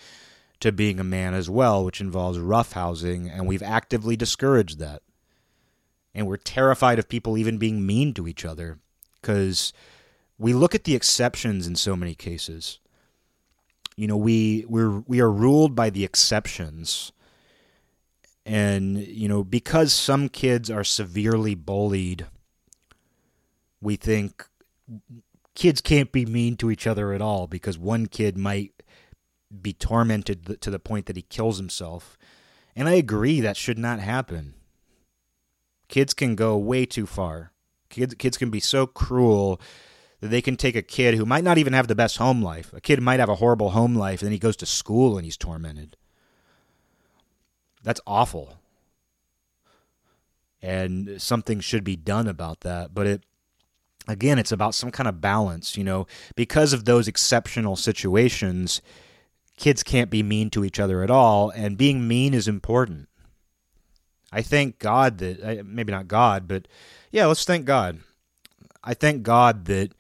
to 0.60 0.72
being 0.72 1.00
a 1.00 1.04
man 1.04 1.34
as 1.34 1.50
well, 1.50 1.84
which 1.84 2.02
involves 2.02 2.38
roughhousing, 2.38 3.32
and 3.32 3.48
we've 3.48 3.64
actively 3.64 4.16
discouraged 4.16 4.78
that. 4.78 5.02
And 6.14 6.28
we're 6.28 6.38
terrified 6.38 7.00
of 7.00 7.08
people 7.08 7.38
even 7.38 7.58
being 7.58 7.86
mean 7.86 8.14
to 8.16 8.28
each 8.28 8.44
other 8.44 8.80
because 9.22 9.72
we 10.38 10.54
look 10.54 10.76
at 10.76 10.84
the 10.84 10.96
exceptions 10.96 11.68
in 11.68 11.76
so 11.76 11.96
many 11.96 12.16
cases. 12.16 12.80
You 13.96 14.08
know, 14.08 14.18
we 14.18 14.66
we're 14.68 15.00
we 15.08 15.22
are 15.22 15.32
ruled 15.32 15.76
by 15.76 15.90
the 15.90 16.04
exceptions 16.04 17.12
and, 18.46 18.98
you 18.98 19.28
know, 19.28 19.44
because 19.44 19.94
some 19.94 20.30
kids 20.30 20.70
are 20.70 20.84
severely 20.84 21.56
bullied, 21.56 22.26
we 23.80 23.96
think 23.96 24.48
kids 25.54 25.82
can't 25.82 26.12
be 26.12 26.26
mean 26.26 26.58
to 26.58 26.72
each 26.72 26.88
other 26.88 27.14
at 27.14 27.22
all 27.22 27.48
because 27.48 27.78
one 27.78 28.08
kid 28.08 28.38
might 28.38 28.74
be 29.62 29.74
tormented 29.74 30.62
to 30.62 30.70
the 30.70 30.80
point 30.80 31.06
that 31.06 31.16
he 31.16 31.22
kills 31.24 31.58
himself. 31.58 32.18
And 32.76 32.88
I 32.88 32.94
agree 32.94 33.42
that 33.42 33.58
should 33.58 33.78
not 33.78 34.00
happen. 34.00 34.56
Kids 35.92 36.14
can 36.14 36.36
go 36.36 36.58
way 36.58 36.86
too 36.86 37.06
far. 37.06 37.52
Kids 37.90 38.16
kids 38.16 38.38
can 38.38 38.50
be 38.50 38.62
so 38.62 38.88
cruel 38.88 39.60
that 40.22 40.30
they 40.30 40.42
can 40.42 40.56
take 40.56 40.78
a 40.78 40.82
kid 40.82 41.16
who 41.16 41.26
might 41.26 41.44
not 41.44 41.58
even 41.58 41.74
have 41.74 41.90
the 41.90 41.96
best 41.96 42.16
home 42.16 42.42
life. 42.42 42.72
A 42.72 42.80
kid 42.80 43.02
might 43.02 43.20
have 43.20 43.28
a 43.28 43.36
horrible 43.36 43.72
home 43.72 43.94
life 43.94 44.22
and 44.22 44.28
then 44.28 44.32
he 44.32 44.40
goes 44.40 44.56
to 44.58 44.66
school 44.66 45.18
and 45.18 45.26
he's 45.26 45.36
tormented. 45.36 45.98
That's 47.84 48.00
awful. 48.08 48.56
And 50.62 51.22
something 51.22 51.60
should 51.60 51.84
be 51.84 51.98
done 51.98 52.28
about 52.28 52.62
that. 52.62 52.94
But 52.94 53.08
it, 53.08 53.24
again, 54.08 54.40
it's 54.40 54.54
about 54.54 54.76
some 54.76 54.92
kind 54.92 55.10
of 55.10 55.20
balance, 55.20 55.76
you 55.76 55.84
know, 55.84 56.08
because 56.36 56.72
of 56.72 56.86
those 56.86 57.10
exceptional 57.10 57.76
situations, 57.76 58.82
kids 59.58 59.84
can't 59.84 60.10
be 60.10 60.24
mean 60.24 60.52
to 60.52 60.64
each 60.64 60.80
other 60.80 61.04
at 61.04 61.12
all. 61.12 61.50
And 61.50 61.78
being 61.78 62.08
mean 62.08 62.34
is 62.34 62.48
important. 62.48 63.10
I 64.32 64.42
thank 64.42 64.80
God 64.80 65.18
that, 65.18 65.66
maybe 65.66 65.92
not 65.92 66.08
God, 66.08 66.48
but 66.48 66.68
yeah, 67.12 67.26
let's 67.26 67.44
thank 67.44 67.66
God. 67.66 68.00
I 68.84 68.94
thank 68.94 69.24
God 69.24 69.66
that 69.66 69.94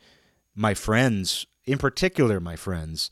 my 0.55 0.73
friends, 0.73 1.45
in 1.65 1.77
particular 1.77 2.39
my 2.39 2.55
friends, 2.55 3.09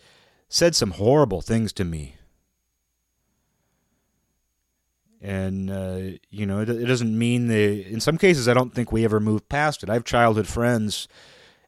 said 0.47 0.75
some 0.75 0.91
horrible 0.91 1.41
things 1.41 1.73
to 1.73 1.85
me. 1.85 2.15
And 5.21 5.69
uh, 5.69 6.17
you 6.29 6.45
know 6.45 6.61
it, 6.61 6.69
it, 6.69 6.85
doesn't 6.85 7.17
mean 7.17 7.47
they 7.47 7.79
in 7.83 7.99
some 7.99 8.17
cases 8.17 8.47
i 8.47 8.53
don't 8.53 8.73
think 8.73 8.89
we 8.89 9.03
ever 9.03 9.19
moved 9.19 9.49
past 9.49 9.83
it. 9.83 9.89
I 9.89 9.95
have 9.95 10.05
childhood 10.05 10.47
friends 10.47 11.09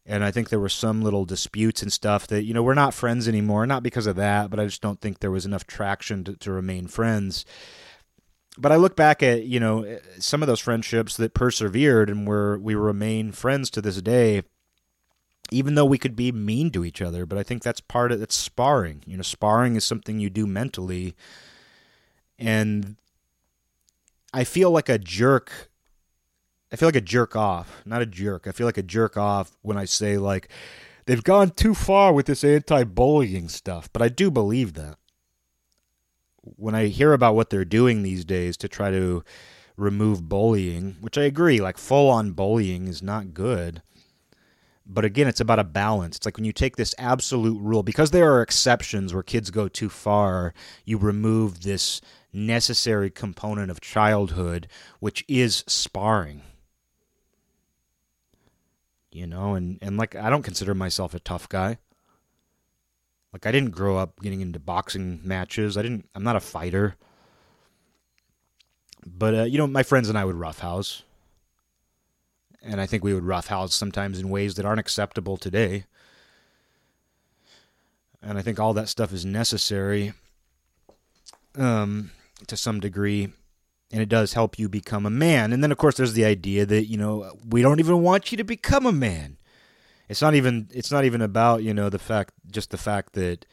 and 0.06 0.24
i 0.24 0.32
think 0.32 0.48
there 0.48 0.60
were 0.60 0.70
some 0.70 1.02
little 1.02 1.26
disputes 1.26 1.82
and 1.82 1.92
stuff 1.92 2.28
that 2.28 2.44
you 2.44 2.54
know 2.54 2.64
we're 2.64 2.74
not 2.74 2.94
friends 2.94 3.28
anymore 3.28 3.68
not 3.68 3.84
because 3.84 4.08
of 4.08 4.16
that 4.16 4.50
but 4.50 4.58
i 4.58 4.64
just 4.64 4.82
don't 4.82 5.02
think 5.02 5.20
there 5.20 5.32
was 5.32 5.46
enough 5.46 5.68
traction 5.68 6.24
to, 6.24 6.38
to 6.38 6.50
remain 6.50 6.88
friends 6.88 7.44
but 8.58 8.72
i 8.72 8.76
look 8.76 8.96
back 8.96 9.22
at 9.24 9.44
you 9.44 9.60
know 9.60 9.84
eh, 9.84 10.00
some 10.20 10.42
of 10.42 10.48
those 10.48 10.60
friendships 10.60 11.18
that 11.18 11.34
persevered 11.34 12.10
and 12.10 12.28
were 12.28 12.58
we 12.58 12.76
remain 12.76 13.32
friends 13.32 13.70
to 13.70 13.82
this 13.82 14.02
day 14.02 14.44
even 15.54 15.76
though 15.76 15.86
we 15.86 15.98
could 15.98 16.16
be 16.16 16.32
mean 16.32 16.70
to 16.72 16.86
each 16.86 17.02
other 17.02 17.26
but 17.26 17.38
i 17.38 17.44
think 17.44 17.64
that's 17.64 17.82
part 17.82 18.12
of 18.12 18.20
that's 18.20 18.36
sparring 18.36 19.02
you 19.06 19.18
know 19.18 19.24
sparring 19.24 19.76
is 19.76 19.86
something 19.86 20.20
you 20.20 20.30
do 20.30 20.46
mentally 20.46 21.16
and 22.42 22.96
I 24.34 24.44
feel 24.44 24.72
like 24.72 24.90
a 24.90 24.98
jerk. 24.98 25.70
I 26.72 26.76
feel 26.76 26.88
like 26.88 26.96
a 26.96 27.02
jerk 27.02 27.36
off, 27.36 27.82
not 27.86 28.02
a 28.02 28.06
jerk. 28.06 28.48
I 28.48 28.52
feel 28.52 28.66
like 28.66 28.78
a 28.78 28.84
jerk 28.84 29.18
off 29.18 29.58
when 29.62 29.78
I 29.78 29.86
say 29.86 30.18
like 30.18 30.50
they've 31.06 31.24
gone 31.24 31.52
too 31.52 31.76
far 31.76 32.14
with 32.14 32.26
this 32.26 32.44
anti-bullying 32.44 33.50
stuff, 33.50 33.90
but 33.92 34.02
I 34.02 34.10
do 34.10 34.32
believe 34.32 34.74
that. 34.74 34.98
When 36.44 36.76
I 36.76 36.88
hear 36.88 37.14
about 37.14 37.36
what 37.36 37.50
they're 37.50 37.66
doing 37.66 38.02
these 38.02 38.26
days 38.26 38.58
to 38.58 38.68
try 38.68 38.92
to 38.92 39.24
remove 39.78 40.28
bullying, 40.28 40.98
which 41.02 41.18
I 41.18 41.24
agree, 41.24 41.60
like 41.60 41.78
full 41.78 42.10
on 42.10 42.32
bullying 42.32 42.88
is 42.88 43.02
not 43.02 43.34
good. 43.34 43.82
But 44.86 45.06
again, 45.06 45.28
it's 45.28 45.40
about 45.40 45.60
a 45.60 45.64
balance. 45.64 46.18
It's 46.18 46.26
like 46.26 46.38
when 46.38 46.46
you 46.46 46.52
take 46.52 46.76
this 46.76 46.96
absolute 46.98 47.60
rule, 47.62 47.84
because 47.84 48.12
there 48.12 48.34
are 48.34 48.42
exceptions 48.42 49.14
where 49.14 49.24
kids 49.24 49.52
go 49.52 49.68
too 49.68 49.90
far, 49.90 50.54
you 50.86 50.98
remove 50.98 51.62
this 51.62 52.02
necessary 52.34 53.10
component 53.10 53.72
of 53.72 53.80
childhood, 53.80 54.68
which 55.00 55.24
is 55.28 55.64
sparring. 55.68 56.42
You 59.12 59.28
know, 59.28 59.56
and, 59.56 59.78
and 59.82 59.98
like 59.98 60.16
I 60.16 60.30
don't 60.30 60.44
consider 60.44 60.74
myself 60.74 61.14
a 61.14 61.20
tough 61.20 61.48
guy. 61.48 61.78
Like 63.34 63.46
I 63.46 63.52
didn't 63.52 63.72
grow 63.72 63.98
up 63.98 64.20
getting 64.22 64.42
into 64.42 64.60
boxing 64.60 65.22
matches. 65.24 65.78
I 65.78 65.82
didn't 65.82 66.10
I'm 66.16 66.24
not 66.24 66.36
a 66.36 66.42
fighter. 66.42 66.96
But 69.06 69.36
uh, 69.36 69.44
you 69.44 69.58
know, 69.58 69.68
my 69.68 69.84
friends 69.84 70.10
and 70.10 70.18
I 70.18 70.26
would 70.26 70.36
roughhouse. 70.36 71.04
And 72.64 72.80
I 72.80 72.86
think 72.86 73.04
we 73.04 73.14
would 73.14 73.24
roughhouse 73.24 73.74
sometimes 73.74 74.20
in 74.20 74.30
ways 74.30 74.56
that 74.56 74.66
aren't 74.66 74.80
acceptable 74.80 75.38
today. 75.38 75.86
And 78.22 78.38
I 78.38 78.44
think 78.44 78.60
all 78.60 78.74
that 78.76 78.88
stuff 78.88 79.12
is 79.12 79.26
necessary. 79.26 80.14
Um, 81.56 82.12
to 82.48 82.58
some 82.58 82.80
degree 82.80 83.30
and 83.92 84.02
it 84.02 84.10
does 84.10 84.34
help 84.34 84.58
you 84.58 84.70
become 84.70 85.06
a 85.06 85.10
man. 85.10 85.52
And 85.52 85.62
then 85.62 85.72
of 85.72 85.78
course 85.78 85.96
there's 85.96 86.14
the 86.14 86.26
idea 86.26 86.66
that, 86.66 86.86
you 86.86 86.98
know, 86.98 87.38
we 87.48 87.62
don't 87.62 87.80
even 87.80 88.02
want 88.02 88.32
you 88.32 88.38
to 88.38 88.44
become 88.44 88.86
a 88.86 88.92
man. 88.92 89.38
It's 90.12 90.22
not 90.22 90.36
even 90.36 90.68
it's 90.74 90.92
not 90.92 91.06
even 91.06 91.22
about, 91.22 91.64
you 91.64 91.74
know, 91.74 91.90
the 91.90 91.98
fact 91.98 92.34
just 92.52 92.70
the 92.70 92.78
fact 92.78 93.14
that 93.14 93.46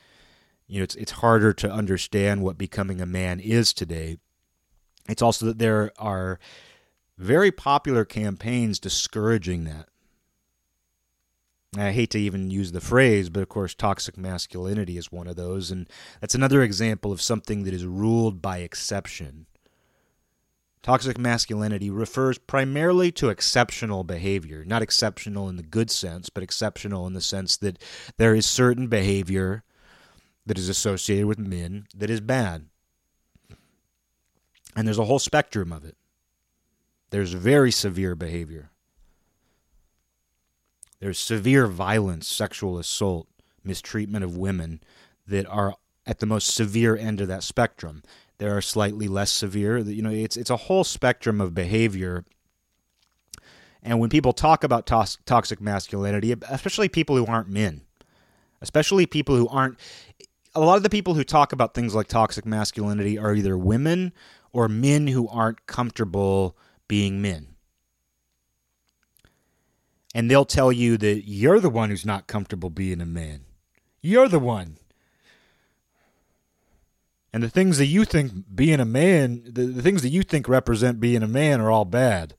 you 0.67 0.81
know, 0.81 0.83
it's 0.83 0.97
it's 0.97 1.13
harder 1.13 1.53
to 1.53 1.71
understand 1.71 2.43
what 2.43 2.59
becoming 2.59 3.01
a 3.01 3.07
man 3.07 3.39
is 3.39 3.73
today. 3.73 4.19
It's 5.09 5.23
also 5.23 5.47
that 5.47 5.61
there 5.61 5.93
are 5.99 6.41
very 7.17 7.53
popular 7.53 8.05
campaigns 8.05 8.81
discouraging 8.81 9.65
that. 9.65 9.89
I 11.77 11.93
hate 11.93 12.11
to 12.11 12.19
even 12.19 12.51
use 12.51 12.73
the 12.73 12.81
phrase, 12.81 13.31
but 13.31 13.45
of 13.45 13.49
course, 13.49 13.73
toxic 13.73 14.19
masculinity 14.19 14.99
is 14.99 15.13
one 15.13 15.29
of 15.29 15.37
those. 15.37 15.71
And 15.71 15.89
that's 16.21 16.35
another 16.35 16.63
example 16.63 17.13
of 17.13 17.23
something 17.23 17.63
that 17.63 17.75
is 17.75 17.87
ruled 17.87 18.43
by 18.43 18.59
exception. 18.59 19.47
Toxic 20.89 21.19
masculinity 21.19 21.91
refers 21.91 22.39
primarily 22.39 23.13
to 23.13 23.29
exceptional 23.29 24.05
behavior, 24.05 24.65
not 24.65 24.81
exceptional 24.81 25.47
in 25.47 25.57
the 25.57 25.63
good 25.63 25.91
sense, 25.91 26.31
but 26.31 26.43
exceptional 26.43 27.07
in 27.07 27.13
the 27.13 27.21
sense 27.21 27.59
that 27.59 27.79
there 28.17 28.35
is 28.35 28.47
certain 28.47 28.87
behavior 28.87 29.65
that 30.47 30.57
is 30.57 30.71
associated 30.71 31.27
with 31.27 31.39
men 31.39 31.87
that 31.95 32.09
is 32.09 32.23
bad. 32.23 32.65
And 34.75 34.89
there's 34.89 34.99
a 34.99 35.05
whole 35.05 35.19
spectrum 35.19 35.75
of 35.75 35.85
it. 35.85 35.99
There's 37.11 37.35
very 37.35 37.71
severe 37.71 38.15
behavior 38.15 38.71
there's 41.01 41.19
severe 41.19 41.67
violence, 41.67 42.27
sexual 42.27 42.79
assault, 42.79 43.29
mistreatment 43.63 44.25
of 44.25 44.37
women 44.37 44.81
that 45.27 45.47
are 45.47 45.75
at 46.07 46.19
the 46.19 46.27
most 46.27 46.55
severe 46.55 46.97
end 46.97 47.21
of 47.21 47.29
that 47.29 47.43
spectrum. 47.43 48.03
There 48.39 48.57
are 48.57 48.63
slightly 48.63 49.09
less 49.09 49.31
severe. 49.31 49.79
You 49.79 50.03
know, 50.03 50.11
it's 50.11 50.37
it's 50.37 50.51
a 50.51 50.57
whole 50.57 50.85
spectrum 50.85 51.41
of 51.41 51.55
behavior. 51.55 52.25
And 53.83 54.01
when 54.01 54.11
people 54.11 54.33
talk 54.33 54.65
about 54.65 54.87
toxic 54.87 55.61
masculinity, 55.61 56.35
especially 56.49 56.89
people 56.89 57.17
who 57.17 57.27
aren't 57.27 57.49
men, 57.49 57.83
especially 58.61 59.07
people 59.07 59.37
who 59.37 59.49
aren't 59.49 59.79
a 60.55 60.61
lot 60.61 60.77
of 60.77 60.83
the 60.83 60.91
people 60.91 61.15
who 61.15 61.25
talk 61.25 61.53
about 61.53 61.75
things 61.75 61.95
like 61.95 62.09
toxic 62.09 62.45
masculinity 62.45 63.19
are 63.19 63.35
either 63.35 63.57
women 63.57 64.13
or 64.53 64.69
men 64.69 65.07
who 65.07 65.29
aren't 65.29 65.67
comfortable 65.67 66.57
being 66.89 67.23
men. 67.23 67.55
And 70.15 70.31
they'll 70.31 70.45
tell 70.45 70.73
you 70.73 70.97
that 70.99 71.29
you're 71.29 71.61
the 71.61 71.71
one 71.71 71.91
who's 71.91 72.07
not 72.07 72.27
comfortable 72.27 72.71
being 72.71 73.01
a 73.01 73.07
man. 73.07 73.43
You're 74.01 74.29
the 74.29 74.41
one. 74.41 74.79
And 77.33 77.43
the 77.43 77.51
things 77.51 77.79
that 77.79 77.87
you 77.87 78.05
think 78.05 78.33
being 78.55 78.81
a 78.81 78.85
man, 78.85 79.43
the, 79.45 79.67
the 79.67 79.83
things 79.83 80.03
that 80.03 80.09
you 80.09 80.23
think 80.23 80.49
represent 80.49 81.01
being 81.01 81.23
a 81.23 81.29
man 81.29 81.61
are 81.61 81.71
all 81.71 81.85
bad. 81.85 82.35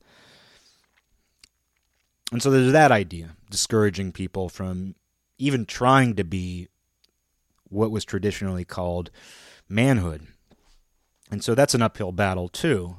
And 2.32 2.42
so 2.42 2.50
there's 2.50 2.72
that 2.72 2.92
idea, 2.92 3.30
discouraging 3.50 4.12
people 4.12 4.48
from 4.48 4.94
even 5.38 5.64
trying 5.64 6.14
to 6.16 6.24
be 6.24 6.68
what 7.64 7.90
was 7.90 8.04
traditionally 8.04 8.64
called 8.64 9.10
manhood. 9.68 10.26
And 11.30 11.42
so 11.42 11.54
that's 11.54 11.74
an 11.74 11.82
uphill 11.82 12.12
battle, 12.12 12.48
too. 12.48 12.98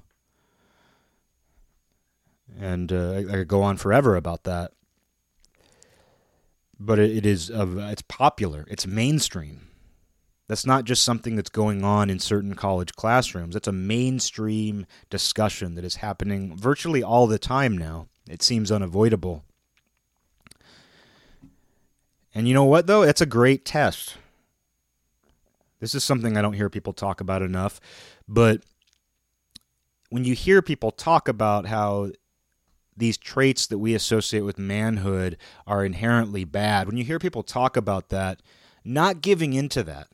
And 2.60 2.92
uh, 2.92 3.12
I, 3.12 3.18
I, 3.20 3.24
could 3.24 3.48
go 3.48 3.62
on 3.62 3.78
forever 3.78 4.16
about 4.16 4.44
that. 4.44 4.72
But 6.80 7.00
it, 7.00 7.18
it 7.18 7.26
is, 7.26 7.50
uh, 7.50 7.90
it's 7.92 8.02
popular, 8.02 8.66
it's 8.70 8.88
mainstream. 8.88 9.71
That's 10.52 10.66
not 10.66 10.84
just 10.84 11.04
something 11.04 11.38
that's 11.38 11.50
going 11.50 11.86
on 11.86 12.10
in 12.10 12.20
certain 12.20 12.56
college 12.56 12.92
classrooms. 12.98 13.54
That's 13.54 13.70
a 13.70 13.72
mainstream 13.72 14.86
discussion 15.10 15.76
that 15.76 15.86
is 15.86 15.96
happening 15.96 16.58
virtually 16.58 17.02
all 17.02 17.26
the 17.26 17.40
time 17.40 17.78
now. 17.78 18.10
It 18.30 18.44
seems 18.44 18.70
unavoidable. 18.70 19.46
And 22.36 22.50
you 22.50 22.54
know 22.54 22.66
what, 22.66 22.86
though? 22.86 23.02
It's 23.02 23.22
a 23.22 23.26
great 23.26 23.64
test. 23.64 24.18
This 25.80 25.96
is 25.96 26.04
something 26.04 26.36
I 26.36 26.42
don't 26.42 26.52
hear 26.52 26.70
people 26.70 26.92
talk 26.92 27.22
about 27.22 27.42
enough. 27.42 27.80
But 28.28 28.62
when 30.10 30.26
you 30.26 30.36
hear 30.36 30.62
people 30.62 30.92
talk 30.92 31.30
about 31.30 31.68
how 31.68 32.12
these 32.98 33.18
traits 33.18 33.68
that 33.68 33.78
we 33.78 33.96
associate 33.96 34.42
with 34.42 34.60
manhood 34.60 35.38
are 35.66 35.86
inherently 35.86 36.44
bad, 36.44 36.88
when 36.88 36.98
you 36.98 37.06
hear 37.06 37.20
people 37.20 37.42
talk 37.42 37.78
about 37.78 38.10
that, 38.10 38.42
not 38.84 39.22
giving 39.22 39.54
into 39.54 39.82
that 39.84 40.10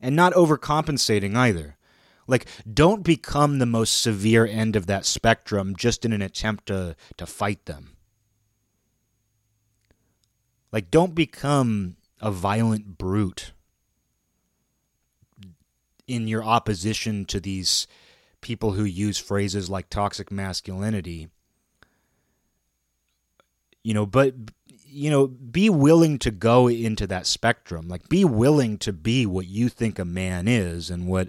and 0.00 0.14
not 0.14 0.32
overcompensating 0.34 1.34
either. 1.36 1.76
Like, 2.26 2.46
don't 2.70 3.02
become 3.02 3.58
the 3.58 3.66
most 3.66 4.02
severe 4.02 4.46
end 4.46 4.76
of 4.76 4.86
that 4.86 5.06
spectrum 5.06 5.74
just 5.76 6.04
in 6.04 6.12
an 6.12 6.22
attempt 6.22 6.66
to, 6.66 6.94
to 7.16 7.26
fight 7.26 7.64
them. 7.64 7.96
Like, 10.70 10.90
don't 10.90 11.14
become 11.14 11.96
a 12.20 12.30
violent 12.30 12.98
brute 12.98 13.52
in 16.06 16.28
your 16.28 16.44
opposition 16.44 17.24
to 17.26 17.40
these 17.40 17.86
people 18.40 18.72
who 18.72 18.84
use 18.84 19.18
phrases 19.18 19.70
like 19.70 19.88
toxic 19.88 20.30
masculinity. 20.30 21.28
You 23.82 23.94
know, 23.94 24.06
but 24.06 24.34
you 24.90 25.10
know, 25.10 25.26
be 25.26 25.70
willing 25.70 26.18
to 26.20 26.30
go 26.30 26.68
into 26.68 27.06
that 27.06 27.26
spectrum. 27.26 27.88
Like, 27.88 28.08
be 28.08 28.24
willing 28.24 28.78
to 28.78 28.92
be 28.92 29.26
what 29.26 29.46
you 29.46 29.68
think 29.68 29.98
a 29.98 30.04
man 30.04 30.48
is 30.48 30.90
and 30.90 31.06
what 31.06 31.28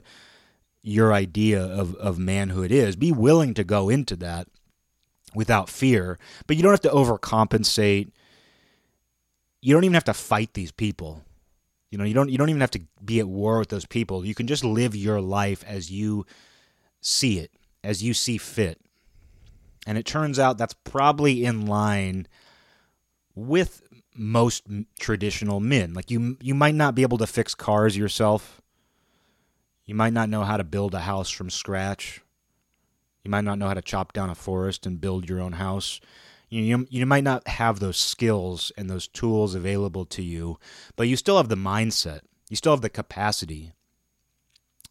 your 0.81 1.13
idea 1.13 1.61
of, 1.61 1.95
of 1.95 2.17
manhood 2.17 2.71
is. 2.71 2.95
Be 2.95 3.11
willing 3.11 3.53
to 3.55 3.63
go 3.63 3.89
into 3.89 4.15
that 4.17 4.47
without 5.35 5.69
fear, 5.69 6.17
but 6.47 6.55
you 6.55 6.63
don't 6.63 6.71
have 6.71 6.81
to 6.81 6.89
overcompensate. 6.89 8.11
You 9.61 9.73
don't 9.73 9.83
even 9.83 9.93
have 9.93 10.05
to 10.05 10.13
fight 10.13 10.53
these 10.53 10.71
people. 10.71 11.23
You 11.91 11.97
know, 11.97 12.03
you 12.03 12.13
don't 12.13 12.29
you 12.29 12.37
don't 12.37 12.49
even 12.49 12.61
have 12.61 12.71
to 12.71 12.81
be 13.03 13.19
at 13.19 13.27
war 13.27 13.59
with 13.59 13.69
those 13.69 13.85
people. 13.85 14.23
You 14.23 14.35
can 14.35 14.47
just 14.47 14.63
live 14.63 14.95
your 14.95 15.19
life 15.19 15.63
as 15.67 15.91
you 15.91 16.25
see 17.01 17.39
it, 17.39 17.51
as 17.83 18.03
you 18.03 18.13
see 18.13 18.37
fit. 18.37 18.79
And 19.87 19.97
it 19.97 20.05
turns 20.05 20.37
out 20.37 20.57
that's 20.57 20.75
probably 20.75 21.43
in 21.43 21.65
line 21.65 22.27
with 23.39 23.81
most 24.15 24.63
traditional 24.99 25.59
men. 25.59 25.93
Like 25.93 26.11
you 26.11 26.37
you 26.41 26.53
might 26.53 26.75
not 26.75 26.95
be 26.95 27.03
able 27.03 27.17
to 27.19 27.27
fix 27.27 27.55
cars 27.55 27.97
yourself. 27.97 28.61
You 29.85 29.95
might 29.95 30.13
not 30.13 30.29
know 30.29 30.43
how 30.43 30.57
to 30.57 30.63
build 30.63 30.93
a 30.93 30.99
house 30.99 31.29
from 31.29 31.49
scratch. 31.49 32.21
You 33.23 33.31
might 33.31 33.43
not 33.43 33.57
know 33.57 33.67
how 33.67 33.73
to 33.73 33.81
chop 33.81 34.13
down 34.13 34.29
a 34.29 34.35
forest 34.35 34.85
and 34.85 35.01
build 35.01 35.27
your 35.27 35.39
own 35.39 35.53
house. 35.53 35.99
You, 36.49 36.61
you, 36.61 36.87
you 36.89 37.05
might 37.05 37.23
not 37.23 37.47
have 37.47 37.79
those 37.79 37.97
skills 37.97 38.71
and 38.77 38.89
those 38.89 39.07
tools 39.07 39.55
available 39.55 40.05
to 40.05 40.23
you, 40.23 40.57
but 40.95 41.07
you 41.07 41.15
still 41.15 41.37
have 41.37 41.49
the 41.49 41.55
mindset. 41.55 42.21
You 42.49 42.55
still 42.55 42.73
have 42.73 42.81
the 42.81 42.89
capacity. 42.89 43.73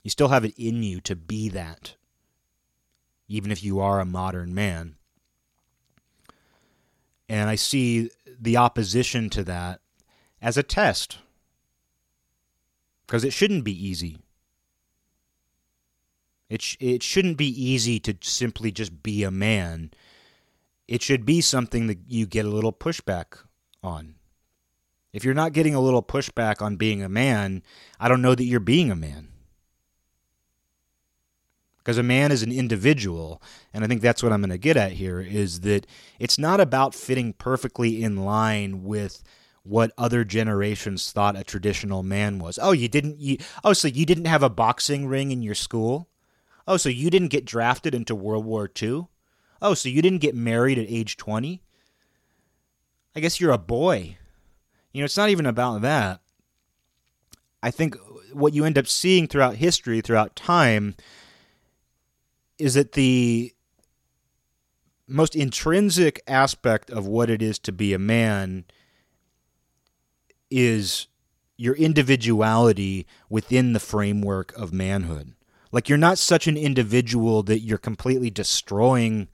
You 0.02 0.10
still 0.10 0.28
have 0.28 0.44
it 0.44 0.54
in 0.56 0.82
you 0.82 1.00
to 1.02 1.16
be 1.16 1.48
that, 1.50 1.96
even 3.26 3.50
if 3.50 3.62
you 3.62 3.80
are 3.80 4.00
a 4.00 4.04
modern 4.04 4.54
man. 4.54 4.96
And 7.28 7.50
I 7.50 7.56
see 7.56 8.10
the 8.40 8.56
opposition 8.56 9.30
to 9.30 9.44
that 9.44 9.80
as 10.40 10.56
a 10.56 10.62
test 10.62 11.18
because 13.06 13.24
it 13.24 13.32
shouldn't 13.32 13.64
be 13.64 13.86
easy. 13.86 14.18
It, 16.48 16.62
sh- 16.62 16.76
it 16.78 17.02
shouldn't 17.02 17.36
be 17.36 17.48
easy 17.48 17.98
to 18.00 18.16
simply 18.20 18.70
just 18.70 19.02
be 19.02 19.22
a 19.22 19.30
man. 19.30 19.90
It 20.86 21.02
should 21.02 21.26
be 21.26 21.40
something 21.40 21.86
that 21.88 21.98
you 22.06 22.26
get 22.26 22.46
a 22.46 22.50
little 22.50 22.72
pushback 22.72 23.38
on. 23.82 24.14
If 25.12 25.24
you're 25.24 25.34
not 25.34 25.52
getting 25.52 25.74
a 25.74 25.80
little 25.80 26.02
pushback 26.02 26.62
on 26.62 26.76
being 26.76 27.02
a 27.02 27.08
man, 27.08 27.62
I 27.98 28.08
don't 28.08 28.22
know 28.22 28.34
that 28.34 28.44
you're 28.44 28.60
being 28.60 28.90
a 28.90 28.96
man. 28.96 29.27
Because 31.88 31.96
a 31.96 32.02
man 32.02 32.30
is 32.30 32.42
an 32.42 32.52
individual, 32.52 33.40
and 33.72 33.82
I 33.82 33.86
think 33.86 34.02
that's 34.02 34.22
what 34.22 34.30
I'm 34.30 34.42
going 34.42 34.50
to 34.50 34.58
get 34.58 34.76
at 34.76 34.92
here 34.92 35.22
is 35.22 35.60
that 35.60 35.86
it's 36.18 36.38
not 36.38 36.60
about 36.60 36.94
fitting 36.94 37.32
perfectly 37.32 38.02
in 38.02 38.26
line 38.26 38.84
with 38.84 39.22
what 39.62 39.92
other 39.96 40.22
generations 40.22 41.10
thought 41.12 41.34
a 41.34 41.42
traditional 41.42 42.02
man 42.02 42.40
was. 42.40 42.58
Oh, 42.60 42.72
you 42.72 42.88
didn't 42.88 43.20
you 43.20 43.38
Oh, 43.64 43.72
so 43.72 43.88
you 43.88 44.04
didn't 44.04 44.26
have 44.26 44.42
a 44.42 44.50
boxing 44.50 45.06
ring 45.06 45.30
in 45.30 45.40
your 45.40 45.54
school? 45.54 46.10
Oh, 46.66 46.76
so 46.76 46.90
you 46.90 47.08
didn't 47.08 47.28
get 47.28 47.46
drafted 47.46 47.94
into 47.94 48.14
World 48.14 48.44
War 48.44 48.70
II? 48.82 49.06
Oh, 49.62 49.72
so 49.72 49.88
you 49.88 50.02
didn't 50.02 50.18
get 50.18 50.34
married 50.34 50.78
at 50.78 50.90
age 50.90 51.16
20? 51.16 51.62
I 53.16 53.20
guess 53.20 53.40
you're 53.40 53.50
a 53.50 53.56
boy. 53.56 54.18
You 54.92 55.00
know, 55.00 55.06
it's 55.06 55.16
not 55.16 55.30
even 55.30 55.46
about 55.46 55.80
that. 55.80 56.20
I 57.62 57.70
think 57.70 57.96
what 58.34 58.52
you 58.52 58.66
end 58.66 58.76
up 58.76 58.88
seeing 58.88 59.26
throughout 59.26 59.54
history, 59.54 60.02
throughout 60.02 60.36
time, 60.36 60.94
is 62.58 62.74
that 62.74 62.92
the 62.92 63.52
most 65.06 65.34
intrinsic 65.34 66.20
aspect 66.26 66.90
of 66.90 67.06
what 67.06 67.30
it 67.30 67.40
is 67.40 67.58
to 67.60 67.72
be 67.72 67.94
a 67.94 67.98
man 67.98 68.64
is 70.50 71.06
your 71.56 71.74
individuality 71.74 73.06
within 73.28 73.72
the 73.72 73.80
framework 73.80 74.56
of 74.56 74.72
manhood. 74.72 75.34
Like 75.72 75.88
you're 75.88 75.98
not 75.98 76.18
such 76.18 76.46
an 76.46 76.56
individual 76.56 77.42
that 77.44 77.60
you're 77.60 77.78
completely 77.78 78.30
destroying 78.30 79.28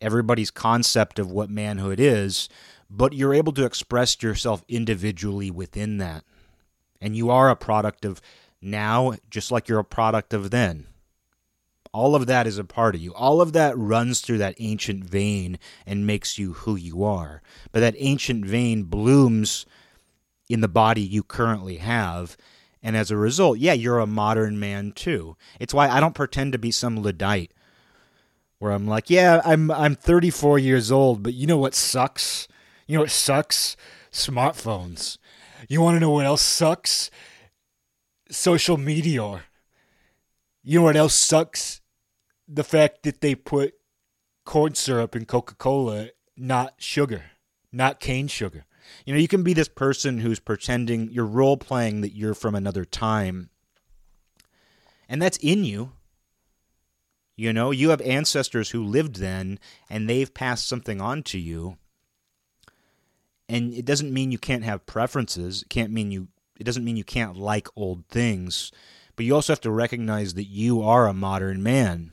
everybody's 0.00 0.50
concept 0.50 1.18
of 1.18 1.30
what 1.30 1.48
manhood 1.50 2.00
is, 2.00 2.48
but 2.90 3.12
you're 3.12 3.34
able 3.34 3.52
to 3.52 3.64
express 3.64 4.20
yourself 4.22 4.64
individually 4.68 5.50
within 5.50 5.98
that. 5.98 6.24
And 7.00 7.16
you 7.16 7.30
are 7.30 7.50
a 7.50 7.56
product 7.56 8.04
of 8.04 8.20
now, 8.60 9.14
just 9.30 9.50
like 9.50 9.68
you're 9.68 9.78
a 9.78 9.84
product 9.84 10.32
of 10.34 10.50
then. 10.50 10.86
All 11.92 12.14
of 12.14 12.26
that 12.26 12.46
is 12.46 12.56
a 12.56 12.64
part 12.64 12.94
of 12.94 13.02
you. 13.02 13.12
All 13.12 13.40
of 13.40 13.52
that 13.52 13.76
runs 13.76 14.20
through 14.20 14.38
that 14.38 14.54
ancient 14.58 15.04
vein 15.04 15.58
and 15.86 16.06
makes 16.06 16.38
you 16.38 16.54
who 16.54 16.74
you 16.74 17.04
are. 17.04 17.42
But 17.70 17.80
that 17.80 17.94
ancient 17.98 18.46
vein 18.46 18.84
blooms 18.84 19.66
in 20.48 20.62
the 20.62 20.68
body 20.68 21.02
you 21.02 21.22
currently 21.22 21.76
have. 21.76 22.36
And 22.82 22.96
as 22.96 23.10
a 23.10 23.16
result, 23.16 23.58
yeah, 23.58 23.74
you're 23.74 23.98
a 23.98 24.06
modern 24.06 24.58
man 24.58 24.92
too. 24.92 25.36
It's 25.60 25.74
why 25.74 25.88
I 25.88 26.00
don't 26.00 26.14
pretend 26.14 26.52
to 26.52 26.58
be 26.58 26.70
some 26.70 26.96
Luddite 26.96 27.52
where 28.62 28.72
I'm 28.72 28.86
like, 28.86 29.10
yeah, 29.10 29.42
I'm 29.44 29.70
I'm 29.72 29.96
34 29.96 30.58
years 30.60 30.92
old, 30.92 31.22
but 31.22 31.34
you 31.34 31.48
know 31.48 31.58
what 31.58 31.74
sucks? 31.74 32.46
You 32.86 32.94
know 32.94 33.02
what 33.02 33.10
sucks? 33.10 33.76
Smartphones. 34.12 35.18
You 35.68 35.80
want 35.80 35.96
to 35.96 36.00
know 36.00 36.10
what 36.10 36.26
else 36.26 36.42
sucks? 36.42 37.10
Social 38.30 38.76
media. 38.76 39.42
You 40.62 40.78
know 40.78 40.84
what 40.84 40.96
else 40.96 41.14
sucks? 41.14 41.81
The 42.52 42.64
fact 42.64 43.02
that 43.04 43.20
they 43.20 43.34
put 43.34 43.74
corn 44.44 44.74
syrup 44.74 45.16
in 45.16 45.24
Coca 45.24 45.54
Cola, 45.54 46.08
not 46.36 46.74
sugar, 46.78 47.24
not 47.72 48.00
cane 48.00 48.28
sugar. 48.28 48.66
You 49.06 49.14
know, 49.14 49.20
you 49.20 49.28
can 49.28 49.42
be 49.42 49.54
this 49.54 49.68
person 49.68 50.18
who's 50.18 50.40
pretending 50.40 51.10
you're 51.10 51.24
role 51.24 51.56
playing 51.56 52.02
that 52.02 52.14
you're 52.14 52.34
from 52.34 52.54
another 52.54 52.84
time, 52.84 53.50
and 55.08 55.22
that's 55.22 55.38
in 55.38 55.64
you. 55.64 55.92
You 57.36 57.52
know, 57.52 57.70
you 57.70 57.90
have 57.90 58.02
ancestors 58.02 58.70
who 58.70 58.84
lived 58.84 59.16
then, 59.16 59.58
and 59.88 60.08
they've 60.08 60.32
passed 60.32 60.68
something 60.68 61.00
on 61.00 61.22
to 61.24 61.38
you. 61.38 61.78
And 63.48 63.72
it 63.72 63.84
doesn't 63.84 64.12
mean 64.12 64.30
you 64.30 64.38
can't 64.38 64.64
have 64.64 64.86
preferences. 64.86 65.62
It 65.62 65.68
can't 65.68 65.92
mean 65.92 66.10
you. 66.10 66.28
it 66.58 66.64
doesn't 66.64 66.84
mean 66.84 66.96
you 66.96 67.04
can't 67.04 67.36
like 67.36 67.68
old 67.74 68.06
things, 68.08 68.70
but 69.16 69.24
you 69.24 69.34
also 69.34 69.52
have 69.52 69.60
to 69.62 69.70
recognize 69.70 70.34
that 70.34 70.44
you 70.44 70.82
are 70.82 71.06
a 71.06 71.14
modern 71.14 71.62
man 71.62 72.11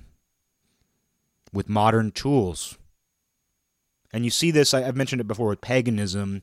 with 1.53 1.69
modern 1.69 2.11
tools. 2.11 2.77
And 4.11 4.25
you 4.25 4.31
see 4.31 4.51
this, 4.51 4.73
I've 4.73 4.95
mentioned 4.95 5.21
it 5.21 5.27
before 5.27 5.49
with 5.49 5.61
paganism, 5.61 6.41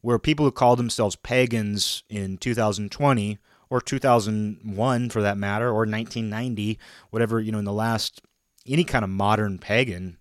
where 0.00 0.18
people 0.18 0.44
who 0.44 0.52
call 0.52 0.76
themselves 0.76 1.16
pagans 1.16 2.02
in 2.08 2.38
2020 2.38 3.38
or 3.68 3.80
2001 3.80 5.10
for 5.10 5.22
that 5.22 5.38
matter, 5.38 5.68
or 5.68 5.80
1990, 5.80 6.78
whatever, 7.10 7.40
you 7.40 7.52
know, 7.52 7.58
in 7.58 7.64
the 7.64 7.72
last, 7.72 8.20
any 8.66 8.82
kind 8.82 9.04
of 9.04 9.10
modern 9.10 9.58
pagan, 9.58 10.16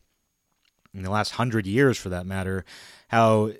in 0.93 1.03
the 1.03 1.09
last 1.09 1.31
hundred 1.31 1.65
years 1.65 1.97
for 1.97 2.09
that 2.09 2.25
matter, 2.25 2.63
how, 3.07 3.51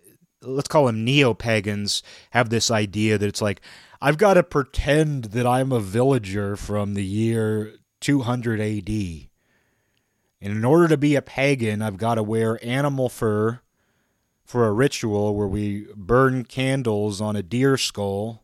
let's 0.42 0.68
call 0.68 0.86
them 0.86 1.04
neo 1.04 1.34
pagans, 1.34 2.04
have 2.32 2.50
this 2.50 2.70
idea 2.70 3.18
that 3.18 3.28
it's 3.28 3.42
like, 3.42 3.62
I've 4.02 4.18
got 4.18 4.36
to 4.36 4.44
pretend 4.44 5.26
that 5.26 5.46
I'm 5.46 5.72
a 5.72 5.80
villager 5.80 6.56
from 6.56 6.94
the 6.94 7.04
year 7.04 7.74
200 8.02 8.62
AD. 8.62 9.29
And 10.42 10.54
in 10.54 10.64
order 10.64 10.88
to 10.88 10.98
be 10.98 11.16
a 11.16 11.22
pagan, 11.22 11.82
I've 11.82 11.98
got 11.98 12.16
to 12.16 12.24
wear 12.24 12.64
animal 12.66 13.10
fur 13.10 13.60
for 14.46 14.66
a 14.66 14.72
ritual 14.72 15.36
where 15.36 15.48
we 15.48 15.88
burn 15.96 16.44
candles 16.46 17.22
on 17.22 17.36
a 17.36 17.44
deer 17.44 17.78
skull 17.78 18.44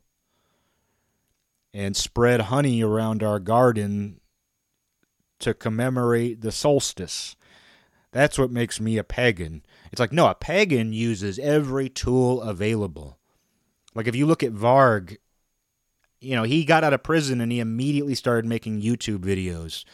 and 1.73 1.95
spread 1.95 2.41
honey 2.41 2.83
around 2.83 3.23
our 3.23 3.39
garden 3.39 4.19
to 5.39 5.53
commemorate 5.53 6.41
the 6.41 6.51
solstice. 6.51 7.35
That's 8.11 8.37
what 8.37 8.51
makes 8.51 8.79
me 8.79 8.97
a 8.97 9.03
pagan. 9.03 9.65
It's 9.91 9.99
like, 9.99 10.13
no, 10.13 10.27
a 10.27 10.35
pagan 10.35 10.93
uses 10.93 11.39
every 11.39 11.89
tool 11.89 12.41
available. 12.41 13.17
Like 13.93 14.07
if 14.07 14.15
you 14.15 14.25
look 14.25 14.43
at 14.43 14.53
Varg, 14.53 15.17
you 16.19 16.35
know, 16.35 16.43
he 16.43 16.65
got 16.65 16.83
out 16.83 16.93
of 16.93 17.03
prison 17.03 17.41
and 17.41 17.51
he 17.51 17.59
immediately 17.59 18.15
started 18.15 18.45
making 18.45 18.81
YouTube 18.81 19.19
videos 19.19 19.85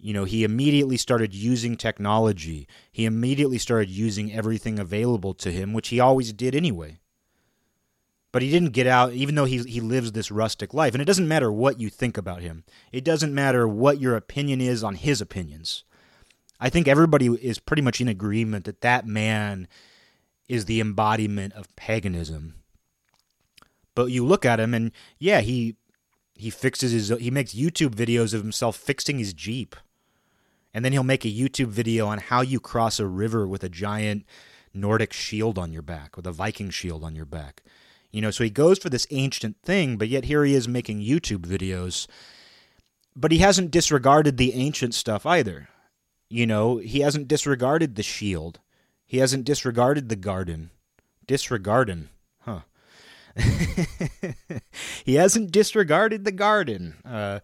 you 0.00 0.12
know, 0.12 0.24
he 0.24 0.44
immediately 0.44 0.96
started 0.96 1.34
using 1.34 1.76
technology. 1.76 2.68
He 2.92 3.04
immediately 3.04 3.58
started 3.58 3.90
using 3.90 4.32
everything 4.32 4.78
available 4.78 5.34
to 5.34 5.50
him, 5.50 5.72
which 5.72 5.88
he 5.88 5.98
always 5.98 6.32
did 6.32 6.54
anyway. 6.54 7.00
But 8.30 8.42
he 8.42 8.50
didn't 8.50 8.72
get 8.72 8.86
out, 8.86 9.12
even 9.12 9.34
though 9.34 9.46
he, 9.46 9.58
he 9.58 9.80
lives 9.80 10.12
this 10.12 10.30
rustic 10.30 10.74
life. 10.74 10.94
And 10.94 11.02
it 11.02 11.06
doesn't 11.06 11.26
matter 11.26 11.50
what 11.50 11.80
you 11.80 11.88
think 11.88 12.16
about 12.16 12.42
him, 12.42 12.64
it 12.92 13.04
doesn't 13.04 13.34
matter 13.34 13.66
what 13.66 14.00
your 14.00 14.16
opinion 14.16 14.60
is 14.60 14.84
on 14.84 14.94
his 14.94 15.20
opinions. 15.20 15.84
I 16.60 16.70
think 16.70 16.88
everybody 16.88 17.26
is 17.26 17.58
pretty 17.58 17.82
much 17.82 18.00
in 18.00 18.08
agreement 18.08 18.64
that 18.64 18.80
that 18.80 19.06
man 19.06 19.68
is 20.48 20.64
the 20.64 20.80
embodiment 20.80 21.52
of 21.54 21.74
paganism. 21.76 22.54
But 23.94 24.06
you 24.06 24.24
look 24.24 24.44
at 24.44 24.60
him, 24.60 24.74
and 24.74 24.92
yeah, 25.18 25.40
he 25.40 25.76
he 26.34 26.50
fixes 26.50 26.92
his 26.92 27.08
he 27.20 27.30
makes 27.30 27.54
YouTube 27.54 27.94
videos 27.94 28.34
of 28.34 28.42
himself 28.42 28.76
fixing 28.76 29.18
his 29.18 29.32
Jeep 29.32 29.74
and 30.72 30.84
then 30.84 30.92
he'll 30.92 31.02
make 31.02 31.24
a 31.24 31.28
YouTube 31.28 31.68
video 31.68 32.06
on 32.06 32.18
how 32.18 32.40
you 32.40 32.60
cross 32.60 33.00
a 33.00 33.06
river 33.06 33.46
with 33.46 33.64
a 33.64 33.68
giant 33.68 34.24
Nordic 34.74 35.12
shield 35.12 35.58
on 35.58 35.72
your 35.72 35.82
back, 35.82 36.16
with 36.16 36.26
a 36.26 36.32
Viking 36.32 36.70
shield 36.70 37.04
on 37.04 37.14
your 37.14 37.24
back. 37.24 37.62
You 38.10 38.20
know, 38.20 38.30
so 38.30 38.44
he 38.44 38.50
goes 38.50 38.78
for 38.78 38.88
this 38.88 39.06
ancient 39.10 39.56
thing, 39.62 39.96
but 39.96 40.08
yet 40.08 40.24
here 40.24 40.44
he 40.44 40.54
is 40.54 40.68
making 40.68 41.00
YouTube 41.00 41.46
videos. 41.46 42.06
But 43.14 43.32
he 43.32 43.38
hasn't 43.38 43.70
disregarded 43.70 44.36
the 44.36 44.54
ancient 44.54 44.94
stuff 44.94 45.26
either. 45.26 45.68
You 46.30 46.46
know, 46.46 46.76
he 46.78 47.00
hasn't 47.00 47.28
disregarded 47.28 47.96
the 47.96 48.02
shield. 48.02 48.60
He 49.06 49.18
hasn't 49.18 49.44
disregarded 49.44 50.08
the 50.08 50.16
garden. 50.16 50.70
Disregarding. 51.26 52.08
He 55.04 55.14
hasn't 55.14 55.52
disregarded 55.52 56.26
the 56.26 56.32
garden, 56.32 56.96
uh, 57.02 57.40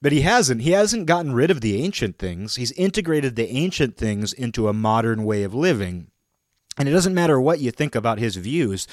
but 0.00 0.12
he 0.12 0.22
hasn't. 0.22 0.62
He 0.62 0.70
hasn't 0.70 1.04
gotten 1.04 1.34
rid 1.34 1.50
of 1.50 1.60
the 1.60 1.82
ancient 1.82 2.18
things. 2.18 2.56
He's 2.56 2.72
integrated 2.72 3.36
the 3.36 3.50
ancient 3.50 3.98
things 3.98 4.32
into 4.32 4.68
a 4.68 4.72
modern 4.72 5.24
way 5.24 5.42
of 5.42 5.54
living. 5.54 6.08
And 6.78 6.88
it 6.88 6.92
doesn't 6.92 7.12
matter 7.12 7.38
what 7.38 7.60
you 7.60 7.70
think 7.70 7.94
about 7.94 8.18
his 8.18 8.36
views. 8.36 8.86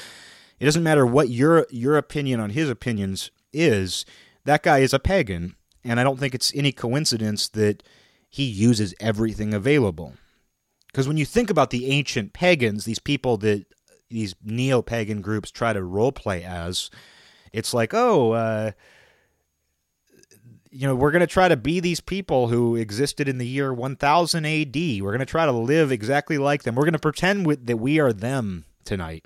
It 0.60 0.66
doesn't 0.66 0.84
matter 0.84 1.06
what 1.06 1.30
your 1.30 1.66
your 1.70 1.96
opinion 1.96 2.42
on 2.42 2.50
his 2.50 2.70
opinions 2.70 3.32
is. 3.54 4.06
That 4.44 4.62
guy 4.62 4.80
is 4.80 4.94
a 4.94 5.00
pagan, 5.00 5.56
and 5.84 5.98
I 5.98 6.04
don't 6.04 6.20
think 6.20 6.36
it's 6.36 6.54
any 6.54 6.74
coincidence 6.74 7.48
that 7.48 7.82
he 8.30 8.44
uses 8.44 8.94
everything 9.00 9.54
available. 9.54 10.16
Because 10.88 11.08
when 11.08 11.18
you 11.18 11.26
think 11.26 11.50
about 11.50 11.70
the 11.70 11.88
ancient 11.88 12.34
pagans, 12.34 12.84
these 12.84 13.00
people 13.00 13.38
that 13.38 13.66
these 14.12 14.36
neo 14.44 14.82
pagan 14.82 15.22
groups 15.22 15.52
try 15.52 15.74
to 15.74 15.84
role 15.84 16.12
play 16.12 16.44
as. 16.44 16.90
It's 17.52 17.74
like, 17.74 17.94
oh, 17.94 18.32
uh, 18.32 18.72
you 20.70 20.88
know, 20.88 20.96
we're 20.96 21.12
going 21.12 21.22
to 21.22 21.28
try 21.28 21.50
to 21.50 21.58
be 21.58 21.80
these 21.80 22.00
people 22.00 22.48
who 22.48 22.76
existed 22.76 23.28
in 23.28 23.38
the 23.38 23.48
year 23.48 23.74
1000 23.74 24.46
AD. 24.46 24.76
We're 24.76 25.12
going 25.12 25.20
to 25.20 25.26
try 25.26 25.46
to 25.46 25.52
live 25.52 25.92
exactly 25.92 26.38
like 26.38 26.64
them. 26.64 26.76
We're 26.76 26.86
going 26.86 26.94
to 26.94 27.00
pretend 27.00 27.46
with, 27.46 27.66
that 27.66 27.78
we 27.78 28.00
are 28.00 28.14
them 28.14 28.66
tonight. 28.86 29.26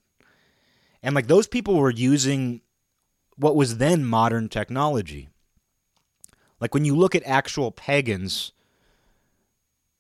And 1.03 1.13
like 1.13 1.27
those 1.27 1.47
people 1.47 1.75
were 1.75 1.91
using 1.91 2.61
what 3.37 3.55
was 3.55 3.77
then 3.77 4.05
modern 4.05 4.49
technology. 4.49 5.29
Like 6.59 6.73
when 6.73 6.85
you 6.85 6.95
look 6.95 7.13
at 7.13 7.23
actual 7.25 7.71
pagans 7.71 8.51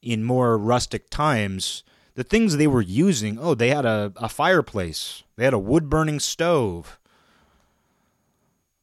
in 0.01 0.23
more 0.23 0.57
rustic 0.57 1.09
times, 1.11 1.83
the 2.15 2.23
things 2.23 2.57
they 2.57 2.67
were 2.67 2.81
using 2.81 3.37
oh 3.39 3.55
they 3.55 3.69
had 3.69 3.85
a, 3.85 4.11
a 4.15 4.29
fireplace. 4.29 5.23
They 5.35 5.43
had 5.45 5.53
a 5.53 5.59
wood 5.59 5.89
burning 5.89 6.19
stove. 6.19 6.99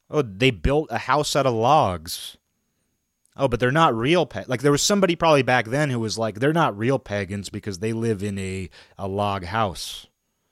Oh 0.09 0.21
they 0.21 0.51
built 0.51 0.87
a 0.91 0.99
house 0.99 1.35
out 1.35 1.45
of 1.45 1.53
logs. 1.53 2.37
Oh 3.35 3.47
but 3.47 3.59
they're 3.59 3.71
not 3.71 3.95
real 3.95 4.25
pa-. 4.25 4.45
like 4.47 4.61
there 4.61 4.71
was 4.71 4.81
somebody 4.81 5.15
probably 5.15 5.43
back 5.43 5.65
then 5.65 5.89
who 5.89 5.99
was 5.99 6.17
like 6.17 6.39
they're 6.39 6.53
not 6.53 6.77
real 6.77 6.99
pagans 6.99 7.49
because 7.49 7.79
they 7.79 7.93
live 7.93 8.23
in 8.23 8.37
a, 8.37 8.69
a 8.97 9.07
log 9.07 9.45
house. 9.45 10.07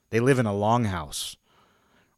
They 0.09 0.19
live 0.19 0.39
in 0.39 0.45
a 0.45 0.51
longhouse 0.51 1.35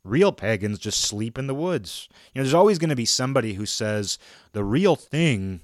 real 0.03 0.31
pagans 0.31 0.79
just 0.79 0.99
sleep 0.99 1.37
in 1.37 1.47
the 1.47 1.55
woods. 1.55 2.07
You 2.33 2.39
know 2.39 2.43
there's 2.43 2.53
always 2.53 2.77
going 2.79 2.89
to 2.89 2.95
be 2.95 3.05
somebody 3.05 3.53
who 3.53 3.65
says 3.65 4.17
the 4.51 4.63
real 4.63 4.95
thing 4.95 5.61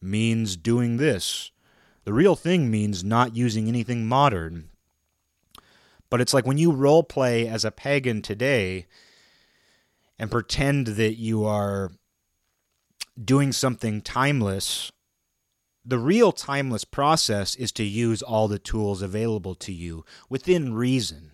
means 0.00 0.56
doing 0.56 0.96
this 0.96 1.50
the 2.04 2.12
real 2.12 2.36
thing 2.36 2.70
means 2.70 3.04
not 3.04 3.36
using 3.36 3.68
anything 3.68 4.06
modern. 4.06 4.68
But 6.10 6.20
it's 6.20 6.34
like 6.34 6.46
when 6.46 6.58
you 6.58 6.72
role 6.72 7.02
play 7.02 7.48
as 7.48 7.64
a 7.64 7.70
pagan 7.70 8.22
today 8.22 8.86
and 10.18 10.30
pretend 10.30 10.88
that 10.88 11.14
you 11.14 11.44
are 11.44 11.92
doing 13.22 13.52
something 13.52 14.02
timeless, 14.02 14.92
the 15.84 15.98
real 15.98 16.32
timeless 16.32 16.84
process 16.84 17.54
is 17.54 17.72
to 17.72 17.84
use 17.84 18.22
all 18.22 18.46
the 18.46 18.58
tools 18.58 19.02
available 19.02 19.54
to 19.56 19.72
you 19.72 20.04
within 20.28 20.74
reason, 20.74 21.32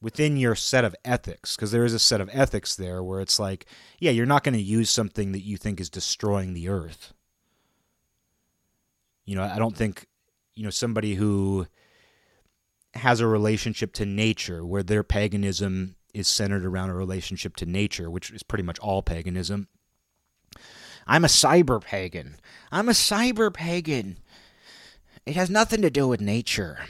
within 0.00 0.36
your 0.36 0.54
set 0.54 0.84
of 0.84 0.96
ethics, 1.04 1.56
because 1.56 1.70
there 1.70 1.84
is 1.84 1.94
a 1.94 1.98
set 1.98 2.20
of 2.20 2.28
ethics 2.32 2.74
there 2.74 3.02
where 3.02 3.20
it's 3.20 3.38
like, 3.38 3.66
yeah, 3.98 4.10
you're 4.10 4.26
not 4.26 4.44
going 4.44 4.54
to 4.54 4.60
use 4.60 4.90
something 4.90 5.32
that 5.32 5.44
you 5.44 5.56
think 5.56 5.80
is 5.80 5.90
destroying 5.90 6.54
the 6.54 6.68
earth. 6.68 7.14
You 9.24 9.36
know, 9.36 9.42
I 9.42 9.58
don't 9.58 9.76
think, 9.76 10.06
you 10.54 10.64
know, 10.64 10.70
somebody 10.70 11.14
who 11.14 11.66
has 12.94 13.20
a 13.20 13.26
relationship 13.26 13.92
to 13.94 14.06
nature 14.06 14.64
where 14.64 14.82
their 14.82 15.04
paganism 15.04 15.96
is 16.12 16.26
centered 16.26 16.64
around 16.64 16.90
a 16.90 16.94
relationship 16.94 17.54
to 17.56 17.66
nature, 17.66 18.10
which 18.10 18.30
is 18.30 18.42
pretty 18.42 18.64
much 18.64 18.78
all 18.80 19.02
paganism. 19.02 19.68
I'm 21.06 21.24
a 21.24 21.28
cyber 21.28 21.82
pagan. 21.82 22.36
I'm 22.72 22.88
a 22.88 22.92
cyber 22.92 23.52
pagan. 23.52 24.18
It 25.26 25.36
has 25.36 25.50
nothing 25.50 25.82
to 25.82 25.90
do 25.90 26.08
with 26.08 26.20
nature. 26.20 26.80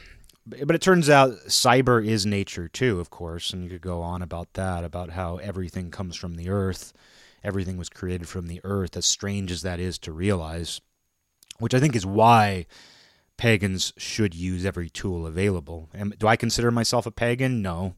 But 0.47 0.75
it 0.75 0.81
turns 0.81 1.11
out 1.11 1.33
cyber 1.49 2.05
is 2.05 2.25
nature 2.25 2.69
too, 2.69 2.99
of 2.99 3.11
course, 3.11 3.53
and 3.53 3.63
you 3.63 3.71
could 3.71 3.83
go 3.83 4.01
on 4.01 4.23
about 4.23 4.55
that, 4.55 4.85
about 4.85 5.11
how 5.11 5.37
everything 5.37 5.91
comes 5.91 6.17
from 6.17 6.37
the 6.37 6.49
earth. 6.49 6.93
Everything 7.45 7.77
was 7.77 7.89
created 7.89 8.29
from 8.29 8.47
the 8.47 8.61
earth, 8.65 8.97
as 8.97 9.07
strange 9.07 9.53
as 9.53 9.63
that 9.63 9.81
is 9.81 9.99
to 9.99 10.13
realize 10.13 10.81
which 11.61 11.75
I 11.75 11.81
think 11.81 11.95
is 11.95 12.05
why 12.05 12.67
pagans 13.37 13.93
should 13.97 14.35
use 14.35 14.67
every 14.67 14.91
tool 14.91 15.27
available. 15.27 15.89
Do 16.19 16.27
I 16.27 16.37
consider 16.37 16.71
myself 16.71 17.07
a 17.07 17.11
pagan? 17.11 17.63
No. 17.63 17.95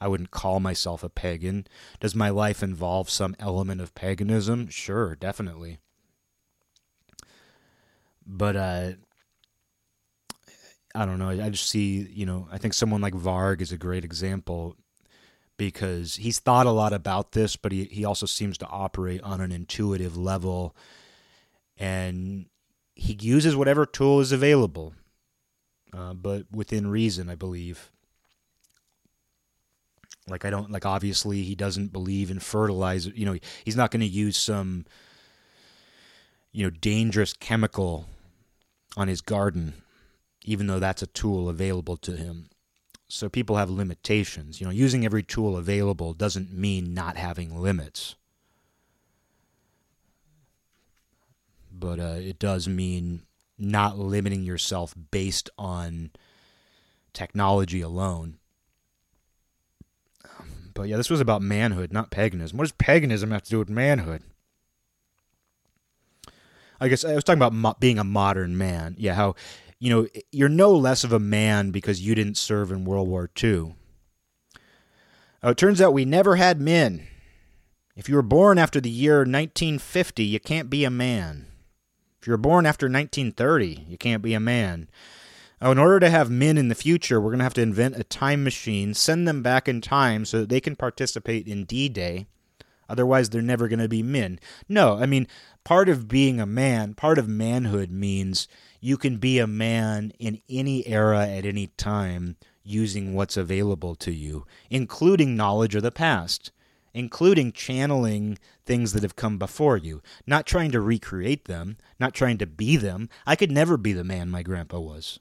I 0.00 0.06
wouldn't 0.06 0.30
call 0.30 0.60
myself 0.60 1.02
a 1.02 1.08
pagan. 1.08 1.66
Does 1.98 2.14
my 2.14 2.30
life 2.30 2.62
involve 2.62 3.10
some 3.10 3.34
element 3.40 3.80
of 3.80 3.94
paganism? 3.94 4.68
Sure, 4.68 5.16
definitely. 5.16 5.78
But 8.24 8.54
uh, 8.54 8.90
I 10.94 11.04
don't 11.04 11.18
know. 11.18 11.30
I 11.30 11.50
just 11.50 11.68
see, 11.68 12.08
you 12.10 12.26
know, 12.26 12.46
I 12.52 12.58
think 12.58 12.74
someone 12.74 13.00
like 13.00 13.14
Varg 13.14 13.60
is 13.60 13.72
a 13.72 13.78
great 13.78 14.04
example 14.04 14.76
because 15.56 16.16
he's 16.16 16.38
thought 16.38 16.66
a 16.66 16.70
lot 16.70 16.92
about 16.92 17.32
this, 17.32 17.56
but 17.56 17.72
he, 17.72 17.84
he 17.86 18.04
also 18.04 18.26
seems 18.26 18.56
to 18.58 18.66
operate 18.68 19.20
on 19.22 19.40
an 19.40 19.50
intuitive 19.50 20.16
level 20.16 20.76
and 21.78 22.46
he 22.94 23.16
uses 23.20 23.56
whatever 23.56 23.86
tool 23.86 24.20
is 24.20 24.32
available, 24.32 24.94
uh, 25.92 26.14
but 26.14 26.46
within 26.50 26.88
reason, 26.88 27.28
I 27.28 27.34
believe. 27.34 27.90
Like 30.28 30.44
I 30.44 30.50
don't 30.50 30.70
like 30.70 30.84
obviously 30.84 31.42
he 31.42 31.54
doesn't 31.54 31.92
believe 31.92 32.30
in 32.30 32.38
fertilizer. 32.38 33.10
You 33.14 33.24
know, 33.24 33.38
he's 33.64 33.76
not 33.76 33.90
going 33.90 34.00
to 34.00 34.06
use 34.06 34.36
some 34.36 34.84
you 36.52 36.64
know 36.64 36.70
dangerous 36.70 37.32
chemical 37.32 38.06
on 38.96 39.08
his 39.08 39.22
garden 39.22 39.74
even 40.48 40.66
though 40.66 40.78
that's 40.78 41.02
a 41.02 41.06
tool 41.06 41.48
available 41.48 41.98
to 41.98 42.16
him. 42.16 42.48
So 43.06 43.28
people 43.28 43.56
have 43.56 43.68
limitations. 43.68 44.60
You 44.60 44.66
know, 44.66 44.72
using 44.72 45.04
every 45.04 45.22
tool 45.22 45.58
available 45.58 46.14
doesn't 46.14 46.52
mean 46.52 46.94
not 46.94 47.16
having 47.18 47.60
limits. 47.60 48.16
But 51.78 52.00
uh, 52.00 52.16
it 52.18 52.38
does 52.38 52.68
mean 52.68 53.22
not 53.58 53.98
limiting 53.98 54.42
yourself 54.42 54.94
based 55.10 55.50
on 55.58 56.10
technology 57.12 57.80
alone. 57.80 58.38
But 60.74 60.88
yeah, 60.88 60.96
this 60.96 61.10
was 61.10 61.20
about 61.20 61.42
manhood, 61.42 61.92
not 61.92 62.10
paganism. 62.10 62.56
What 62.56 62.64
does 62.64 62.72
paganism 62.72 63.32
have 63.32 63.42
to 63.42 63.50
do 63.50 63.58
with 63.58 63.68
manhood? 63.68 64.22
I 66.80 66.86
guess 66.86 67.04
I 67.04 67.14
was 67.14 67.24
talking 67.24 67.40
about 67.40 67.52
mo- 67.52 67.74
being 67.80 67.98
a 67.98 68.04
modern 68.04 68.56
man. 68.56 68.94
Yeah, 68.96 69.14
how 69.14 69.34
you 69.80 69.90
know, 69.90 70.06
you're 70.32 70.48
no 70.48 70.72
less 70.72 71.04
of 71.04 71.12
a 71.12 71.18
man 71.18 71.70
because 71.70 72.00
you 72.00 72.14
didn't 72.14 72.36
serve 72.36 72.72
in 72.72 72.84
World 72.84 73.08
War 73.08 73.30
II. 73.42 73.74
Oh, 75.42 75.50
it 75.50 75.56
turns 75.56 75.80
out 75.80 75.92
we 75.92 76.04
never 76.04 76.36
had 76.36 76.60
men. 76.60 77.06
If 77.94 78.08
you 78.08 78.16
were 78.16 78.22
born 78.22 78.58
after 78.58 78.80
the 78.80 78.90
year 78.90 79.18
1950, 79.18 80.24
you 80.24 80.40
can't 80.40 80.70
be 80.70 80.84
a 80.84 80.90
man. 80.90 81.46
If 82.28 82.30
you 82.30 82.34
were 82.34 82.36
born 82.36 82.66
after 82.66 82.84
1930, 82.84 83.86
you 83.88 83.96
can't 83.96 84.20
be 84.20 84.34
a 84.34 84.38
man. 84.38 84.90
Oh, 85.62 85.72
in 85.72 85.78
order 85.78 85.98
to 85.98 86.10
have 86.10 86.28
men 86.28 86.58
in 86.58 86.68
the 86.68 86.74
future, 86.74 87.18
we're 87.18 87.30
going 87.30 87.38
to 87.38 87.44
have 87.44 87.54
to 87.54 87.62
invent 87.62 87.96
a 87.96 88.04
time 88.04 88.44
machine, 88.44 88.92
send 88.92 89.26
them 89.26 89.42
back 89.42 89.66
in 89.66 89.80
time 89.80 90.26
so 90.26 90.40
that 90.40 90.50
they 90.50 90.60
can 90.60 90.76
participate 90.76 91.48
in 91.48 91.64
D 91.64 91.88
Day. 91.88 92.26
Otherwise, 92.86 93.30
they're 93.30 93.40
never 93.40 93.66
going 93.66 93.78
to 93.78 93.88
be 93.88 94.02
men. 94.02 94.38
No, 94.68 94.98
I 94.98 95.06
mean, 95.06 95.26
part 95.64 95.88
of 95.88 96.06
being 96.06 96.38
a 96.38 96.44
man, 96.44 96.92
part 96.92 97.16
of 97.16 97.28
manhood 97.28 97.90
means 97.90 98.46
you 98.78 98.98
can 98.98 99.16
be 99.16 99.38
a 99.38 99.46
man 99.46 100.12
in 100.18 100.42
any 100.50 100.86
era 100.86 101.26
at 101.26 101.46
any 101.46 101.68
time 101.78 102.36
using 102.62 103.14
what's 103.14 103.38
available 103.38 103.94
to 103.94 104.12
you, 104.12 104.44
including 104.68 105.34
knowledge 105.34 105.74
of 105.74 105.82
the 105.82 105.90
past, 105.90 106.52
including 106.98 107.52
channeling 107.52 108.38
things 108.64 108.92
that 108.92 109.02
have 109.02 109.16
come 109.16 109.38
before 109.38 109.76
you, 109.76 110.02
not 110.26 110.46
trying 110.46 110.70
to 110.72 110.80
recreate 110.80 111.46
them, 111.46 111.76
not 111.98 112.14
trying 112.14 112.38
to 112.38 112.46
be 112.46 112.76
them. 112.76 113.08
I 113.26 113.36
could 113.36 113.50
never 113.50 113.76
be 113.76 113.92
the 113.92 114.04
man 114.04 114.30
my 114.30 114.42
grandpa 114.42 114.78
was. 114.78 115.18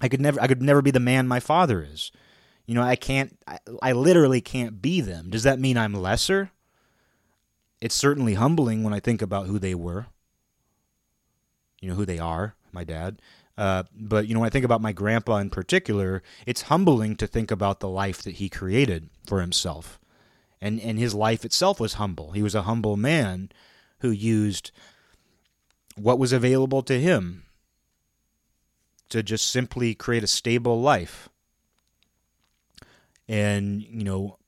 I 0.00 0.08
could 0.08 0.20
never 0.20 0.40
I 0.40 0.46
could 0.46 0.62
never 0.62 0.82
be 0.82 0.90
the 0.90 1.00
man 1.00 1.26
my 1.26 1.40
father 1.40 1.82
is. 1.82 2.12
You 2.66 2.74
know, 2.74 2.82
I 2.82 2.96
can't 2.96 3.38
I, 3.46 3.58
I 3.82 3.92
literally 3.92 4.40
can't 4.40 4.80
be 4.80 5.00
them. 5.00 5.30
Does 5.30 5.42
that 5.42 5.58
mean 5.58 5.76
I'm 5.76 5.94
lesser? 5.94 6.50
It's 7.80 7.94
certainly 7.94 8.34
humbling 8.34 8.82
when 8.82 8.92
I 8.92 9.00
think 9.00 9.22
about 9.22 9.46
who 9.46 9.58
they 9.58 9.74
were 9.74 10.06
you 11.80 11.88
know 11.88 11.94
who 11.94 12.04
they 12.04 12.18
are, 12.18 12.54
my 12.72 12.84
dad. 12.84 13.20
Uh, 13.56 13.84
but 13.94 14.26
you 14.26 14.34
know, 14.34 14.40
when 14.40 14.46
I 14.46 14.50
think 14.50 14.64
about 14.64 14.80
my 14.80 14.92
grandpa 14.92 15.38
in 15.38 15.50
particular, 15.50 16.22
it's 16.46 16.62
humbling 16.62 17.16
to 17.16 17.26
think 17.26 17.50
about 17.50 17.80
the 17.80 17.88
life 17.88 18.22
that 18.22 18.36
he 18.36 18.48
created 18.48 19.10
for 19.26 19.40
himself, 19.40 19.98
and 20.60 20.80
and 20.80 20.98
his 20.98 21.14
life 21.14 21.44
itself 21.44 21.80
was 21.80 21.94
humble. 21.94 22.32
He 22.32 22.42
was 22.42 22.54
a 22.54 22.62
humble 22.62 22.96
man 22.96 23.50
who 24.00 24.10
used 24.10 24.70
what 25.96 26.18
was 26.18 26.32
available 26.32 26.82
to 26.82 27.00
him 27.00 27.44
to 29.08 29.22
just 29.22 29.50
simply 29.50 29.94
create 29.94 30.22
a 30.22 30.28
stable 30.28 30.80
life. 30.80 31.28
And 33.28 33.82
you 33.82 34.04
know, 34.04 34.38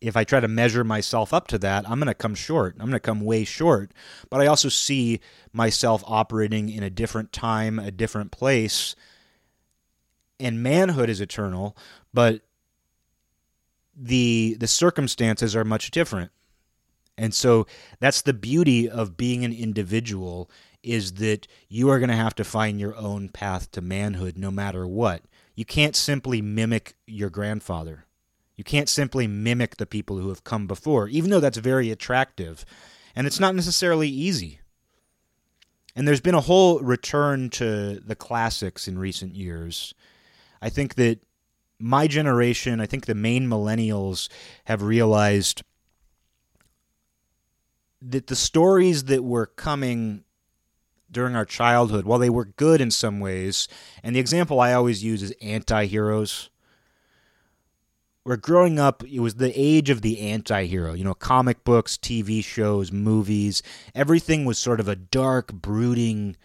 if 0.00 0.16
I 0.16 0.24
try 0.24 0.40
to 0.40 0.48
measure 0.48 0.84
myself 0.84 1.34
up 1.34 1.46
to 1.48 1.58
that, 1.58 1.88
I'm 1.88 1.98
going 1.98 2.08
to 2.08 2.14
come 2.14 2.34
short. 2.34 2.74
I'm 2.78 2.86
going 2.86 2.92
to 2.92 3.00
come 3.00 3.20
way 3.20 3.44
short. 3.44 3.92
But 4.30 4.40
I 4.40 4.46
also 4.46 4.68
see 4.68 5.20
myself 5.52 6.02
operating 6.06 6.70
in 6.70 6.82
a 6.82 6.90
different 6.90 7.32
time, 7.32 7.78
a 7.78 7.90
different 7.90 8.30
place. 8.30 8.96
And 10.38 10.62
manhood 10.62 11.10
is 11.10 11.20
eternal, 11.20 11.76
but 12.14 12.40
the 14.00 14.56
the 14.58 14.68
circumstances 14.68 15.54
are 15.54 15.64
much 15.64 15.90
different. 15.90 16.30
And 17.18 17.34
so 17.34 17.66
that's 17.98 18.22
the 18.22 18.32
beauty 18.32 18.88
of 18.88 19.16
being 19.16 19.44
an 19.44 19.52
individual 19.52 20.50
is 20.82 21.14
that 21.14 21.46
you 21.68 21.90
are 21.90 21.98
going 21.98 22.08
to 22.08 22.16
have 22.16 22.34
to 22.36 22.44
find 22.44 22.80
your 22.80 22.96
own 22.96 23.28
path 23.28 23.70
to 23.72 23.82
manhood 23.82 24.38
no 24.38 24.50
matter 24.50 24.86
what. 24.86 25.22
You 25.54 25.66
can't 25.66 25.94
simply 25.94 26.40
mimic 26.40 26.94
your 27.06 27.28
grandfather 27.28 28.06
you 28.60 28.64
can't 28.64 28.90
simply 28.90 29.26
mimic 29.26 29.78
the 29.78 29.86
people 29.86 30.18
who 30.18 30.28
have 30.28 30.44
come 30.44 30.66
before, 30.66 31.08
even 31.08 31.30
though 31.30 31.40
that's 31.40 31.56
very 31.56 31.90
attractive. 31.90 32.66
And 33.16 33.26
it's 33.26 33.40
not 33.40 33.54
necessarily 33.54 34.06
easy. 34.06 34.60
And 35.96 36.06
there's 36.06 36.20
been 36.20 36.34
a 36.34 36.42
whole 36.42 36.78
return 36.80 37.48
to 37.52 38.00
the 38.00 38.14
classics 38.14 38.86
in 38.86 38.98
recent 38.98 39.34
years. 39.34 39.94
I 40.60 40.68
think 40.68 40.96
that 40.96 41.20
my 41.80 42.06
generation, 42.06 42.80
I 42.80 42.86
think 42.86 43.06
the 43.06 43.14
main 43.14 43.48
millennials 43.48 44.28
have 44.64 44.82
realized 44.82 45.62
that 48.02 48.26
the 48.28 48.36
stories 48.36 49.04
that 49.04 49.24
were 49.24 49.46
coming 49.46 50.24
during 51.10 51.34
our 51.34 51.44
childhood, 51.44 52.04
while 52.04 52.18
they 52.18 52.30
were 52.30 52.44
good 52.44 52.80
in 52.80 52.90
some 52.90 53.20
ways, 53.20 53.66
and 54.02 54.14
the 54.14 54.20
example 54.20 54.60
I 54.60 54.72
always 54.72 55.02
use 55.02 55.22
is 55.22 55.34
anti 55.42 55.86
heroes 55.86 56.50
where 58.22 58.36
growing 58.36 58.78
up, 58.78 59.02
it 59.04 59.20
was 59.20 59.36
the 59.36 59.52
age 59.56 59.90
of 59.90 60.02
the 60.02 60.20
anti 60.20 60.66
hero. 60.66 60.92
You 60.92 61.04
know, 61.04 61.14
comic 61.14 61.64
books, 61.64 61.96
TV 61.96 62.44
shows, 62.44 62.92
movies, 62.92 63.62
everything 63.94 64.44
was 64.44 64.58
sort 64.58 64.80
of 64.80 64.88
a 64.88 64.96
dark, 64.96 65.52
brooding, 65.52 66.36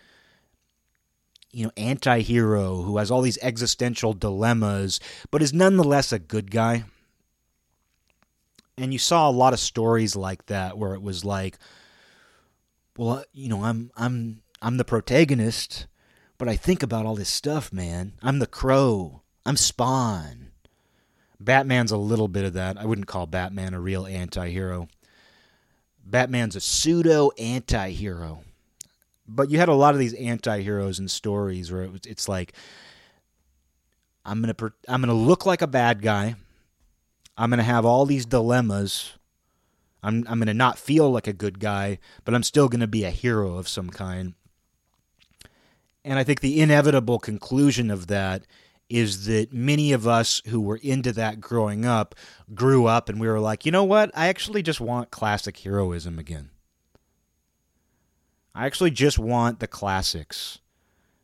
you 1.56 1.64
know, 1.64 1.72
anti 1.78 2.20
hero 2.20 2.82
who 2.82 2.98
has 2.98 3.10
all 3.10 3.22
these 3.22 3.40
existential 3.42 4.12
dilemmas, 4.12 5.00
but 5.32 5.42
is 5.42 5.54
nonetheless 5.54 6.12
a 6.12 6.20
good 6.20 6.52
guy. 6.52 6.84
And 8.78 8.92
you 8.92 9.00
saw 9.00 9.30
a 9.30 9.32
lot 9.32 9.54
of 9.54 9.60
stories 9.62 10.18
like 10.18 10.48
that 10.48 10.78
where 10.78 10.94
it 10.94 11.02
was 11.02 11.24
like, 11.24 11.58
well, 12.98 13.20
uh, 13.20 13.24
you 13.32 13.48
know, 13.48 13.64
I'm 13.64 13.90
I'm 13.96 14.42
I'm 14.62 14.76
the 14.76 14.84
protagonist, 14.84 15.88
but 16.38 16.50
I 16.50 16.58
think 16.58 16.84
about 16.84 17.06
all 17.06 17.16
this 17.16 17.30
stuff, 17.30 17.72
man. 17.72 18.16
I'm 18.22 18.40
the 18.40 18.48
crow. 18.48 19.22
I'm 19.46 19.56
Spawn. 19.56 20.52
Batman's 21.40 21.92
a 21.92 21.98
little 21.98 22.28
bit 22.28 22.44
of 22.44 22.52
that. 22.52 22.78
I 22.78 22.86
wouldn't 22.86 23.08
call 23.08 23.28
Batman 23.28 23.74
a 23.74 23.80
real 23.80 24.06
anti 24.06 24.50
hero. 24.50 24.90
Batman's 26.06 26.58
a 26.58 26.62
pseudo 26.62 27.32
anti 27.38 27.92
hero. 27.92 28.44
But 29.28 29.50
you 29.50 29.58
had 29.58 29.70
a 29.70 29.74
lot 29.74 29.94
of 29.94 30.00
these 30.00 30.14
anti 30.14 30.62
heroes 30.62 31.00
in 31.00 31.08
stories 31.08 31.72
where 31.72 31.84
it 31.84 32.06
it's 32.06 32.30
like, 32.30 32.54
I'm 34.24 34.42
gonna 34.42 34.56
I'm 34.88 35.02
gonna 35.02 35.14
look 35.14 35.46
like 35.46 35.62
a 35.62 35.68
bad 35.68 36.02
guy. 36.02 36.36
I'm 37.38 37.50
gonna 37.50 37.64
have 37.64 37.86
all 37.86 38.06
these 38.06 38.26
dilemmas. 38.26 39.14
I'm 40.04 40.26
I'm 40.28 40.40
gonna 40.40 40.54
not 40.54 40.78
feel 40.78 41.10
like 41.12 41.28
a 41.28 41.34
good 41.34 41.60
guy, 41.60 42.00
but 42.24 42.34
I'm 42.34 42.44
still 42.44 42.70
gonna 42.70 42.88
be 42.88 43.04
a 43.04 43.12
hero 43.12 43.58
of 43.58 43.68
some 43.68 43.90
kind. 43.90 44.34
And 46.04 46.20
I 46.20 46.24
think 46.24 46.42
the 46.42 46.62
inevitable 46.62 47.18
conclusion 47.18 47.90
of 47.90 48.08
that 48.08 48.46
is 48.90 49.26
that 49.26 49.52
many 49.52 49.92
of 49.92 50.08
us 50.08 50.42
who 50.48 50.62
were 50.62 50.78
into 50.78 51.12
that 51.14 51.42
growing 51.42 51.86
up 51.86 52.14
grew 52.54 52.86
up 52.86 53.10
and 53.10 53.20
we 53.20 53.28
were 53.28 53.40
like, 53.40 53.66
you 53.66 53.72
know 53.72 53.84
what? 53.84 54.12
I 54.14 54.28
actually 54.28 54.62
just 54.62 54.80
want 54.80 55.10
classic 55.10 55.58
heroism 55.58 56.20
again. 56.20 56.52
I 58.56 58.66
actually 58.66 58.92
just 58.92 59.20
want 59.20 59.60
the 59.60 59.68
classics. 59.68 60.60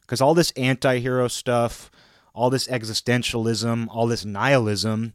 Because 0.02 0.20
all 0.20 0.34
this 0.34 0.52
anti 0.52 1.00
hero 1.00 1.30
stuff, 1.30 1.90
all 2.36 2.50
this 2.50 2.68
existentialism, 2.68 3.88
all 3.90 4.06
this 4.06 4.26
nihilism 4.26 5.14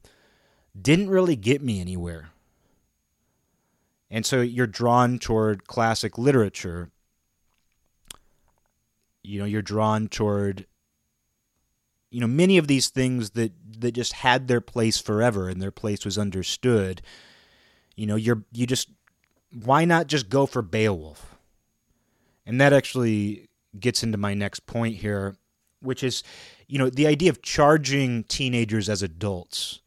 didn't 0.81 1.11
really 1.11 1.37
get 1.37 1.63
me 1.63 1.81
anywhere. 1.81 2.31
And 4.11 4.25
so 4.25 4.41
you're 4.41 4.67
drawn 4.67 5.19
toward 5.19 5.67
classic 5.67 6.17
literature. 6.17 6.91
You 9.23 9.41
know, 9.41 9.45
you're 9.45 9.63
drawn 9.63 10.09
toward 10.09 10.67
you 12.11 12.21
know 12.21 12.27
many 12.27 12.57
of 12.57 12.67
these 12.67 12.89
things 12.89 13.31
that 13.31 13.53
that 13.81 13.93
just 13.93 14.15
had 14.15 14.49
their 14.49 14.63
place 14.63 14.99
forever 14.99 15.51
and 15.51 15.61
their 15.61 15.71
place 15.71 16.05
was 16.05 16.17
understood 16.17 17.03
you 17.97 18.07
know 18.07 18.17
you're 18.17 18.45
you 18.53 18.67
just 18.67 18.89
why 19.53 19.85
not 19.85 20.07
just 20.07 20.31
go 20.31 20.47
for 20.47 20.63
beowulf 20.63 21.36
and 22.47 22.61
that 22.61 22.73
actually 22.73 23.49
gets 23.79 24.03
into 24.03 24.17
my 24.17 24.35
next 24.35 24.67
point 24.67 24.97
here 24.97 25.37
which 25.81 26.03
is 26.03 26.23
you 26.67 26.79
know 26.79 26.89
the 26.89 27.07
idea 27.07 27.31
of 27.31 27.43
charging 27.43 28.25
teenagers 28.25 28.89
as 28.89 29.03
adults 29.03 29.81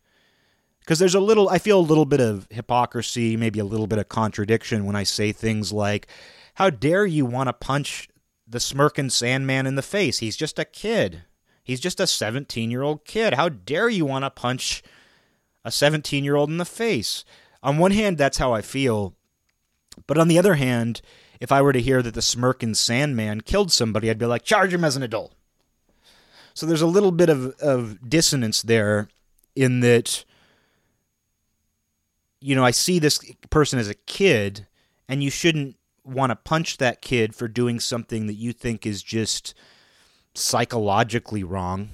because 0.81 0.99
there's 0.99 1.15
a 1.15 1.19
little 1.19 1.49
i 1.49 1.57
feel 1.57 1.79
a 1.79 1.81
little 1.81 2.05
bit 2.05 2.21
of 2.21 2.47
hypocrisy 2.51 3.35
maybe 3.35 3.59
a 3.59 3.65
little 3.65 3.87
bit 3.87 3.99
of 3.99 4.09
contradiction 4.09 4.85
when 4.85 4.95
i 4.95 5.03
say 5.03 5.31
things 5.31 5.73
like 5.73 6.07
how 6.55 6.69
dare 6.69 7.05
you 7.05 7.25
want 7.25 7.47
to 7.47 7.53
punch 7.53 8.07
the 8.45 8.59
smirking 8.59 9.07
Sandmann 9.07 9.67
in 9.67 9.75
the 9.75 9.81
face 9.81 10.19
he's 10.19 10.37
just 10.37 10.59
a 10.59 10.65
kid 10.65 11.23
He's 11.69 11.79
just 11.79 11.99
a 11.99 12.07
17 12.07 12.71
year 12.71 12.81
old 12.81 13.05
kid. 13.05 13.35
How 13.35 13.47
dare 13.47 13.89
you 13.89 14.03
want 14.03 14.25
to 14.25 14.31
punch 14.31 14.81
a 15.63 15.69
17 15.69 16.23
year 16.23 16.35
old 16.35 16.49
in 16.49 16.57
the 16.57 16.65
face. 16.65 17.23
On 17.61 17.77
one 17.77 17.91
hand, 17.91 18.17
that's 18.17 18.39
how 18.39 18.53
I 18.53 18.63
feel. 18.63 19.13
But 20.07 20.17
on 20.17 20.29
the 20.29 20.39
other 20.39 20.55
hand, 20.55 21.03
if 21.39 21.51
I 21.51 21.61
were 21.61 21.73
to 21.73 21.81
hear 21.81 22.01
that 22.01 22.13
the 22.13 22.21
smirking 22.21 22.73
Sandmann 22.73 23.45
killed 23.45 23.71
somebody, 23.71 24.09
I'd 24.09 24.17
be 24.17 24.25
like, 24.25 24.43
charge 24.43 24.73
him 24.73 24.83
as 24.83 24.95
an 24.95 25.03
adult. 25.03 25.33
So 26.53 26.65
there's 26.65 26.81
a 26.81 26.87
little 26.87 27.11
bit 27.11 27.29
of, 27.29 27.55
of 27.59 28.09
dissonance 28.09 28.61
there 28.61 29.07
in 29.55 29.79
that, 29.79 30.25
you 32.41 32.55
know, 32.55 32.65
I 32.65 32.71
see 32.71 32.99
this 32.99 33.19
person 33.49 33.79
as 33.79 33.87
a 33.87 33.93
kid, 33.93 34.67
and 35.07 35.23
you 35.23 35.29
shouldn't 35.29 35.77
want 36.03 36.31
to 36.31 36.35
punch 36.35 36.77
that 36.77 37.01
kid 37.01 37.35
for 37.35 37.47
doing 37.47 37.79
something 37.79 38.27
that 38.27 38.33
you 38.33 38.51
think 38.51 38.85
is 38.85 39.01
just 39.01 39.53
psychologically 40.33 41.43
wrong 41.43 41.91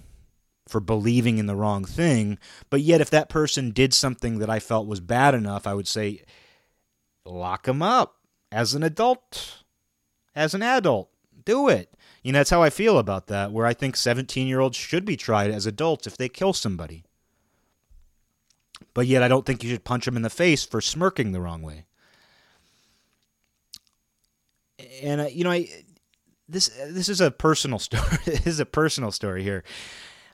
for 0.68 0.80
believing 0.80 1.38
in 1.38 1.46
the 1.46 1.56
wrong 1.56 1.86
thing. 1.86 2.40
But 2.72 2.82
yet, 2.82 3.02
if 3.02 3.12
that 3.12 3.30
person 3.30 3.70
did 3.70 3.94
something 3.94 4.40
that 4.40 4.50
I 4.50 4.60
felt 4.60 4.88
was 4.88 5.00
bad 5.00 5.36
enough, 5.36 5.68
I 5.68 5.76
would 5.76 5.88
say, 5.88 6.24
lock 7.24 7.68
him 7.68 7.84
up 7.84 8.15
as 8.56 8.74
an 8.74 8.84
adult, 8.84 9.64
as 10.34 10.54
an 10.54 10.64
adult. 10.64 11.10
Do 11.44 11.68
it. 11.68 11.94
You 12.24 12.32
know, 12.32 12.40
that's 12.40 12.50
how 12.50 12.64
I 12.64 12.70
feel 12.70 12.98
about 12.98 13.28
that, 13.28 13.52
where 13.52 13.66
I 13.66 13.74
think 13.74 13.98
17 13.98 14.48
year 14.48 14.62
olds 14.62 14.78
should 14.78 15.04
be 15.04 15.18
tried 15.18 15.52
as 15.52 15.66
adults 15.66 16.08
if 16.08 16.16
they 16.16 16.30
kill 16.30 16.54
somebody. 16.54 17.04
But 18.94 19.08
yet, 19.08 19.22
I 19.22 19.28
don't 19.28 19.46
think 19.46 19.62
you 19.62 19.70
should 19.70 19.84
punch 19.84 20.06
them 20.06 20.16
in 20.16 20.22
the 20.22 20.30
face 20.30 20.64
for 20.64 20.80
smirking 20.80 21.34
the 21.34 21.42
wrong 21.42 21.62
way. 21.62 21.86
And, 25.04 25.22
uh, 25.22 25.28
you 25.28 25.44
know, 25.44 25.52
I, 25.52 25.68
this 26.48 26.70
this 26.88 27.10
is 27.10 27.20
a 27.20 27.32
personal 27.32 27.80
story. 27.88 28.04
this 28.26 28.48
is 28.48 28.62
a 28.62 28.66
personal 28.66 29.12
story 29.12 29.44
here. 29.44 29.66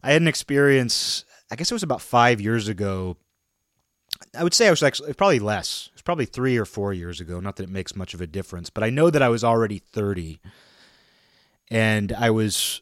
I 0.03 0.11
had 0.11 0.21
an 0.21 0.27
experience. 0.27 1.25
I 1.49 1.55
guess 1.55 1.71
it 1.71 1.75
was 1.75 1.83
about 1.83 2.01
five 2.01 2.39
years 2.39 2.67
ago. 2.67 3.17
I 4.37 4.43
would 4.43 4.53
say 4.53 4.67
I 4.67 4.69
was 4.69 4.83
actually 4.83 5.13
probably 5.13 5.39
less. 5.39 5.87
It 5.87 5.95
was 5.95 6.01
probably 6.01 6.25
three 6.25 6.57
or 6.57 6.65
four 6.65 6.93
years 6.93 7.19
ago. 7.19 7.39
Not 7.39 7.55
that 7.57 7.63
it 7.63 7.69
makes 7.69 7.95
much 7.95 8.13
of 8.13 8.21
a 8.21 8.27
difference, 8.27 8.69
but 8.69 8.83
I 8.83 8.89
know 8.89 9.09
that 9.09 9.21
I 9.21 9.29
was 9.29 9.43
already 9.43 9.79
thirty 9.79 10.39
and 11.71 12.11
I 12.11 12.29
was 12.29 12.81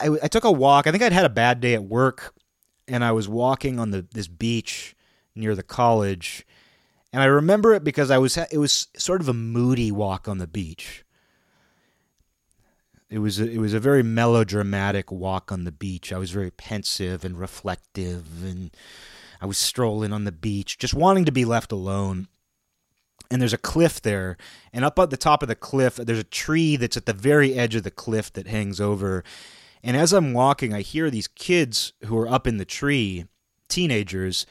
I, 0.00 0.08
I, 0.22 0.28
took 0.28 0.44
a 0.44 0.50
walk. 0.50 0.86
I 0.86 0.90
think 0.90 1.02
I'd 1.02 1.12
had 1.12 1.26
a 1.26 1.30
bad 1.30 1.60
day 1.60 1.74
at 1.74 1.84
work, 1.84 2.34
and 2.88 3.04
I 3.04 3.12
was 3.12 3.28
walking 3.28 3.78
on 3.78 3.90
the 3.90 4.06
this 4.12 4.26
beach 4.26 4.96
near 5.34 5.54
the 5.54 5.62
college, 5.62 6.46
and 7.12 7.22
I 7.22 7.26
remember 7.26 7.74
it 7.74 7.84
because 7.84 8.10
I 8.10 8.18
was 8.18 8.36
it 8.36 8.58
was 8.58 8.88
sort 8.96 9.20
of 9.20 9.28
a 9.28 9.34
moody 9.34 9.92
walk 9.92 10.26
on 10.26 10.38
the 10.38 10.46
beach. 10.46 11.04
It 13.10 13.18
was 13.18 13.38
a, 13.38 13.48
it 13.48 13.58
was 13.58 13.74
a 13.74 13.80
very 13.80 14.02
melodramatic 14.02 15.12
walk 15.12 15.52
on 15.52 15.64
the 15.64 15.70
beach. 15.70 16.12
I 16.12 16.18
was 16.18 16.30
very 16.30 16.50
pensive 16.50 17.22
and 17.22 17.38
reflective, 17.38 18.42
and 18.42 18.74
I 19.44 19.46
was 19.46 19.58
strolling 19.58 20.10
on 20.10 20.24
the 20.24 20.32
beach, 20.32 20.78
just 20.78 20.94
wanting 20.94 21.26
to 21.26 21.30
be 21.30 21.44
left 21.44 21.70
alone. 21.70 22.28
And 23.30 23.42
there's 23.42 23.52
a 23.52 23.58
cliff 23.58 24.00
there 24.00 24.38
and 24.72 24.86
up 24.86 24.98
at 24.98 25.10
the 25.10 25.18
top 25.18 25.42
of 25.42 25.48
the 25.48 25.54
cliff 25.54 25.96
there's 25.96 26.18
a 26.18 26.24
tree 26.24 26.76
that's 26.76 26.96
at 26.96 27.04
the 27.04 27.12
very 27.12 27.52
edge 27.52 27.74
of 27.74 27.82
the 27.82 27.90
cliff 27.90 28.32
that 28.32 28.46
hangs 28.46 28.80
over. 28.80 29.22
And 29.82 29.98
as 29.98 30.14
i'm 30.14 30.32
walking 30.32 30.72
i 30.72 30.80
hear 30.80 31.10
these 31.10 31.28
kids 31.28 31.92
who 32.06 32.16
are 32.16 32.26
up 32.26 32.46
in 32.46 32.56
the 32.56 32.64
tree 32.64 33.26
teenagers 33.68 34.46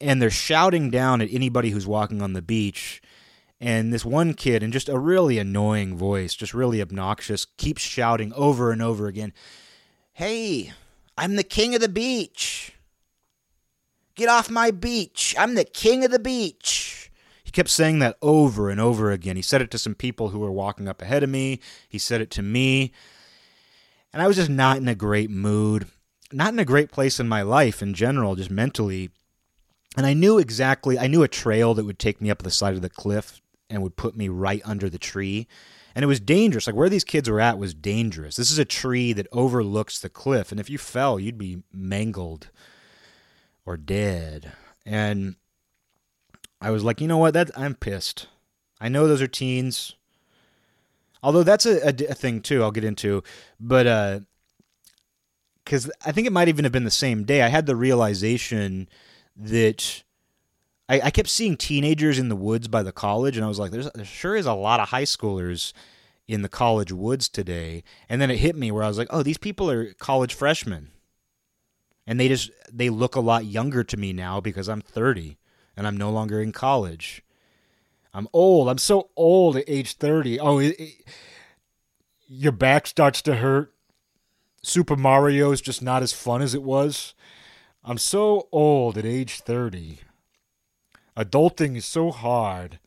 and 0.00 0.20
they're 0.20 0.28
shouting 0.28 0.90
down 0.90 1.20
at 1.20 1.32
anybody 1.32 1.70
who's 1.70 1.86
walking 1.86 2.20
on 2.20 2.32
the 2.32 2.42
beach. 2.42 3.00
And 3.60 3.92
this 3.92 4.04
one 4.04 4.34
kid 4.34 4.64
in 4.64 4.72
just 4.72 4.88
a 4.88 4.98
really 4.98 5.38
annoying 5.38 5.96
voice 5.96 6.34
just 6.34 6.52
really 6.52 6.82
obnoxious 6.82 7.44
keeps 7.44 7.82
shouting 7.82 8.32
over 8.32 8.72
and 8.72 8.82
over 8.82 9.06
again 9.06 9.32
hey 10.14 10.72
i'm 11.16 11.36
the 11.36 11.44
king 11.44 11.76
of 11.76 11.80
the 11.80 11.88
beach 11.88 12.72
get 14.16 14.28
off 14.28 14.50
my 14.50 14.70
beach 14.72 15.34
i'm 15.38 15.54
the 15.54 15.64
king 15.64 16.04
of 16.04 16.10
the 16.10 16.18
beach 16.18 17.10
He 17.44 17.52
kept 17.52 17.70
saying 17.70 18.00
that 18.00 18.16
over 18.20 18.68
and 18.70 18.80
over 18.80 19.12
again. 19.12 19.36
He 19.36 19.42
said 19.42 19.62
it 19.62 19.70
to 19.70 19.78
some 19.78 19.94
people 19.94 20.30
who 20.30 20.40
were 20.40 20.50
walking 20.50 20.88
up 20.88 21.00
ahead 21.00 21.22
of 21.22 21.30
me. 21.30 21.60
He 21.88 21.96
said 21.96 22.20
it 22.20 22.30
to 22.32 22.42
me. 22.42 22.92
And 24.12 24.20
I 24.20 24.26
was 24.26 24.34
just 24.34 24.50
not 24.50 24.78
in 24.78 24.88
a 24.88 24.96
great 24.96 25.30
mood, 25.30 25.86
not 26.32 26.52
in 26.52 26.58
a 26.58 26.64
great 26.64 26.90
place 26.90 27.20
in 27.20 27.28
my 27.28 27.42
life 27.42 27.82
in 27.82 27.94
general, 27.94 28.34
just 28.34 28.50
mentally. 28.50 29.10
And 29.96 30.04
I 30.04 30.12
knew 30.12 30.38
exactly, 30.38 30.98
I 30.98 31.06
knew 31.06 31.22
a 31.22 31.28
trail 31.28 31.72
that 31.74 31.84
would 31.86 32.00
take 32.00 32.20
me 32.20 32.30
up 32.30 32.42
the 32.42 32.50
side 32.50 32.74
of 32.74 32.82
the 32.82 32.90
cliff 32.90 33.40
and 33.70 33.80
would 33.82 33.94
put 33.96 34.16
me 34.16 34.28
right 34.28 34.62
under 34.64 34.90
the 34.90 34.98
tree. 34.98 35.46
And 35.94 36.02
it 36.02 36.08
was 36.08 36.18
dangerous. 36.20 36.66
Like 36.66 36.76
where 36.76 36.88
these 36.88 37.04
kids 37.04 37.30
were 37.30 37.40
at 37.40 37.58
was 37.58 37.74
dangerous. 37.74 38.34
This 38.36 38.50
is 38.50 38.58
a 38.58 38.64
tree 38.64 39.12
that 39.12 39.28
overlooks 39.30 40.00
the 40.00 40.10
cliff. 40.10 40.50
And 40.50 40.58
if 40.60 40.68
you 40.68 40.78
fell, 40.78 41.20
you'd 41.20 41.38
be 41.38 41.62
mangled 41.72 42.50
or 43.66 43.76
dead. 43.76 44.52
And 44.86 45.34
I 46.60 46.70
was 46.70 46.84
like, 46.84 47.00
you 47.00 47.08
know 47.08 47.18
what? 47.18 47.34
That 47.34 47.50
I'm 47.56 47.74
pissed. 47.74 48.28
I 48.80 48.88
know 48.88 49.06
those 49.06 49.20
are 49.22 49.26
teens. 49.26 49.94
Although 51.22 51.42
that's 51.42 51.66
a, 51.66 51.88
a, 51.88 52.10
a 52.10 52.14
thing 52.14 52.40
too, 52.40 52.62
I'll 52.62 52.70
get 52.70 52.84
into. 52.84 53.22
But 53.58 53.86
uh, 53.86 54.20
because 55.64 55.90
I 56.04 56.12
think 56.12 56.26
it 56.26 56.32
might 56.32 56.48
even 56.48 56.64
have 56.64 56.72
been 56.72 56.84
the 56.84 56.90
same 56.90 57.24
day. 57.24 57.42
I 57.42 57.48
had 57.48 57.66
the 57.66 57.76
realization 57.76 58.88
that 59.36 60.04
I, 60.88 61.00
I, 61.00 61.10
kept 61.10 61.28
seeing 61.28 61.56
teenagers 61.56 62.18
in 62.18 62.28
the 62.28 62.36
woods 62.36 62.68
by 62.68 62.82
the 62.82 62.92
college, 62.92 63.36
and 63.36 63.44
I 63.44 63.48
was 63.48 63.58
like, 63.58 63.72
"There's 63.72 63.90
there 63.92 64.04
sure 64.04 64.36
is 64.36 64.46
a 64.46 64.54
lot 64.54 64.80
of 64.80 64.90
high 64.90 65.02
schoolers 65.02 65.72
in 66.28 66.42
the 66.42 66.48
college 66.48 66.92
woods 66.92 67.28
today." 67.28 67.82
And 68.08 68.22
then 68.22 68.30
it 68.30 68.38
hit 68.38 68.56
me 68.56 68.70
where 68.70 68.84
I 68.84 68.88
was 68.88 68.96
like, 68.96 69.08
"Oh, 69.10 69.22
these 69.22 69.38
people 69.38 69.68
are 69.70 69.92
college 69.94 70.32
freshmen, 70.32 70.92
and 72.06 72.18
they 72.20 72.28
just 72.28 72.50
they 72.72 72.90
look 72.90 73.16
a 73.16 73.20
lot 73.20 73.44
younger 73.44 73.84
to 73.84 73.96
me 73.96 74.12
now 74.12 74.40
because 74.40 74.68
I'm 74.68 74.80
30." 74.80 75.38
and 75.76 75.86
I'm 75.86 75.96
no 75.96 76.10
longer 76.10 76.40
in 76.40 76.52
college. 76.52 77.22
I'm 78.14 78.28
old. 78.32 78.68
I'm 78.68 78.78
so 78.78 79.10
old 79.14 79.56
at 79.56 79.64
age 79.68 79.94
30. 79.94 80.40
Oh, 80.40 80.58
it, 80.58 80.74
it, 80.78 81.04
your 82.26 82.52
back 82.52 82.86
starts 82.86 83.20
to 83.22 83.36
hurt. 83.36 83.74
Super 84.62 84.96
Mario 84.96 85.52
is 85.52 85.60
just 85.60 85.82
not 85.82 86.02
as 86.02 86.12
fun 86.12 86.42
as 86.42 86.54
it 86.54 86.62
was. 86.62 87.14
I'm 87.84 87.98
so 87.98 88.48
old 88.50 88.96
at 88.96 89.04
age 89.04 89.40
30. 89.40 90.00
Adulting 91.16 91.76
is 91.76 91.84
so 91.84 92.10
hard. 92.10 92.78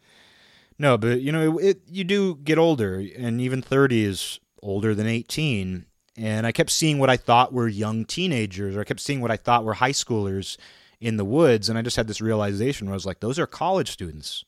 No, 0.77 0.97
but 0.97 1.21
you 1.21 1.31
know, 1.31 1.57
it, 1.57 1.81
you 1.87 2.03
do 2.03 2.35
get 2.35 2.57
older, 2.57 3.03
and 3.17 3.39
even 3.39 3.61
30 3.61 4.03
is 4.03 4.39
older 4.61 4.95
than 4.95 5.07
18. 5.07 5.85
And 6.19 6.45
I 6.45 6.51
kept 6.51 6.69
seeing 6.69 6.99
what 6.99 7.09
I 7.09 7.15
thought 7.15 7.53
were 7.53 7.69
young 7.69 8.03
teenagers, 8.03 8.75
or 8.75 8.81
I 8.81 8.83
kept 8.83 8.99
seeing 8.99 9.21
what 9.21 9.31
I 9.31 9.37
thought 9.37 9.63
were 9.63 9.75
high 9.75 9.93
schoolers 9.93 10.57
in 10.99 11.15
the 11.15 11.23
woods. 11.23 11.69
And 11.69 11.77
I 11.77 11.81
just 11.81 11.95
had 11.95 12.07
this 12.07 12.19
realization 12.19 12.87
where 12.87 12.93
I 12.93 12.97
was 12.97 13.05
like, 13.05 13.21
those 13.21 13.39
are 13.39 13.47
college 13.47 13.89
students. 13.89 14.43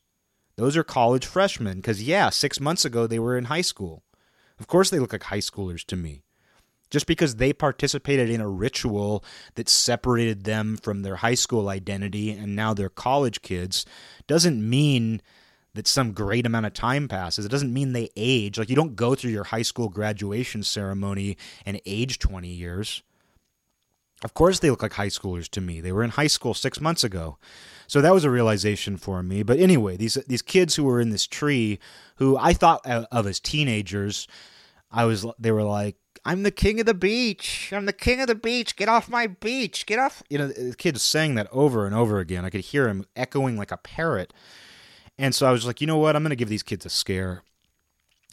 Those 0.57 0.75
are 0.75 0.83
college 0.83 1.25
freshmen. 1.25 1.77
Because, 1.77 2.03
yeah, 2.03 2.29
six 2.29 2.59
months 2.59 2.83
ago 2.83 3.07
they 3.07 3.19
were 3.19 3.37
in 3.37 3.45
high 3.45 3.61
school. 3.61 4.03
Of 4.59 4.67
course, 4.67 4.89
they 4.89 4.99
look 4.99 5.13
like 5.13 5.23
high 5.23 5.37
schoolers 5.37 5.85
to 5.85 5.95
me. 5.95 6.23
Just 6.89 7.07
because 7.07 7.37
they 7.37 7.53
participated 7.53 8.29
in 8.29 8.41
a 8.41 8.49
ritual 8.49 9.23
that 9.55 9.69
separated 9.69 10.43
them 10.43 10.75
from 10.75 11.03
their 11.03 11.15
high 11.15 11.35
school 11.35 11.69
identity 11.69 12.31
and 12.31 12.53
now 12.53 12.73
they're 12.73 12.89
college 12.89 13.41
kids 13.41 13.85
doesn't 14.27 14.69
mean 14.69 15.21
that 15.73 15.87
some 15.87 16.11
great 16.11 16.45
amount 16.45 16.65
of 16.65 16.73
time 16.73 17.07
passes. 17.07 17.45
It 17.45 17.49
doesn't 17.49 17.73
mean 17.73 17.93
they 17.93 18.09
age. 18.15 18.57
Like, 18.57 18.69
you 18.69 18.75
don't 18.75 18.95
go 18.95 19.15
through 19.15 19.31
your 19.31 19.45
high 19.45 19.61
school 19.61 19.89
graduation 19.89 20.63
ceremony 20.63 21.37
and 21.65 21.79
age 21.85 22.19
20 22.19 22.47
years. 22.47 23.03
Of 24.23 24.33
course, 24.33 24.59
they 24.59 24.69
look 24.69 24.83
like 24.83 24.93
high 24.93 25.07
schoolers 25.07 25.49
to 25.49 25.61
me. 25.61 25.81
They 25.81 25.91
were 25.91 26.03
in 26.03 26.11
high 26.11 26.27
school 26.27 26.53
six 26.53 26.79
months 26.79 27.03
ago. 27.03 27.37
So 27.87 28.01
that 28.01 28.13
was 28.13 28.23
a 28.23 28.29
realization 28.29 28.97
for 28.97 29.23
me. 29.23 29.43
But 29.43 29.59
anyway, 29.59 29.97
these 29.97 30.13
these 30.27 30.43
kids 30.43 30.75
who 30.75 30.83
were 30.83 31.01
in 31.01 31.09
this 31.09 31.25
tree, 31.25 31.79
who 32.17 32.37
I 32.37 32.53
thought 32.53 32.85
of 32.85 33.25
as 33.25 33.39
teenagers, 33.39 34.27
I 34.91 35.05
was 35.05 35.25
they 35.39 35.51
were 35.51 35.63
like, 35.63 35.97
"I'm 36.23 36.43
the 36.43 36.51
king 36.51 36.79
of 36.79 36.85
the 36.85 36.93
beach. 36.93 37.73
I'm 37.73 37.87
the 37.87 37.93
king 37.93 38.21
of 38.21 38.27
the 38.27 38.35
beach. 38.35 38.75
Get 38.75 38.87
off 38.87 39.09
my 39.09 39.25
beach. 39.25 39.87
Get 39.87 39.97
off." 39.97 40.21
You 40.29 40.37
know, 40.37 40.47
the 40.47 40.75
kids 40.75 41.01
saying 41.01 41.33
that 41.35 41.47
over 41.51 41.87
and 41.87 41.95
over 41.95 42.19
again. 42.19 42.45
I 42.45 42.51
could 42.51 42.61
hear 42.61 42.87
him 42.87 43.05
echoing 43.15 43.57
like 43.57 43.71
a 43.71 43.77
parrot. 43.77 44.33
And 45.21 45.35
so 45.35 45.45
I 45.47 45.51
was 45.51 45.65
like, 45.65 45.81
you 45.81 45.87
know 45.87 45.97
what? 45.97 46.15
I'm 46.15 46.23
going 46.23 46.31
to 46.31 46.35
give 46.35 46.49
these 46.49 46.63
kids 46.63 46.85
a 46.85 46.89
scare. 46.89 47.43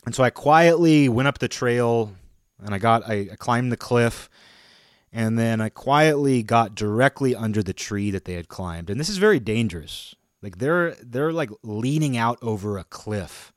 And 0.07 0.15
so 0.15 0.25
I 0.25 0.31
quietly 0.31 1.09
went 1.09 1.29
up 1.29 1.39
the 1.39 1.49
trail, 1.49 2.15
and 2.65 2.75
I 2.75 2.79
got 2.79 3.09
I, 3.09 3.29
I 3.33 3.37
climbed 3.37 3.71
the 3.71 3.77
cliff 3.77 4.29
and 5.13 5.39
then 5.39 5.61
I 5.61 5.69
quietly 5.69 6.43
got 6.43 6.75
directly 6.75 7.35
under 7.35 7.63
the 7.63 7.73
tree 7.73 8.11
that 8.11 8.25
they 8.25 8.35
had 8.35 8.49
climbed. 8.49 8.91
And 8.91 9.01
this 9.01 9.09
is 9.09 9.19
very 9.19 9.41
dangerous. 9.41 10.15
Like 10.43 10.59
they're 10.59 10.95
they're 11.03 11.33
like 11.33 11.51
leaning 11.63 12.17
out 12.17 12.39
over 12.43 12.79
a 12.79 12.85
cliff 12.85 13.53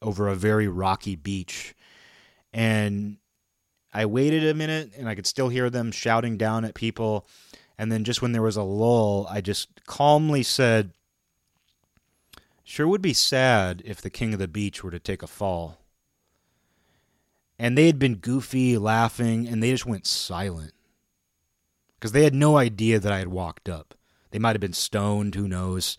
over 0.00 0.28
a 0.28 0.34
very 0.34 0.66
rocky 0.68 1.16
beach. 1.16 1.74
And 2.52 3.18
I 3.94 4.06
waited 4.06 4.44
a 4.46 4.54
minute 4.54 4.92
and 4.96 5.08
I 5.08 5.14
could 5.14 5.26
still 5.26 5.48
hear 5.48 5.70
them 5.70 5.92
shouting 5.92 6.36
down 6.36 6.64
at 6.64 6.74
people. 6.74 7.26
And 7.78 7.92
then 7.92 8.04
just 8.04 8.22
when 8.22 8.32
there 8.32 8.42
was 8.42 8.56
a 8.56 8.62
lull, 8.62 9.26
I 9.30 9.40
just 9.40 9.68
calmly 9.86 10.42
said, 10.42 10.92
Sure 12.72 12.88
would 12.88 13.02
be 13.02 13.12
sad 13.12 13.82
if 13.84 14.00
the 14.00 14.08
king 14.08 14.32
of 14.32 14.38
the 14.38 14.48
beach 14.48 14.82
were 14.82 14.90
to 14.90 14.98
take 14.98 15.22
a 15.22 15.26
fall 15.26 15.76
and 17.58 17.76
they 17.76 17.84
had 17.84 17.98
been 17.98 18.14
goofy, 18.14 18.78
laughing, 18.78 19.46
and 19.46 19.62
they 19.62 19.70
just 19.70 19.84
went 19.84 20.06
silent. 20.06 20.72
because 21.94 22.12
they 22.12 22.24
had 22.24 22.34
no 22.34 22.56
idea 22.56 22.98
that 22.98 23.12
I 23.12 23.18
had 23.18 23.28
walked 23.28 23.68
up. 23.68 23.94
They 24.30 24.38
might 24.38 24.56
have 24.56 24.60
been 24.62 24.72
stoned, 24.72 25.34
who 25.34 25.46
knows. 25.46 25.98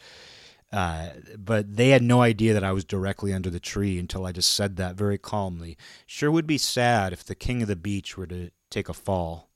Uh, 0.72 1.10
but 1.38 1.76
they 1.76 1.90
had 1.90 2.02
no 2.02 2.24
idea 2.24 2.56
that 2.56 2.64
I 2.64 2.72
was 2.72 2.84
directly 2.84 3.32
under 3.32 3.52
the 3.52 3.60
tree 3.60 4.00
until 4.00 4.26
I 4.26 4.32
just 4.32 4.52
said 4.52 4.76
that 4.78 4.96
very 4.96 5.20
calmly. 5.20 5.78
Sure 6.08 6.32
would 6.32 6.48
be 6.48 6.58
sad 6.58 7.14
if 7.14 7.24
the 7.24 7.36
king 7.36 7.62
of 7.62 7.68
the 7.68 7.76
beach 7.76 8.18
were 8.18 8.26
to 8.26 8.50
take 8.72 8.90
a 8.90 8.94
fall, 8.94 9.48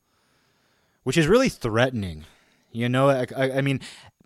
which 1.02 1.18
is 1.18 1.26
really 1.26 1.50
threatening. 1.50 2.26
You 2.72 2.90
know, 2.90 3.10
I, 3.10 3.26
I, 3.36 3.52
I 3.54 3.62
mean, 3.62 3.82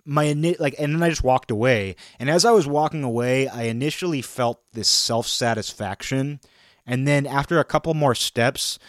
my 0.06 0.34
like, 0.60 0.76
and 0.80 0.96
then 0.96 1.04
I 1.04 1.10
just 1.10 1.24
walked 1.24 1.52
away. 1.52 1.96
And 2.20 2.30
as 2.30 2.46
I 2.46 2.52
was 2.52 2.68
walking 2.68 3.04
away, 3.04 3.48
I 3.48 3.64
initially 3.64 4.22
felt 4.22 4.62
this 4.74 4.88
self 4.88 5.28
satisfaction, 5.28 6.40
and 6.86 7.08
then 7.08 7.26
after 7.26 7.60
a 7.60 7.66
couple 7.66 7.94
more 7.94 8.16
steps, 8.16 8.80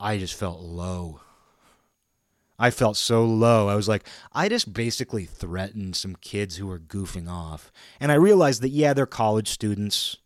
I 0.00 0.18
just 0.18 0.34
felt 0.34 0.60
low. 0.60 1.20
I 2.58 2.70
felt 2.70 2.96
so 2.96 3.24
low. 3.24 3.68
I 3.68 3.76
was 3.76 3.88
like, 3.88 4.06
I 4.32 4.48
just 4.48 4.72
basically 4.72 5.24
threatened 5.24 5.94
some 5.94 6.16
kids 6.16 6.56
who 6.56 6.66
were 6.66 6.80
goofing 6.80 7.30
off. 7.30 7.70
And 8.00 8.10
I 8.10 8.16
realized 8.16 8.62
that, 8.62 8.70
yeah, 8.70 8.92
they're 8.94 9.06
college 9.06 9.48
students, 9.48 10.16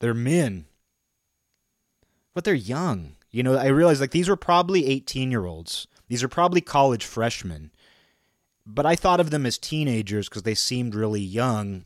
they're 0.00 0.12
men, 0.12 0.66
but 2.34 2.44
they're 2.44 2.54
young. 2.54 3.16
You 3.30 3.44
know, 3.44 3.54
I 3.54 3.66
realized 3.66 4.00
like 4.00 4.10
these 4.10 4.28
were 4.28 4.36
probably 4.36 4.86
18 4.86 5.30
year 5.30 5.46
olds, 5.46 5.86
these 6.08 6.24
are 6.24 6.28
probably 6.28 6.60
college 6.60 7.04
freshmen. 7.04 7.70
But 8.66 8.86
I 8.86 8.94
thought 8.96 9.20
of 9.20 9.30
them 9.30 9.46
as 9.46 9.58
teenagers 9.58 10.28
because 10.28 10.42
they 10.42 10.54
seemed 10.54 10.94
really 10.94 11.20
young. 11.20 11.84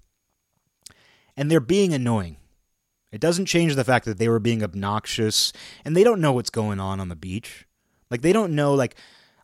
And 1.37 1.51
they're 1.51 1.61
being 1.61 1.93
annoying. 1.93 2.37
It 3.11 3.21
doesn't 3.21 3.47
change 3.47 3.75
the 3.75 3.85
fact 3.85 4.07
that 4.07 4.19
they 4.19 4.29
were 4.29 4.41
being 4.41 4.63
obnoxious 4.63 5.53
and 5.85 5.97
they 5.97 6.05
don't 6.05 6.21
know 6.21 6.33
what's 6.33 6.51
going 6.51 6.81
on 6.81 7.01
on 7.01 7.09
the 7.09 7.17
beach. 7.17 7.67
Like, 8.11 8.23
they 8.23 8.33
don't 8.33 8.55
know, 8.55 8.75
like, 8.75 8.97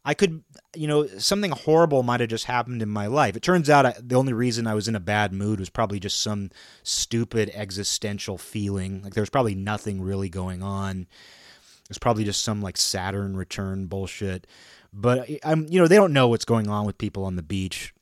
I 0.04 0.14
could, 0.14 0.42
you 0.74 0.86
know, 0.86 1.06
something 1.18 1.50
horrible 1.50 2.02
might 2.02 2.20
have 2.20 2.30
just 2.30 2.46
happened 2.46 2.80
in 2.80 2.88
my 2.88 3.06
life. 3.06 3.36
It 3.36 3.42
turns 3.42 3.68
out 3.68 3.84
I, 3.84 3.94
the 4.00 4.16
only 4.16 4.32
reason 4.32 4.66
I 4.66 4.74
was 4.74 4.88
in 4.88 4.96
a 4.96 5.00
bad 5.00 5.32
mood 5.32 5.60
was 5.60 5.68
probably 5.68 6.00
just 6.00 6.22
some 6.22 6.50
stupid 6.82 7.50
existential 7.54 8.38
feeling. 8.38 9.02
Like 9.02 9.14
there 9.14 9.22
was 9.22 9.30
probably 9.30 9.54
nothing 9.54 10.00
really 10.00 10.30
going 10.30 10.62
on. 10.62 11.02
It 11.02 11.88
was 11.88 11.98
probably 11.98 12.24
just 12.24 12.42
some 12.42 12.62
like 12.62 12.78
Saturn 12.78 13.36
return 13.36 13.86
bullshit. 13.86 14.46
But 14.92 15.28
I'm, 15.44 15.66
you 15.68 15.80
know, 15.80 15.86
they 15.86 15.96
don't 15.96 16.12
know 16.12 16.28
what's 16.28 16.44
going 16.44 16.68
on 16.68 16.84
with 16.84 16.98
people 16.98 17.24
on 17.24 17.36
the 17.36 17.42
beach. 17.42 17.94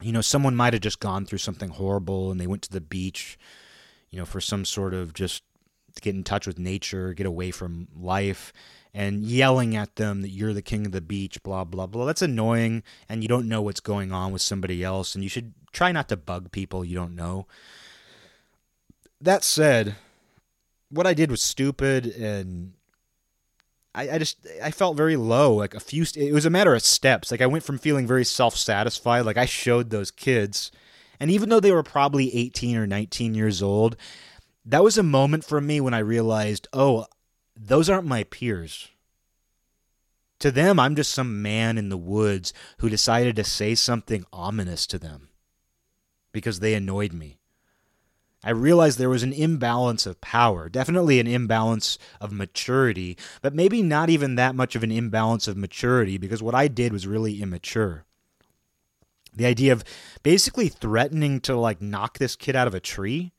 You 0.00 0.12
know, 0.12 0.20
someone 0.20 0.56
might 0.56 0.72
have 0.72 0.82
just 0.82 1.00
gone 1.00 1.26
through 1.26 1.38
something 1.38 1.70
horrible 1.70 2.30
and 2.30 2.40
they 2.40 2.46
went 2.46 2.62
to 2.62 2.70
the 2.70 2.80
beach, 2.80 3.38
you 4.10 4.18
know, 4.18 4.24
for 4.24 4.40
some 4.40 4.64
sort 4.64 4.94
of 4.94 5.14
just 5.14 5.42
to 5.94 6.02
get 6.02 6.14
in 6.14 6.24
touch 6.24 6.46
with 6.46 6.58
nature, 6.58 7.14
get 7.14 7.26
away 7.26 7.50
from 7.50 7.88
life 7.96 8.52
and 8.94 9.22
yelling 9.22 9.76
at 9.76 9.96
them 9.96 10.22
that 10.22 10.30
you're 10.30 10.54
the 10.54 10.62
king 10.62 10.86
of 10.86 10.92
the 10.92 11.00
beach, 11.00 11.42
blah, 11.42 11.64
blah, 11.64 11.86
blah. 11.86 12.04
That's 12.04 12.22
annoying, 12.22 12.82
and 13.08 13.22
you 13.22 13.28
don't 13.28 13.48
know 13.48 13.62
what's 13.62 13.80
going 13.80 14.12
on 14.12 14.32
with 14.32 14.42
somebody 14.42 14.82
else, 14.82 15.14
and 15.14 15.22
you 15.22 15.30
should 15.30 15.52
try 15.72 15.92
not 15.92 16.08
to 16.08 16.16
bug 16.16 16.50
people 16.52 16.84
you 16.84 16.96
don't 16.96 17.14
know. 17.14 17.46
That 19.20 19.44
said, 19.44 19.96
what 20.90 21.06
I 21.06 21.14
did 21.14 21.30
was 21.30 21.42
stupid, 21.42 22.06
and 22.06 22.72
I, 23.98 24.14
I 24.14 24.18
just 24.18 24.46
I 24.62 24.70
felt 24.70 24.96
very 24.96 25.16
low. 25.16 25.52
Like 25.54 25.74
a 25.74 25.80
few, 25.80 26.04
it 26.14 26.32
was 26.32 26.46
a 26.46 26.50
matter 26.50 26.72
of 26.72 26.82
steps. 26.82 27.32
Like 27.32 27.40
I 27.40 27.46
went 27.46 27.64
from 27.64 27.78
feeling 27.78 28.06
very 28.06 28.24
self 28.24 28.56
satisfied, 28.56 29.22
like 29.22 29.36
I 29.36 29.44
showed 29.44 29.90
those 29.90 30.12
kids, 30.12 30.70
and 31.18 31.32
even 31.32 31.48
though 31.48 31.58
they 31.58 31.72
were 31.72 31.82
probably 31.82 32.34
18 32.34 32.76
or 32.76 32.86
19 32.86 33.34
years 33.34 33.60
old, 33.60 33.96
that 34.64 34.84
was 34.84 34.98
a 34.98 35.02
moment 35.02 35.44
for 35.44 35.60
me 35.60 35.80
when 35.80 35.94
I 35.94 35.98
realized, 35.98 36.68
oh, 36.72 37.06
those 37.56 37.90
aren't 37.90 38.06
my 38.06 38.22
peers. 38.22 38.88
To 40.40 40.52
them, 40.52 40.78
I'm 40.78 40.94
just 40.94 41.12
some 41.12 41.42
man 41.42 41.76
in 41.76 41.88
the 41.88 41.96
woods 41.96 42.52
who 42.78 42.88
decided 42.88 43.34
to 43.34 43.44
say 43.44 43.74
something 43.74 44.24
ominous 44.32 44.86
to 44.86 44.98
them 45.00 45.30
because 46.30 46.60
they 46.60 46.74
annoyed 46.74 47.12
me. 47.12 47.40
I 48.44 48.50
realized 48.50 48.98
there 48.98 49.08
was 49.08 49.24
an 49.24 49.32
imbalance 49.32 50.06
of 50.06 50.20
power, 50.20 50.68
definitely 50.68 51.18
an 51.18 51.26
imbalance 51.26 51.98
of 52.20 52.32
maturity, 52.32 53.16
but 53.42 53.54
maybe 53.54 53.82
not 53.82 54.10
even 54.10 54.36
that 54.36 54.54
much 54.54 54.76
of 54.76 54.84
an 54.84 54.92
imbalance 54.92 55.48
of 55.48 55.56
maturity 55.56 56.18
because 56.18 56.42
what 56.42 56.54
I 56.54 56.68
did 56.68 56.92
was 56.92 57.06
really 57.06 57.42
immature. 57.42 58.04
The 59.34 59.46
idea 59.46 59.72
of 59.72 59.84
basically 60.22 60.68
threatening 60.68 61.40
to 61.40 61.56
like 61.56 61.82
knock 61.82 62.18
this 62.18 62.36
kid 62.36 62.54
out 62.54 62.68
of 62.68 62.74
a 62.74 62.80
tree 62.80 63.32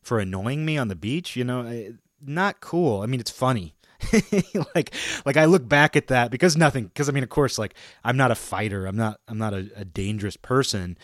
for 0.00 0.18
annoying 0.18 0.64
me 0.64 0.78
on 0.78 0.88
the 0.88 0.96
beach, 0.96 1.36
you 1.36 1.44
know, 1.44 1.62
eh, 1.62 1.90
not 2.20 2.60
cool. 2.60 3.02
I 3.02 3.06
mean, 3.06 3.20
it's 3.20 3.30
funny. 3.30 3.74
like 4.74 4.94
like 5.26 5.36
I 5.36 5.44
look 5.44 5.68
back 5.68 5.94
at 5.94 6.06
that 6.06 6.30
because 6.30 6.56
nothing 6.56 6.86
because 6.86 7.10
I 7.10 7.12
mean 7.12 7.22
of 7.22 7.28
course 7.28 7.58
like 7.58 7.74
I'm 8.02 8.16
not 8.16 8.30
a 8.30 8.34
fighter. 8.34 8.86
I'm 8.86 8.96
not 8.96 9.20
I'm 9.28 9.36
not 9.36 9.52
a, 9.52 9.68
a 9.76 9.84
dangerous 9.84 10.38
person. 10.38 10.96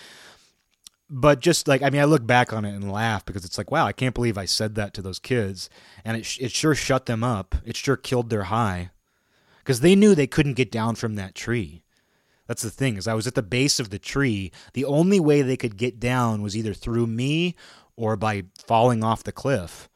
But 1.09 1.41
just 1.41 1.69
like 1.69 1.83
I 1.83 1.91
mean 1.91 2.01
I 2.01 2.05
look 2.05 2.27
back 2.27 2.53
on 2.53 2.65
it 2.65 2.75
and 2.75 2.91
laugh 2.91 3.25
because 3.25 3.45
it's 3.45 3.59
like 3.59 3.71
wow, 3.71 3.87
I 3.87 3.93
can't 3.93 4.15
believe 4.15 4.37
I 4.37 4.45
said 4.45 4.75
that 4.75 4.93
to 4.95 5.03
those 5.03 5.19
kids 5.19 5.71
and 6.05 6.17
it 6.17 6.37
it 6.41 6.53
sure 6.53 6.75
shut 6.75 7.07
them 7.07 7.23
up. 7.23 7.55
It 7.65 7.77
sure 7.77 7.97
killed 7.97 8.31
their 8.31 8.45
high 8.45 8.91
cuz 9.65 9.81
they 9.81 9.95
knew 9.95 10.15
they 10.15 10.27
couldn't 10.27 10.55
get 10.55 10.71
down 10.71 10.95
from 10.97 11.15
that 11.15 11.35
tree. 11.35 11.83
That's 12.47 12.63
the 12.63 12.71
thing 12.71 12.97
is 12.97 13.09
I 13.09 13.15
was 13.15 13.27
at 13.27 13.35
the 13.35 13.43
base 13.43 13.81
of 13.81 13.91
the 13.91 13.99
tree. 13.99 14.53
The 14.73 14.85
only 14.85 15.21
way 15.21 15.43
they 15.43 15.57
could 15.57 15.77
get 15.77 16.01
down 16.01 16.43
was 16.43 16.57
either 16.57 16.75
through 16.75 17.07
me 17.07 17.55
or 17.97 18.17
by 18.17 18.45
falling 18.67 19.03
off 19.03 19.25
the 19.25 19.33
cliff. 19.33 19.89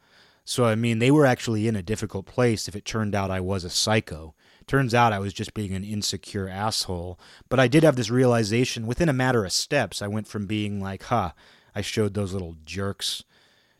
So, 0.43 0.65
I 0.65 0.75
mean, 0.75 0.99
they 0.99 1.11
were 1.11 1.25
actually 1.25 1.67
in 1.67 1.75
a 1.75 1.83
difficult 1.83 2.25
place 2.25 2.67
if 2.67 2.75
it 2.75 2.83
turned 2.83 3.15
out 3.15 3.31
I 3.31 3.39
was 3.39 3.63
a 3.63 3.69
psycho. 3.69 4.33
Turns 4.67 4.93
out 4.93 5.13
I 5.13 5.19
was 5.19 5.33
just 5.33 5.53
being 5.53 5.73
an 5.73 5.83
insecure 5.83 6.47
asshole. 6.47 7.19
But 7.49 7.59
I 7.59 7.67
did 7.67 7.83
have 7.83 7.95
this 7.95 8.09
realization 8.09 8.87
within 8.87 9.09
a 9.09 9.13
matter 9.13 9.45
of 9.45 9.51
steps. 9.51 10.01
I 10.01 10.07
went 10.07 10.27
from 10.27 10.45
being 10.45 10.81
like, 10.81 11.03
huh, 11.03 11.31
I 11.75 11.81
showed 11.81 12.13
those 12.13 12.33
little 12.33 12.55
jerks, 12.65 13.23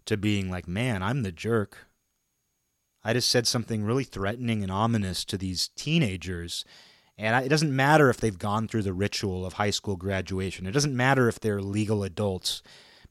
to 0.05 0.17
being 0.17 0.49
like, 0.49 0.67
man, 0.67 1.03
I'm 1.03 1.23
the 1.23 1.31
jerk. 1.31 1.87
I 3.03 3.13
just 3.13 3.29
said 3.29 3.47
something 3.47 3.83
really 3.83 4.03
threatening 4.03 4.63
and 4.63 4.71
ominous 4.71 5.25
to 5.25 5.37
these 5.37 5.69
teenagers. 5.75 6.65
And 7.17 7.45
it 7.45 7.49
doesn't 7.49 7.75
matter 7.75 8.09
if 8.09 8.17
they've 8.17 8.37
gone 8.37 8.67
through 8.67 8.83
the 8.83 8.93
ritual 8.93 9.45
of 9.45 9.53
high 9.53 9.69
school 9.69 9.95
graduation, 9.95 10.65
it 10.65 10.71
doesn't 10.71 10.95
matter 10.95 11.27
if 11.27 11.39
they're 11.39 11.61
legal 11.61 12.03
adults 12.03 12.61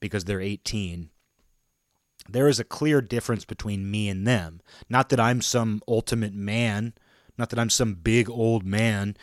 because 0.00 0.24
they're 0.24 0.40
18 0.40 1.10
there 2.28 2.48
is 2.48 2.60
a 2.60 2.64
clear 2.64 3.00
difference 3.00 3.44
between 3.44 3.90
me 3.90 4.08
and 4.08 4.26
them. 4.26 4.60
Not 4.88 5.08
that 5.08 5.20
I'm 5.20 5.40
some 5.40 5.82
ultimate 5.88 6.34
man, 6.34 6.94
not 7.40 7.50
that 7.50 7.58
I'm 7.58 7.70
some 7.70 7.94
big 7.94 8.30
old 8.30 8.64
man, 8.64 9.16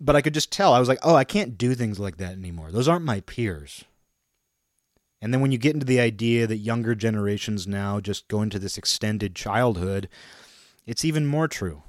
but 0.00 0.16
I 0.16 0.22
could 0.22 0.34
just 0.34 0.50
tell. 0.50 0.72
I 0.72 0.78
was 0.78 0.88
like, 0.88 1.00
oh, 1.02 1.14
I 1.14 1.24
can't 1.24 1.58
do 1.58 1.74
things 1.74 1.98
like 1.98 2.16
that 2.16 2.32
anymore. 2.32 2.70
Those 2.70 2.88
aren't 2.88 3.04
my 3.04 3.20
peers. 3.20 3.84
And 5.20 5.32
then 5.32 5.40
when 5.40 5.52
you 5.52 5.58
get 5.58 5.74
into 5.74 5.86
the 5.86 6.00
idea 6.00 6.46
that 6.46 6.58
younger 6.58 6.94
generations 6.94 7.66
now 7.66 8.00
just 8.00 8.28
go 8.28 8.42
into 8.42 8.58
this 8.58 8.78
extended 8.78 9.34
childhood, 9.34 10.08
it's 10.86 11.04
even 11.04 11.26
more 11.26 11.48
true. 11.48 11.82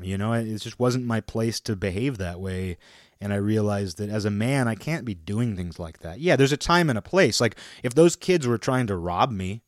You 0.00 0.18
know, 0.18 0.32
it 0.32 0.56
just 0.56 0.80
wasn't 0.80 1.06
my 1.06 1.20
place 1.20 1.60
to 1.60 1.76
behave 1.76 2.18
that 2.18 2.40
way 2.40 2.78
and 3.24 3.32
I 3.32 3.36
realized 3.36 3.96
that 3.96 4.10
as 4.10 4.26
a 4.26 4.30
man, 4.30 4.68
I 4.68 4.74
can't 4.74 5.06
be 5.06 5.14
doing 5.14 5.56
things 5.56 5.78
like 5.78 6.00
that. 6.00 6.20
Yeah, 6.20 6.36
there's 6.36 6.52
a 6.52 6.58
time 6.58 6.90
and 6.90 6.98
a 6.98 7.02
place. 7.02 7.40
Like, 7.40 7.56
if 7.82 7.94
those 7.94 8.16
kids 8.16 8.46
were 8.46 8.58
trying 8.58 8.86
to 8.88 8.96
rob 8.96 9.30
me, 9.30 9.62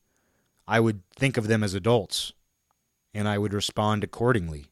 I 0.68 0.78
would 0.78 1.00
think 1.14 1.38
of 1.38 1.48
them 1.48 1.64
as 1.64 1.72
adults 1.72 2.34
and 3.16 3.26
I 3.26 3.38
would 3.38 3.54
respond 3.54 4.04
accordingly. 4.04 4.66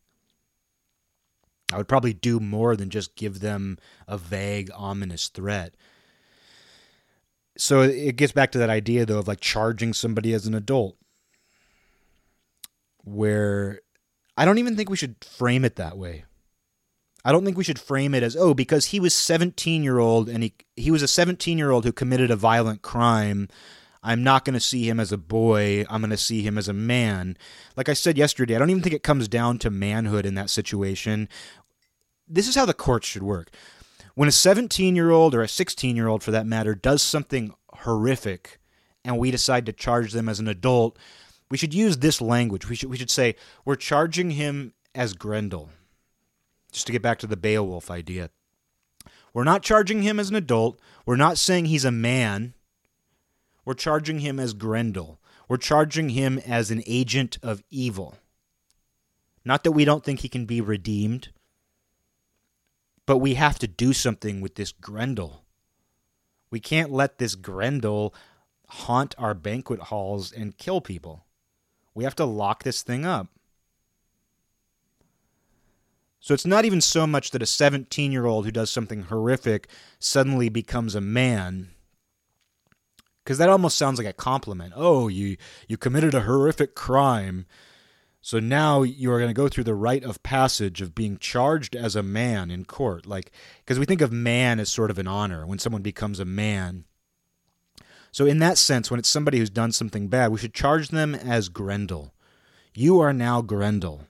I 1.72 1.78
would 1.78 1.88
probably 1.88 2.12
do 2.12 2.38
more 2.38 2.76
than 2.76 2.90
just 2.90 3.16
give 3.16 3.40
them 3.40 3.78
a 4.06 4.18
vague, 4.18 4.70
ominous 4.74 5.28
threat. 5.28 5.74
So 7.56 7.80
it 7.80 8.16
gets 8.16 8.32
back 8.32 8.52
to 8.52 8.58
that 8.58 8.68
idea, 8.68 9.06
though, 9.06 9.18
of 9.18 9.28
like 9.28 9.40
charging 9.40 9.94
somebody 9.94 10.34
as 10.34 10.46
an 10.46 10.54
adult, 10.54 10.96
where 13.02 13.80
I 14.36 14.44
don't 14.44 14.58
even 14.58 14.76
think 14.76 14.90
we 14.90 14.96
should 14.96 15.24
frame 15.24 15.64
it 15.64 15.76
that 15.76 15.96
way. 15.96 16.24
I 17.24 17.32
don't 17.32 17.46
think 17.46 17.56
we 17.56 17.64
should 17.64 17.78
frame 17.78 18.14
it 18.14 18.22
as 18.22 18.36
oh 18.36 18.52
because 18.52 18.86
he 18.86 19.00
was 19.00 19.14
17 19.14 19.82
year 19.82 19.98
old 19.98 20.28
and 20.28 20.42
he 20.42 20.52
he 20.76 20.90
was 20.90 21.02
a 21.02 21.08
17 21.08 21.56
year 21.56 21.70
old 21.70 21.84
who 21.84 21.92
committed 21.92 22.30
a 22.30 22.36
violent 22.36 22.82
crime. 22.82 23.48
I'm 24.04 24.22
not 24.22 24.44
going 24.44 24.54
to 24.54 24.60
see 24.60 24.86
him 24.86 25.00
as 25.00 25.12
a 25.12 25.18
boy. 25.18 25.86
I'm 25.88 26.02
going 26.02 26.10
to 26.10 26.16
see 26.18 26.42
him 26.42 26.58
as 26.58 26.68
a 26.68 26.74
man. 26.74 27.38
Like 27.74 27.88
I 27.88 27.94
said 27.94 28.18
yesterday, 28.18 28.54
I 28.54 28.58
don't 28.58 28.68
even 28.68 28.82
think 28.82 28.94
it 28.94 29.02
comes 29.02 29.28
down 29.28 29.58
to 29.60 29.70
manhood 29.70 30.26
in 30.26 30.34
that 30.34 30.50
situation. 30.50 31.28
This 32.28 32.46
is 32.46 32.54
how 32.54 32.66
the 32.66 32.74
courts 32.74 33.06
should 33.06 33.22
work. 33.22 33.50
When 34.14 34.28
a 34.28 34.32
17 34.32 34.94
year 34.94 35.10
old 35.10 35.34
or 35.34 35.40
a 35.40 35.48
16 35.48 35.96
year 35.96 36.06
old, 36.06 36.22
for 36.22 36.30
that 36.30 36.46
matter, 36.46 36.74
does 36.74 37.02
something 37.02 37.54
horrific 37.72 38.60
and 39.04 39.18
we 39.18 39.30
decide 39.30 39.64
to 39.66 39.72
charge 39.72 40.12
them 40.12 40.28
as 40.28 40.38
an 40.38 40.48
adult, 40.48 40.98
we 41.50 41.56
should 41.56 41.74
use 41.74 41.98
this 41.98 42.20
language. 42.20 42.68
We 42.68 42.76
should, 42.76 42.90
we 42.90 42.98
should 42.98 43.10
say, 43.10 43.36
we're 43.64 43.74
charging 43.74 44.32
him 44.32 44.74
as 44.94 45.14
Grendel 45.14 45.70
just 46.72 46.86
to 46.86 46.92
get 46.92 47.02
back 47.02 47.18
to 47.20 47.26
the 47.26 47.36
Beowulf 47.36 47.90
idea. 47.90 48.30
We're 49.32 49.44
not 49.44 49.62
charging 49.62 50.02
him 50.02 50.20
as 50.20 50.28
an 50.28 50.36
adult. 50.36 50.78
We're 51.06 51.16
not 51.16 51.38
saying 51.38 51.66
he's 51.66 51.84
a 51.84 51.90
man. 51.90 52.54
We're 53.64 53.74
charging 53.74 54.20
him 54.20 54.38
as 54.38 54.52
Grendel. 54.52 55.20
We're 55.48 55.56
charging 55.56 56.10
him 56.10 56.38
as 56.38 56.70
an 56.70 56.82
agent 56.86 57.38
of 57.42 57.62
evil. 57.70 58.18
Not 59.44 59.64
that 59.64 59.72
we 59.72 59.84
don't 59.84 60.04
think 60.04 60.20
he 60.20 60.28
can 60.28 60.46
be 60.46 60.60
redeemed, 60.60 61.28
but 63.06 63.18
we 63.18 63.34
have 63.34 63.58
to 63.58 63.66
do 63.66 63.92
something 63.92 64.40
with 64.40 64.54
this 64.54 64.72
Grendel. 64.72 65.44
We 66.50 66.60
can't 66.60 66.90
let 66.90 67.18
this 67.18 67.34
Grendel 67.34 68.14
haunt 68.68 69.14
our 69.18 69.34
banquet 69.34 69.80
halls 69.80 70.32
and 70.32 70.56
kill 70.56 70.80
people. 70.80 71.24
We 71.94 72.04
have 72.04 72.16
to 72.16 72.24
lock 72.24 72.62
this 72.62 72.82
thing 72.82 73.04
up. 73.04 73.28
So 76.20 76.32
it's 76.32 76.46
not 76.46 76.64
even 76.64 76.80
so 76.80 77.06
much 77.06 77.32
that 77.32 77.42
a 77.42 77.46
17 77.46 78.10
year 78.10 78.24
old 78.24 78.46
who 78.46 78.50
does 78.50 78.70
something 78.70 79.02
horrific 79.02 79.68
suddenly 79.98 80.48
becomes 80.48 80.94
a 80.94 81.00
man. 81.02 81.73
Because 83.24 83.38
that 83.38 83.48
almost 83.48 83.78
sounds 83.78 83.96
like 83.98 84.06
a 84.06 84.12
compliment. 84.12 84.74
Oh, 84.76 85.08
you, 85.08 85.38
you 85.66 85.78
committed 85.78 86.14
a 86.14 86.20
horrific 86.20 86.74
crime. 86.74 87.46
So 88.20 88.38
now 88.38 88.82
you 88.82 89.10
are 89.12 89.18
going 89.18 89.30
to 89.30 89.34
go 89.34 89.48
through 89.48 89.64
the 89.64 89.74
rite 89.74 90.04
of 90.04 90.22
passage 90.22 90.82
of 90.82 90.94
being 90.94 91.16
charged 91.16 91.74
as 91.74 91.96
a 91.96 92.02
man 92.02 92.50
in 92.50 92.64
court. 92.64 93.06
Like, 93.06 93.32
because 93.58 93.78
we 93.78 93.86
think 93.86 94.02
of 94.02 94.12
man 94.12 94.60
as 94.60 94.68
sort 94.68 94.90
of 94.90 94.98
an 94.98 95.06
honor 95.06 95.46
when 95.46 95.58
someone 95.58 95.82
becomes 95.82 96.20
a 96.20 96.24
man. 96.24 96.84
So, 98.12 98.26
in 98.26 98.38
that 98.38 98.58
sense, 98.58 98.90
when 98.90 99.00
it's 99.00 99.08
somebody 99.08 99.38
who's 99.38 99.50
done 99.50 99.72
something 99.72 100.08
bad, 100.08 100.30
we 100.30 100.38
should 100.38 100.54
charge 100.54 100.88
them 100.88 101.14
as 101.14 101.48
Grendel. 101.48 102.14
You 102.74 103.00
are 103.00 103.12
now 103.12 103.42
Grendel. 103.42 104.06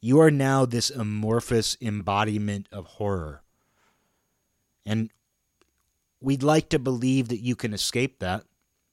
You 0.00 0.20
are 0.20 0.30
now 0.30 0.64
this 0.64 0.90
amorphous 0.90 1.76
embodiment 1.80 2.68
of 2.70 2.86
horror. 2.86 3.42
And 4.86 5.10
we'd 6.20 6.42
like 6.42 6.68
to 6.70 6.78
believe 6.78 7.28
that 7.28 7.40
you 7.40 7.56
can 7.56 7.72
escape 7.72 8.18
that. 8.18 8.44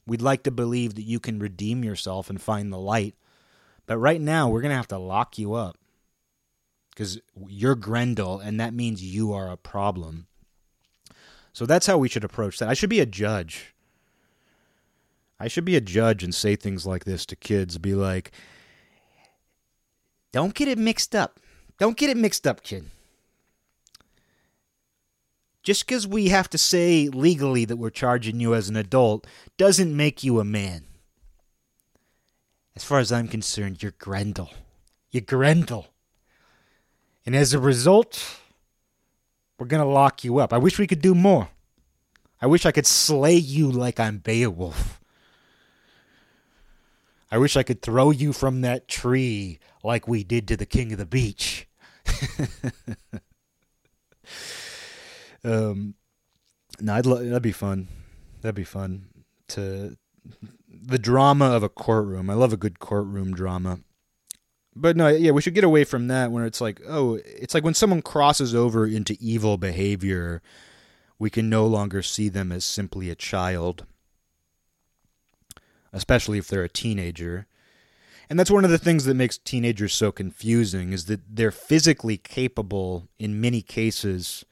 We'd 0.07 0.21
like 0.21 0.43
to 0.43 0.51
believe 0.51 0.95
that 0.95 1.03
you 1.03 1.19
can 1.19 1.39
redeem 1.39 1.83
yourself 1.83 2.29
and 2.29 2.41
find 2.41 2.71
the 2.71 2.77
light. 2.77 3.15
But 3.87 3.97
right 3.97 4.21
now, 4.21 4.49
we're 4.49 4.61
going 4.61 4.71
to 4.71 4.77
have 4.77 4.87
to 4.89 4.97
lock 4.97 5.37
you 5.37 5.53
up 5.53 5.77
because 6.89 7.19
you're 7.47 7.75
Grendel, 7.75 8.39
and 8.39 8.59
that 8.59 8.73
means 8.73 9.03
you 9.03 9.33
are 9.33 9.49
a 9.49 9.57
problem. 9.57 10.27
So 11.53 11.65
that's 11.65 11.87
how 11.87 11.97
we 11.97 12.09
should 12.09 12.23
approach 12.23 12.59
that. 12.59 12.69
I 12.69 12.73
should 12.73 12.89
be 12.89 12.99
a 12.99 13.05
judge. 13.05 13.73
I 15.39 15.47
should 15.47 15.65
be 15.65 15.75
a 15.75 15.81
judge 15.81 16.23
and 16.23 16.33
say 16.33 16.55
things 16.55 16.85
like 16.85 17.05
this 17.05 17.25
to 17.27 17.35
kids. 17.35 17.77
Be 17.77 17.93
like, 17.93 18.31
don't 20.31 20.53
get 20.53 20.67
it 20.67 20.77
mixed 20.77 21.15
up. 21.15 21.39
Don't 21.77 21.97
get 21.97 22.09
it 22.09 22.17
mixed 22.17 22.47
up, 22.47 22.63
kid. 22.63 22.85
Just 25.65 25.87
because 25.87 26.05
we 26.05 26.29
have 26.29 26.47
to 26.51 26.59
say 26.59 27.09
legally 27.09 27.65
that 27.65 27.77
we're 27.77 27.89
charging 27.89 28.39
you 28.39 28.53
as 28.53 28.69
an 28.69 28.75
adult 28.75 29.25
doesn't 29.57 29.97
make 29.97 30.23
you 30.23 30.39
a 30.39 30.45
man. 30.45 30.83
As 32.75 32.83
far 32.83 32.99
as 32.99 33.11
I'm 33.11 33.27
concerned, 33.27 33.81
you're 33.81 33.95
Grendel. 33.97 34.51
You're 35.09 35.21
Grendel. 35.21 35.87
And 37.25 37.35
as 37.35 37.51
a 37.55 37.59
result, 37.59 38.37
we're 39.57 39.65
going 39.65 39.81
to 39.81 39.89
lock 39.89 40.23
you 40.23 40.37
up. 40.37 40.53
I 40.53 40.59
wish 40.59 40.77
we 40.77 40.85
could 40.85 41.01
do 41.01 41.15
more. 41.15 41.49
I 42.39 42.45
wish 42.45 42.67
I 42.67 42.71
could 42.71 42.85
slay 42.85 43.33
you 43.33 43.71
like 43.71 43.99
I'm 43.99 44.19
Beowulf. 44.19 45.01
I 47.31 47.39
wish 47.39 47.57
I 47.57 47.63
could 47.63 47.81
throw 47.81 48.11
you 48.11 48.33
from 48.33 48.61
that 48.61 48.87
tree 48.87 49.57
like 49.83 50.07
we 50.07 50.23
did 50.23 50.47
to 50.49 50.57
the 50.57 50.67
king 50.67 50.91
of 50.91 50.99
the 50.99 51.07
beach. 51.07 51.67
um, 55.45 55.95
no, 56.79 56.93
I'd 56.93 57.05
lo- 57.05 57.23
that'd 57.23 57.41
be 57.41 57.51
fun. 57.51 57.87
That'd 58.41 58.55
be 58.55 58.63
fun 58.63 59.07
to 59.49 59.97
the 60.69 60.99
drama 60.99 61.45
of 61.45 61.63
a 61.63 61.69
courtroom. 61.69 62.29
I 62.29 62.33
love 62.33 62.53
a 62.53 62.57
good 62.57 62.79
courtroom 62.79 63.33
drama. 63.33 63.79
But 64.75 64.97
no, 64.97 65.07
yeah, 65.07 65.31
we 65.31 65.41
should 65.41 65.55
get 65.55 65.63
away 65.63 65.85
from 65.85 66.07
that 66.07 66.31
when 66.31 66.43
it's 66.43 66.59
like, 66.59 66.81
oh, 66.87 67.19
it's 67.23 67.53
like 67.53 67.63
when 67.63 67.73
someone 67.73 68.01
crosses 68.01 68.53
over 68.53 68.85
into 68.85 69.15
evil 69.21 69.57
behavior, 69.57 70.41
we 71.17 71.29
can 71.29 71.49
no 71.49 71.65
longer 71.65 72.01
see 72.01 72.27
them 72.27 72.51
as 72.51 72.65
simply 72.65 73.09
a 73.09 73.15
child 73.15 73.85
especially 75.95 76.37
if 76.37 76.47
they're 76.47 76.63
a 76.63 76.69
teenager. 76.69 77.47
And 78.29 78.37
that's 78.37 78.51
one 78.51 78.65
of 78.65 78.71
the 78.71 78.77
things 78.77 79.05
that 79.05 79.13
makes 79.13 79.37
teenagers 79.37 79.93
so 79.93 80.11
confusing 80.11 80.91
is 80.93 81.05
that 81.05 81.21
they're 81.35 81.51
physically 81.51 82.17
capable 82.17 83.07
in 83.17 83.39
many 83.39 83.61
cases 83.61 84.43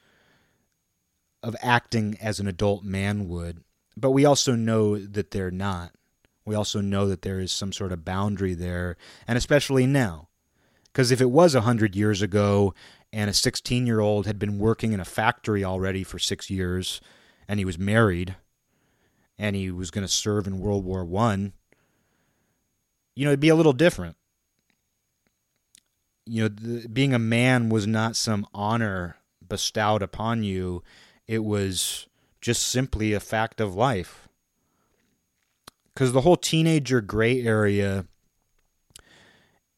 of 1.44 1.54
acting 1.60 2.16
as 2.20 2.40
an 2.40 2.48
adult 2.48 2.82
man 2.82 3.28
would, 3.28 3.62
but 3.96 4.10
we 4.10 4.24
also 4.24 4.56
know 4.56 4.98
that 4.98 5.30
they're 5.30 5.50
not. 5.50 5.92
We 6.44 6.54
also 6.54 6.80
know 6.80 7.06
that 7.08 7.22
there 7.22 7.38
is 7.38 7.52
some 7.52 7.72
sort 7.72 7.92
of 7.92 8.04
boundary 8.04 8.54
there, 8.54 8.96
and 9.28 9.38
especially 9.38 9.86
now. 9.86 10.28
Because 10.86 11.10
if 11.10 11.20
it 11.20 11.30
was 11.30 11.54
a 11.54 11.58
100 11.58 11.94
years 11.94 12.22
ago 12.22 12.74
and 13.12 13.28
a 13.28 13.34
16 13.34 13.86
year 13.86 14.00
old 14.00 14.26
had 14.26 14.38
been 14.38 14.58
working 14.58 14.92
in 14.92 15.00
a 15.00 15.04
factory 15.04 15.64
already 15.64 16.02
for 16.02 16.18
six 16.18 16.50
years 16.50 17.00
and 17.46 17.58
he 17.58 17.64
was 17.64 17.78
married, 17.78 18.36
and 19.38 19.54
he 19.54 19.70
was 19.70 19.90
going 19.90 20.06
to 20.06 20.12
serve 20.12 20.46
in 20.46 20.60
World 20.60 20.84
War 20.84 21.04
One, 21.04 21.52
you 23.14 23.24
know, 23.24 23.30
it'd 23.30 23.40
be 23.40 23.48
a 23.48 23.54
little 23.54 23.72
different. 23.72 24.16
You 26.26 26.44
know, 26.44 26.48
the, 26.48 26.88
being 26.88 27.12
a 27.12 27.18
man 27.18 27.68
was 27.68 27.86
not 27.86 28.16
some 28.16 28.46
honor 28.54 29.16
bestowed 29.46 30.02
upon 30.02 30.42
you; 30.42 30.82
it 31.26 31.44
was 31.44 32.06
just 32.40 32.66
simply 32.66 33.12
a 33.12 33.20
fact 33.20 33.60
of 33.60 33.74
life. 33.74 34.28
Because 35.92 36.12
the 36.12 36.22
whole 36.22 36.36
teenager 36.36 37.00
gray 37.00 37.42
area 37.42 38.06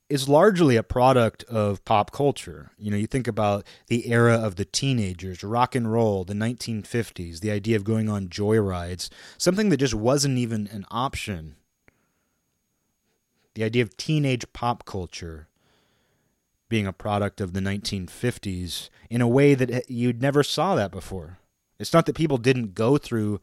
is 0.09 0.29
largely 0.29 0.77
a 0.77 0.83
product 0.83 1.43
of 1.45 1.85
pop 1.85 2.13
culture. 2.13 2.71
You 2.79 2.91
know, 2.91 2.97
you 2.97 3.07
think 3.07 3.27
about 3.27 3.65
the 3.89 4.11
era 4.11 4.35
of 4.35 4.57
the 4.57 4.65
teenagers, 4.65 5.43
rock 5.43 5.75
and 5.75 5.93
roll, 5.93 6.25
the 6.25 6.35
1950s, 6.35 7.41
the 7.41 7.51
idea 7.51 7.77
of 7.77 7.85
going 7.85 8.09
on 8.09 8.29
joyrides, 8.29 9.09
something 9.37 9.69
that 9.71 9.79
just 9.79 9.95
wasn't 9.95 10.39
even 10.39 10.69
an 10.69 10.87
option. 10.91 11.57
The 13.55 13.65
idea 13.65 13.83
of 13.83 13.97
teenage 13.97 14.45
pop 14.53 14.85
culture 14.85 15.49
being 16.69 16.87
a 16.87 16.93
product 16.93 17.41
of 17.41 17.53
the 17.53 17.61
1950s 17.61 18.89
in 19.09 19.21
a 19.21 19.29
way 19.29 19.55
that 19.55 19.71
eh, 19.71 19.81
you'd 19.89 20.21
never 20.21 20.43
saw 20.43 20.75
that 20.75 20.91
before. 20.91 21.39
It's 21.79 21.93
not 21.93 22.07
that 22.07 22.17
people 22.17 22.39
didn't 22.39 22.75
go 22.75 22.99
through 22.99 23.41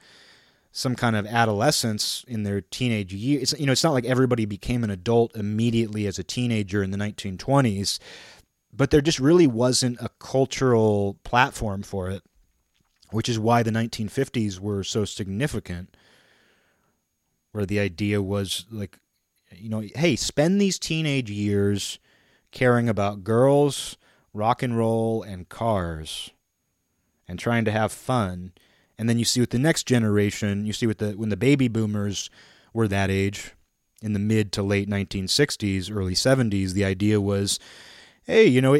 some 0.72 0.96
kind 0.96 1.16
of 1.16 1.28
adolescence 1.28 2.26
in 2.28 2.44
their 2.44 2.60
teenage 2.60 3.14
years. 3.14 3.54
you 3.60 3.66
know, 3.66 3.72
it's 3.72 3.84
not 3.84 3.94
like 3.94 4.06
everybody 4.06 4.46
became 4.46 4.84
an 4.84 4.90
adult 4.90 5.36
immediately 5.36 6.08
as 6.08 6.18
a 6.18 6.24
teenager 6.24 6.82
in 6.82 6.90
the 6.90 6.98
1920s, 6.98 8.00
but 8.76 8.90
there 8.90 9.02
just 9.02 9.20
really 9.20 9.46
wasn't 9.46 10.02
a 10.02 10.10
cultural 10.18 11.20
platform 11.24 11.84
for 11.84 12.10
it, 12.10 12.24
which 13.12 13.30
is 13.30 13.38
why 13.38 13.62
the 13.62 13.70
1950s 13.70 14.60
were 14.60 14.84
so 14.84 15.06
significant. 15.06 15.96
Where 17.52 17.68
the 17.68 17.80
idea 17.80 18.20
was 18.20 18.66
like, 18.72 18.98
you 19.56 19.70
know, 19.70 19.84
hey, 19.94 20.16
spend 20.16 20.60
these 20.60 20.80
teenage 20.80 21.30
years 21.30 22.00
caring 22.54 22.88
about 22.88 23.24
girls, 23.24 23.98
rock 24.34 24.64
and 24.64 24.78
roll, 24.78 25.24
and 25.24 25.50
cars, 25.50 26.32
and 27.28 27.38
trying 27.38 27.66
to 27.66 27.72
have 27.72 27.92
fun. 27.92 28.54
And 28.98 29.10
then 29.10 29.20
you 29.20 29.26
see 29.26 29.42
with 29.42 29.50
the 29.50 29.60
next 29.60 29.84
generation, 29.84 30.66
you 30.66 30.72
see 30.72 30.88
with 30.88 31.00
the 31.00 31.12
when 31.12 31.30
the 31.30 31.36
baby 31.36 31.68
boomers 31.68 32.30
were 32.74 32.88
that 32.88 33.10
age 33.10 33.54
in 34.02 34.14
the 34.14 34.20
mid 34.20 34.52
to 34.54 34.64
late 34.64 34.90
1960s, 34.90 35.94
early 35.94 36.14
70s, 36.14 36.74
the 36.74 36.86
idea 36.86 37.20
was, 37.20 37.60
hey, 38.24 38.46
you 38.46 38.62
know, 38.62 38.78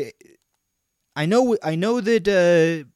I 1.16 1.26
know 1.26 1.58
I 1.64 1.76
know 1.76 2.00
that 2.00 2.28
uh, 2.28 2.88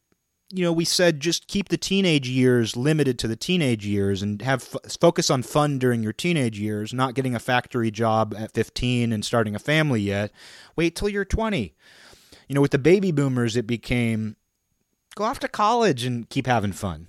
you 0.49 0.63
know 0.63 0.71
we 0.71 0.85
said 0.85 1.19
just 1.19 1.47
keep 1.47 1.69
the 1.69 1.77
teenage 1.77 2.29
years 2.29 2.77
limited 2.77 3.19
to 3.19 3.27
the 3.27 3.35
teenage 3.35 3.85
years 3.85 4.21
and 4.21 4.41
have 4.41 4.63
f- 4.63 4.97
focus 4.99 5.29
on 5.29 5.43
fun 5.43 5.77
during 5.77 6.01
your 6.01 6.13
teenage 6.13 6.59
years, 6.59 6.93
not 6.93 7.13
getting 7.15 7.35
a 7.35 7.39
factory 7.39 7.91
job 7.91 8.33
at 8.37 8.53
15 8.53 9.11
and 9.11 9.25
starting 9.25 9.55
a 9.55 9.59
family 9.59 10.01
yet. 10.01 10.31
Wait 10.75 10.95
till 10.95 11.09
you're 11.09 11.25
20. 11.25 11.73
You 12.47 12.55
know, 12.55 12.61
with 12.61 12.71
the 12.71 12.79
baby 12.79 13.11
boomers, 13.11 13.57
it 13.57 13.67
became 13.67 14.37
Go 15.17 15.23
off 15.23 15.39
to 15.39 15.47
college 15.47 16.03
and 16.05 16.29
keep 16.29 16.45
having 16.45 16.73
fun. 16.73 17.07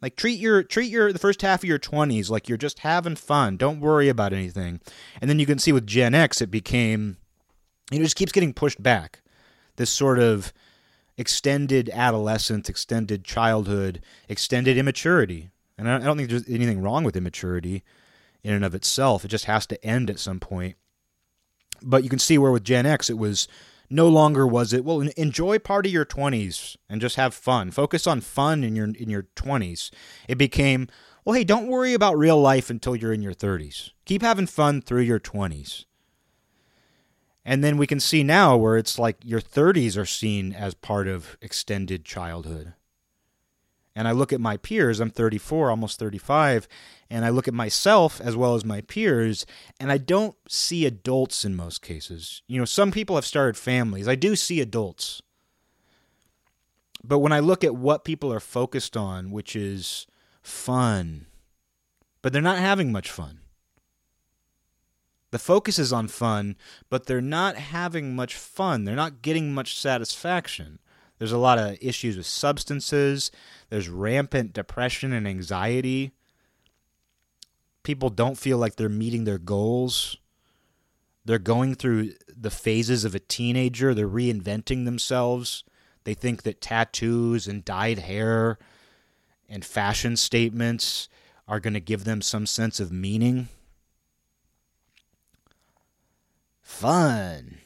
Like 0.00 0.16
treat 0.16 0.38
your 0.38 0.62
treat 0.62 0.90
your 0.90 1.12
the 1.12 1.18
first 1.18 1.42
half 1.42 1.62
of 1.62 1.68
your 1.68 1.78
20s 1.78 2.30
like 2.30 2.48
you're 2.48 2.56
just 2.56 2.78
having 2.78 3.16
fun. 3.16 3.58
Don't 3.58 3.80
worry 3.80 4.08
about 4.08 4.32
anything. 4.32 4.80
And 5.20 5.28
then 5.28 5.38
you 5.38 5.44
can 5.44 5.58
see 5.58 5.72
with 5.72 5.86
Gen 5.86 6.14
X 6.14 6.40
it 6.40 6.50
became 6.50 7.18
you 7.90 8.00
it 8.00 8.02
just 8.02 8.16
keeps 8.16 8.32
getting 8.32 8.54
pushed 8.54 8.82
back. 8.82 9.20
This 9.76 9.90
sort 9.90 10.18
of 10.18 10.54
extended 11.18 11.90
adolescence, 11.90 12.68
extended 12.68 13.24
childhood, 13.24 14.00
extended 14.28 14.78
immaturity. 14.78 15.50
And 15.76 15.90
I 15.90 15.98
don't 15.98 16.16
think 16.16 16.30
there's 16.30 16.48
anything 16.48 16.80
wrong 16.80 17.04
with 17.04 17.16
immaturity 17.16 17.82
in 18.42 18.54
and 18.54 18.64
of 18.64 18.74
itself. 18.74 19.24
It 19.24 19.28
just 19.28 19.44
has 19.44 19.66
to 19.66 19.84
end 19.84 20.08
at 20.08 20.18
some 20.18 20.40
point. 20.40 20.76
But 21.82 22.04
you 22.04 22.08
can 22.08 22.18
see 22.18 22.38
where 22.38 22.52
with 22.52 22.64
Gen 22.64 22.86
X 22.86 23.10
it 23.10 23.18
was 23.18 23.48
no 23.90 24.08
longer 24.08 24.46
was 24.46 24.72
it 24.72 24.84
well 24.84 25.00
enjoy 25.16 25.58
part 25.58 25.86
of 25.86 25.92
your 25.92 26.04
20s 26.04 26.76
and 26.90 27.00
just 27.00 27.16
have 27.16 27.32
fun 27.32 27.70
focus 27.70 28.06
on 28.06 28.20
fun 28.20 28.62
in 28.62 28.76
your 28.76 28.84
in 28.86 29.08
your 29.08 29.22
20s 29.34 29.90
it 30.28 30.36
became 30.36 30.86
well 31.24 31.34
hey 31.34 31.42
don't 31.42 31.68
worry 31.68 31.94
about 31.94 32.18
real 32.18 32.38
life 32.38 32.68
until 32.68 32.94
you're 32.94 33.14
in 33.14 33.22
your 33.22 33.32
30s 33.32 33.92
keep 34.04 34.20
having 34.20 34.46
fun 34.46 34.82
through 34.82 35.00
your 35.00 35.18
20s 35.18 35.86
And 37.48 37.64
then 37.64 37.78
we 37.78 37.86
can 37.86 37.98
see 37.98 38.22
now 38.22 38.58
where 38.58 38.76
it's 38.76 38.98
like 38.98 39.16
your 39.24 39.40
30s 39.40 39.96
are 39.96 40.04
seen 40.04 40.52
as 40.52 40.74
part 40.74 41.08
of 41.08 41.38
extended 41.40 42.04
childhood. 42.04 42.74
And 43.96 44.06
I 44.06 44.12
look 44.12 44.34
at 44.34 44.40
my 44.40 44.58
peers, 44.58 45.00
I'm 45.00 45.08
34, 45.08 45.70
almost 45.70 45.98
35, 45.98 46.68
and 47.08 47.24
I 47.24 47.30
look 47.30 47.48
at 47.48 47.54
myself 47.54 48.20
as 48.20 48.36
well 48.36 48.54
as 48.54 48.66
my 48.66 48.82
peers, 48.82 49.46
and 49.80 49.90
I 49.90 49.96
don't 49.96 50.36
see 50.46 50.84
adults 50.84 51.42
in 51.42 51.56
most 51.56 51.80
cases. 51.80 52.42
You 52.48 52.58
know, 52.58 52.66
some 52.66 52.90
people 52.90 53.16
have 53.16 53.24
started 53.24 53.56
families. 53.56 54.08
I 54.08 54.14
do 54.14 54.36
see 54.36 54.60
adults. 54.60 55.22
But 57.02 57.20
when 57.20 57.32
I 57.32 57.40
look 57.40 57.64
at 57.64 57.74
what 57.74 58.04
people 58.04 58.30
are 58.30 58.40
focused 58.40 58.94
on, 58.94 59.30
which 59.30 59.56
is 59.56 60.06
fun, 60.42 61.24
but 62.20 62.34
they're 62.34 62.42
not 62.42 62.58
having 62.58 62.92
much 62.92 63.10
fun. 63.10 63.37
The 65.30 65.38
focus 65.38 65.78
is 65.78 65.92
on 65.92 66.08
fun, 66.08 66.56
but 66.88 67.06
they're 67.06 67.20
not 67.20 67.56
having 67.56 68.16
much 68.16 68.34
fun. 68.34 68.84
They're 68.84 68.96
not 68.96 69.22
getting 69.22 69.52
much 69.52 69.78
satisfaction. 69.78 70.78
There's 71.18 71.32
a 71.32 71.38
lot 71.38 71.58
of 71.58 71.76
issues 71.80 72.16
with 72.16 72.26
substances. 72.26 73.30
There's 73.68 73.88
rampant 73.88 74.52
depression 74.52 75.12
and 75.12 75.26
anxiety. 75.26 76.12
People 77.82 78.08
don't 78.08 78.38
feel 78.38 78.58
like 78.58 78.76
they're 78.76 78.88
meeting 78.88 79.24
their 79.24 79.38
goals. 79.38 80.16
They're 81.24 81.38
going 81.38 81.74
through 81.74 82.14
the 82.34 82.50
phases 82.50 83.04
of 83.04 83.14
a 83.14 83.20
teenager. 83.20 83.92
They're 83.92 84.08
reinventing 84.08 84.84
themselves. 84.84 85.64
They 86.04 86.14
think 86.14 86.44
that 86.44 86.62
tattoos 86.62 87.46
and 87.46 87.64
dyed 87.64 87.98
hair 87.98 88.58
and 89.48 89.64
fashion 89.64 90.16
statements 90.16 91.08
are 91.46 91.60
going 91.60 91.74
to 91.74 91.80
give 91.80 92.04
them 92.04 92.22
some 92.22 92.46
sense 92.46 92.80
of 92.80 92.92
meaning. 92.92 93.48
Fun. 96.68 97.56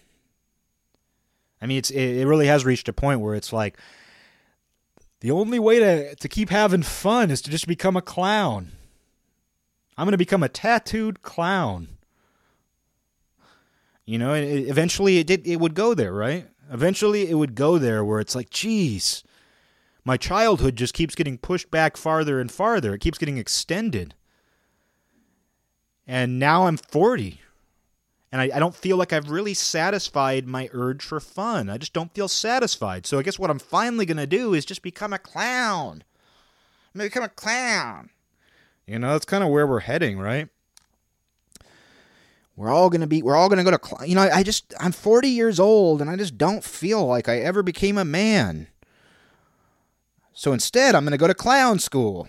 I 1.61 1.67
mean, 1.67 1.77
it's 1.77 1.91
it 1.91 2.25
really 2.25 2.47
has 2.47 2.65
reached 2.65 2.89
a 2.89 2.93
point 2.93 3.21
where 3.21 3.35
it's 3.35 3.53
like 3.53 3.77
the 5.21 5.33
only 5.33 5.59
way 5.59 5.81
to 5.81 6.15
to 6.15 6.29
keep 6.29 6.51
having 6.51 6.85
fun 6.85 7.33
is 7.33 7.43
to 7.43 7.51
just 7.51 7.67
become 7.67 7.97
a 7.97 8.01
clown. 8.01 8.71
I'm 9.99 10.07
going 10.07 10.13
to 10.13 10.19
become 10.19 10.45
a 10.45 10.49
tattooed 10.49 11.21
clown. 11.21 11.89
You 14.07 14.19
know, 14.19 14.35
eventually 14.35 15.19
it 15.19 15.27
did 15.27 15.47
it 15.49 15.59
would 15.59 15.75
go 15.75 15.95
there, 15.95 16.13
right? 16.13 16.47
Eventually 16.71 17.29
it 17.29 17.35
would 17.35 17.57
go 17.57 17.79
there 17.79 18.05
where 18.05 18.21
it's 18.21 18.37
like, 18.37 18.51
geez, 18.51 19.25
my 20.05 20.17
childhood 20.17 20.77
just 20.77 20.95
keeps 20.95 21.17
getting 21.17 21.39
pushed 21.39 21.73
back 21.73 21.97
farther 21.97 22.41
and 22.41 22.53
farther. 22.53 22.95
It 22.95 23.01
keeps 23.01 23.19
getting 23.19 23.37
extended. 23.37 24.15
And 26.07 26.39
now 26.39 26.67
I'm 26.67 26.77
40. 26.77 27.42
And 28.33 28.41
I, 28.41 28.51
I, 28.55 28.59
don't 28.59 28.75
feel 28.75 28.97
like 28.97 29.13
I've 29.13 29.31
really 29.31 29.53
satisfied 29.53 30.47
my 30.47 30.71
urge 30.73 31.05
for 31.05 31.21
fun. 31.21 31.69
I 31.69 31.77
just 31.77 31.93
don't 31.93 32.15
feel 32.15 32.29
satisfied. 32.29 33.07
So 33.07 33.19
I 33.19 33.23
guess 33.23 33.39
what 33.39 33.51
I'm 33.51 33.59
finally 33.59 34.07
to 34.17 34.27
do 34.27 34.55
is 34.55 34.65
just 34.65 34.83
become 34.83 35.13
a 35.13 35.19
clown. 35.19 36.03
I'm 36.95 37.01
to 37.01 37.07
become 37.07 37.25
a 37.25 37.29
clown. 37.29 38.09
You 38.87 38.99
know, 38.99 39.13
that's 39.13 39.27
kind 39.27 39.45
of 39.45 39.51
where 39.51 39.67
we're 39.67 39.81
heading, 39.81 40.19
right? 40.19 40.49
We're 42.57 42.71
all 42.71 42.89
to 43.03 43.07
be, 43.07 43.23
we're 43.23 43.37
all 43.37 43.49
to 43.59 43.71
go 43.71 43.77
to, 43.77 43.81
cl- 43.83 44.07
you 44.07 44.15
know, 44.15 44.23
I 44.23 44.43
just, 44.43 44.75
I'm 44.81 44.93
40 44.93 45.29
years 45.29 45.61
old 45.61 46.01
and 46.01 46.09
I 46.09 46.17
just 46.17 46.39
don't 46.39 46.65
feel 46.65 47.07
like 47.07 47.29
I 47.29 47.39
ever 47.39 47.63
became 47.63 47.99
a 47.99 48.05
man. 48.05 48.69
So 50.33 50.53
instead, 50.53 50.95
I'm 50.95 51.05
to 51.13 51.19
go 51.19 51.27
to 51.27 51.35
clown 51.35 51.79
school. 51.79 52.29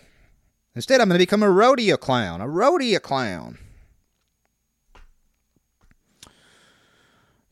Instead, 0.76 0.99
I'm 0.99 1.10
to 1.10 1.18
become 1.18 1.43
a 1.43 1.49
rodeo 1.49 1.97
clown, 1.97 2.41
a 2.41 2.47
rodeo 2.47 2.99
clown. 2.99 3.58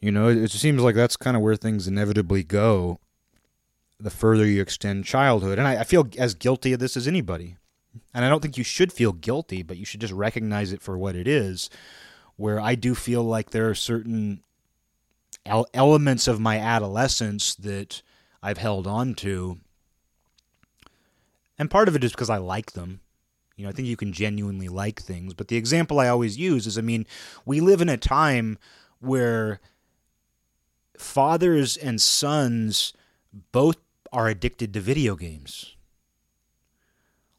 You 0.02 0.12
know, 0.12 0.28
it, 0.28 0.38
it 0.38 0.52
seems 0.52 0.82
like 0.82 0.96
that's 0.96 1.16
kind 1.16 1.38
of 1.38 1.44
where 1.44 1.56
things 1.56 1.88
inevitably 1.88 2.44
go 2.44 3.00
the 4.00 4.10
further 4.10 4.46
you 4.46 4.62
extend 4.62 5.06
childhood. 5.06 5.60
And 5.60 5.68
I, 5.68 5.82
I 5.82 5.84
feel 5.84 6.08
as 6.18 6.34
guilty 6.34 6.74
of 6.74 6.80
this 6.80 6.98
as 6.98 7.08
anybody. 7.08 7.56
And 8.14 8.26
I 8.26 8.30
don't 8.30 8.42
think 8.42 8.58
you 8.58 8.64
should 8.64 8.92
feel 8.92 9.12
guilty, 9.12 9.62
but 9.62 9.78
you 9.78 9.86
should 9.86 10.02
just 10.02 10.14
recognize 10.14 10.74
it 10.74 10.82
for 10.82 10.98
what 10.98 11.16
it 11.16 11.28
is. 11.28 11.70
Where 12.36 12.60
I 12.60 12.74
do 12.74 12.96
feel 12.96 13.24
like 13.24 13.52
there 13.52 13.70
are 13.70 13.76
certain 13.76 14.42
elements 15.46 16.28
of 16.28 16.40
my 16.40 16.58
adolescence 16.58 17.54
that 17.56 18.02
I've 18.42 18.58
held 18.58 18.88
on 18.88 19.14
to 19.16 19.60
and 21.62 21.70
part 21.70 21.88
of 21.88 21.96
it 21.96 22.04
is 22.04 22.12
because 22.12 22.32
I 22.32 22.38
like 22.38 22.72
them. 22.72 23.02
You 23.56 23.66
know, 23.66 23.70
I 23.70 23.72
think 23.72 23.88
you 23.88 23.96
can 23.96 24.14
genuinely 24.14 24.68
like 24.68 25.00
things. 25.00 25.36
But 25.36 25.48
the 25.48 25.58
example 25.58 26.00
I 26.00 26.08
always 26.08 26.36
use 26.36 26.66
is 26.66 26.76
I 26.76 26.82
mean, 26.82 27.06
we 27.46 27.60
live 27.60 27.82
in 27.82 27.90
a 27.90 27.98
time 27.98 28.58
where 29.00 29.60
fathers 30.98 31.78
and 31.78 32.02
sons 32.02 32.94
both 33.52 33.78
are 34.12 34.28
addicted 34.28 34.74
to 34.74 34.80
video 34.80 35.16
games. 35.16 35.76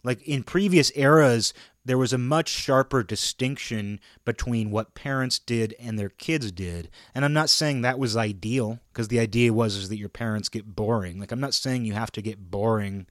Like 0.05 0.23
in 0.27 0.43
previous 0.43 0.91
eras, 0.97 1.55
there 1.85 1.99
was 1.99 2.13
a 2.13 2.19
much 2.19 2.49
sharper 2.49 3.03
distinction 3.03 4.01
between 4.25 4.71
what 4.71 4.95
parents 4.95 5.39
did 5.39 5.75
and 5.79 5.99
their 5.99 6.09
kids 6.09 6.51
did. 6.53 6.89
And 7.15 7.25
I'm 7.25 7.33
not 7.33 7.51
saying 7.51 7.83
that 7.83 7.99
was 7.99 8.17
ideal, 8.17 8.79
because 8.93 9.09
the 9.09 9.19
idea 9.21 9.53
was 9.53 9.77
is 9.77 9.89
that 9.89 9.99
your 9.99 10.09
parents 10.09 10.49
get 10.49 10.75
boring. 10.77 11.19
Like 11.19 11.33
I'm 11.33 11.41
not 11.41 11.55
saying 11.55 11.85
you 11.85 11.93
have 11.95 12.13
to 12.13 12.23
get 12.23 12.51
boring 12.51 13.07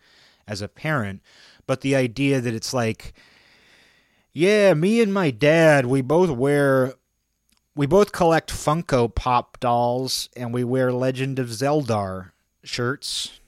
as 0.48 0.62
a 0.62 0.68
parent, 0.68 1.22
but 1.68 1.82
the 1.82 1.96
idea 1.96 2.42
that 2.42 2.54
it's 2.54 2.74
like, 2.74 3.14
yeah, 4.34 4.74
me 4.74 5.02
and 5.02 5.14
my 5.14 5.32
dad, 5.32 5.86
we 5.86 6.02
both 6.02 6.30
wear, 6.30 6.94
we 7.76 7.86
both 7.86 8.12
collect 8.12 8.52
Funko 8.52 9.14
Pop 9.14 9.60
dolls, 9.60 10.30
and 10.36 10.54
we 10.54 10.64
wear 10.64 10.92
Legend 10.92 11.40
of 11.40 11.54
Zelda 11.54 12.32
shirts. 12.64 13.40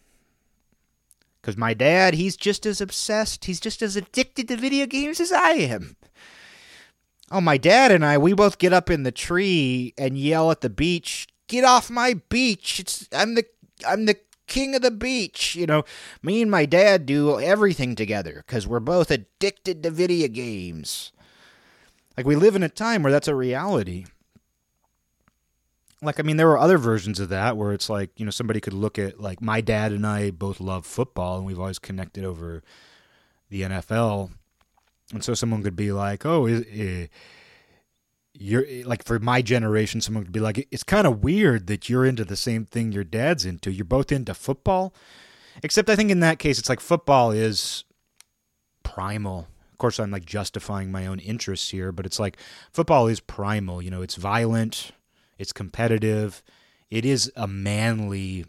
Because 1.42 1.58
my 1.58 1.74
dad, 1.74 2.14
he's 2.14 2.38
just 2.38 2.66
as 2.66 2.80
obsessed, 2.80 3.46
he's 3.46 3.60
just 3.60 3.82
as 3.82 3.96
addicted 3.96 4.48
to 4.48 4.56
video 4.56 4.86
games 4.86 5.20
as 5.20 5.32
I 5.32 5.52
am. 5.52 5.98
Oh, 7.30 7.42
my 7.42 7.58
dad 7.58 7.92
and 7.92 8.06
I, 8.06 8.18
we 8.18 8.34
both 8.34 8.60
get 8.60 8.72
up 8.72 8.90
in 8.90 9.04
the 9.04 9.12
tree 9.12 9.94
and 9.98 10.18
yell 10.18 10.52
at 10.52 10.62
the 10.62 10.70
beach, 10.70 11.28
"Get 11.48 11.66
off 11.66 11.90
my 11.90 12.16
beach! 12.30 12.80
It's 12.80 13.10
I'm 13.12 13.36
the 13.36 13.46
I'm 13.86 14.06
the 14.06 14.18
king 14.48 14.76
of 14.76 14.82
the 14.84 14.92
beach. 14.92 15.56
You 15.56 15.66
know, 15.66 15.84
me 16.22 16.42
and 16.42 16.52
my 16.52 16.66
dad 16.66 17.06
do 17.06 17.40
everything 17.40 17.96
together 17.96 18.44
because 18.46 18.68
we're 18.68 18.80
both 18.80 19.12
addicted 19.12 19.84
to 19.84 19.90
video 19.90 20.28
games. 20.28 21.12
Like, 22.16 22.26
we 22.26 22.36
live 22.36 22.56
in 22.56 22.64
a 22.64 22.70
time 22.70 23.04
where 23.04 23.12
that's 23.12 23.28
a 23.28 23.36
reality. 23.36 24.06
Like, 26.02 26.20
I 26.20 26.24
mean, 26.24 26.38
there 26.38 26.48
were 26.48 26.60
other 26.60 26.78
versions 26.78 27.20
of 27.20 27.30
that 27.30 27.58
where 27.58 27.72
it's 27.72 27.90
like, 27.90 28.12
you 28.18 28.26
know, 28.26 28.32
somebody 28.32 28.60
could 28.60 28.74
look 28.74 29.00
at, 29.00 29.20
like, 29.20 29.42
my 29.42 29.62
dad 29.62 29.92
and 29.92 30.06
I 30.06 30.32
both 30.32 30.60
love 30.60 30.86
football 30.86 31.38
and 31.38 31.46
we've 31.46 31.60
always 31.60 31.80
connected 31.80 32.24
over 32.24 32.62
the 33.50 33.62
NFL. 33.62 34.32
And 35.14 35.24
so 35.24 35.34
someone 35.34 35.64
could 35.64 35.76
be 35.76 35.92
like, 35.92 36.26
oh, 36.26 36.46
is, 36.46 36.62
is 36.62 37.10
you're 38.34 38.66
eh, 38.68 38.84
like 38.86 39.04
for 39.04 39.20
my 39.20 39.42
generation, 39.42 40.02
someone 40.02 40.24
would 40.24 40.32
be 40.32 40.40
like, 40.40 40.68
it's 40.72 40.84
kind 40.84 41.08
of 41.08 41.24
weird 41.24 41.68
that 41.68 41.90
you're 41.90 42.06
into 42.06 42.26
the 42.26 42.36
same 42.36 42.66
thing 42.66 42.92
your 42.92 43.04
dad's 43.04 43.46
into. 43.46 43.72
You're 43.72 43.86
both 43.86 44.12
into 44.12 44.34
football, 44.34 44.94
except 45.62 45.90
I 45.90 45.96
think 45.96 46.12
in 46.12 46.20
that 46.22 46.40
case, 46.40 46.60
it's 46.60 46.70
like 46.70 46.80
football 46.80 47.32
is 47.32 47.84
primal. 48.84 49.48
Course, 49.84 50.00
I'm 50.00 50.12
like 50.12 50.24
justifying 50.24 50.94
my 50.94 51.08
own 51.08 51.20
interests 51.20 51.72
here, 51.72 51.92
but 51.92 52.06
it's 52.06 52.18
like 52.18 52.38
football 52.72 53.08
is 53.08 53.20
primal. 53.20 53.82
You 53.82 53.92
know, 53.92 54.02
it's 54.02 54.16
violent, 54.16 54.94
it's 55.38 55.52
competitive, 55.52 56.42
it 56.90 57.04
is 57.04 57.30
a 57.36 57.48
manly 57.48 58.46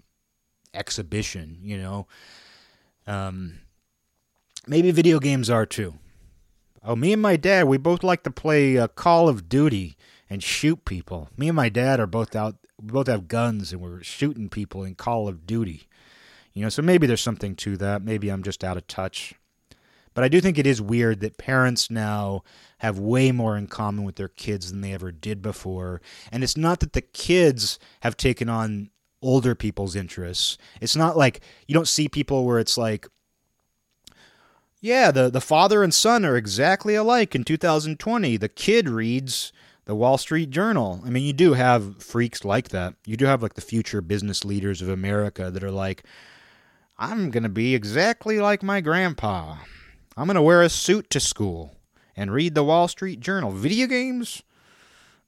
exhibition. 0.72 1.58
You 1.60 1.78
know, 1.78 2.06
um, 3.08 3.58
maybe 4.68 4.92
video 4.92 5.18
games 5.18 5.50
are 5.50 5.66
too. 5.66 5.94
Oh, 6.84 6.94
me 6.94 7.12
and 7.12 7.20
my 7.20 7.34
dad, 7.34 7.66
we 7.66 7.78
both 7.78 8.04
like 8.04 8.22
to 8.22 8.30
play 8.30 8.78
uh, 8.78 8.86
Call 8.86 9.28
of 9.28 9.48
Duty 9.48 9.96
and 10.30 10.40
shoot 10.40 10.84
people. 10.84 11.30
Me 11.36 11.48
and 11.48 11.56
my 11.56 11.68
dad 11.68 11.98
are 11.98 12.06
both 12.06 12.36
out. 12.36 12.54
We 12.80 12.92
both 12.92 13.08
have 13.08 13.26
guns, 13.26 13.72
and 13.72 13.82
we're 13.82 14.04
shooting 14.04 14.48
people 14.48 14.84
in 14.84 14.94
Call 14.94 15.26
of 15.26 15.48
Duty. 15.48 15.88
You 16.52 16.62
know, 16.62 16.68
so 16.68 16.80
maybe 16.80 17.08
there's 17.08 17.20
something 17.20 17.56
to 17.56 17.76
that. 17.78 18.02
Maybe 18.02 18.28
I'm 18.28 18.44
just 18.44 18.62
out 18.62 18.76
of 18.76 18.86
touch. 18.86 19.34
But 20.14 20.24
I 20.24 20.28
do 20.28 20.40
think 20.40 20.58
it 20.58 20.66
is 20.66 20.80
weird 20.80 21.20
that 21.20 21.38
parents 21.38 21.90
now 21.90 22.42
have 22.78 22.98
way 22.98 23.32
more 23.32 23.56
in 23.56 23.66
common 23.66 24.04
with 24.04 24.16
their 24.16 24.28
kids 24.28 24.70
than 24.70 24.80
they 24.80 24.92
ever 24.92 25.10
did 25.10 25.42
before. 25.42 26.00
And 26.30 26.42
it's 26.42 26.56
not 26.56 26.80
that 26.80 26.92
the 26.92 27.02
kids 27.02 27.78
have 28.00 28.16
taken 28.16 28.48
on 28.48 28.90
older 29.20 29.54
people's 29.54 29.96
interests. 29.96 30.56
It's 30.80 30.94
not 30.94 31.16
like 31.16 31.40
you 31.66 31.74
don't 31.74 31.88
see 31.88 32.08
people 32.08 32.44
where 32.44 32.58
it's 32.58 32.78
like, 32.78 33.08
yeah, 34.80 35.10
the, 35.10 35.30
the 35.30 35.40
father 35.40 35.82
and 35.82 35.94
son 35.94 36.24
are 36.24 36.36
exactly 36.36 36.94
alike 36.94 37.34
in 37.34 37.42
2020. 37.42 38.36
The 38.36 38.48
kid 38.48 38.88
reads 38.88 39.50
the 39.86 39.94
Wall 39.94 40.18
Street 40.18 40.50
Journal. 40.50 41.02
I 41.04 41.10
mean, 41.10 41.24
you 41.24 41.32
do 41.32 41.54
have 41.54 42.02
freaks 42.02 42.44
like 42.44 42.68
that. 42.68 42.94
You 43.06 43.16
do 43.16 43.24
have 43.24 43.42
like 43.42 43.54
the 43.54 43.60
future 43.62 44.00
business 44.00 44.44
leaders 44.44 44.82
of 44.82 44.88
America 44.88 45.50
that 45.50 45.64
are 45.64 45.70
like, 45.70 46.04
I'm 46.98 47.30
going 47.30 47.42
to 47.42 47.48
be 47.48 47.74
exactly 47.74 48.38
like 48.38 48.62
my 48.62 48.80
grandpa. 48.80 49.56
I'm 50.16 50.26
going 50.26 50.36
to 50.36 50.42
wear 50.42 50.62
a 50.62 50.68
suit 50.68 51.10
to 51.10 51.20
school 51.20 51.74
and 52.16 52.32
read 52.32 52.54
the 52.54 52.64
Wall 52.64 52.88
Street 52.88 53.20
Journal. 53.20 53.50
Video 53.50 53.86
games? 53.86 54.42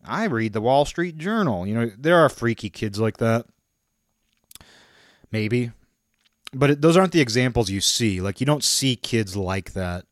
I 0.04 0.24
read 0.24 0.52
the 0.52 0.60
Wall 0.60 0.84
Street 0.84 1.18
Journal. 1.18 1.66
You 1.66 1.74
know, 1.74 1.90
there 1.98 2.18
are 2.18 2.28
freaky 2.28 2.70
kids 2.70 3.00
like 3.00 3.16
that. 3.16 3.46
Maybe. 5.32 5.72
But 6.52 6.70
it, 6.70 6.80
those 6.80 6.96
aren't 6.96 7.12
the 7.12 7.20
examples 7.20 7.70
you 7.70 7.80
see. 7.80 8.20
Like, 8.20 8.40
you 8.40 8.46
don't 8.46 8.62
see 8.62 8.94
kids 8.94 9.36
like 9.36 9.72
that 9.72 10.04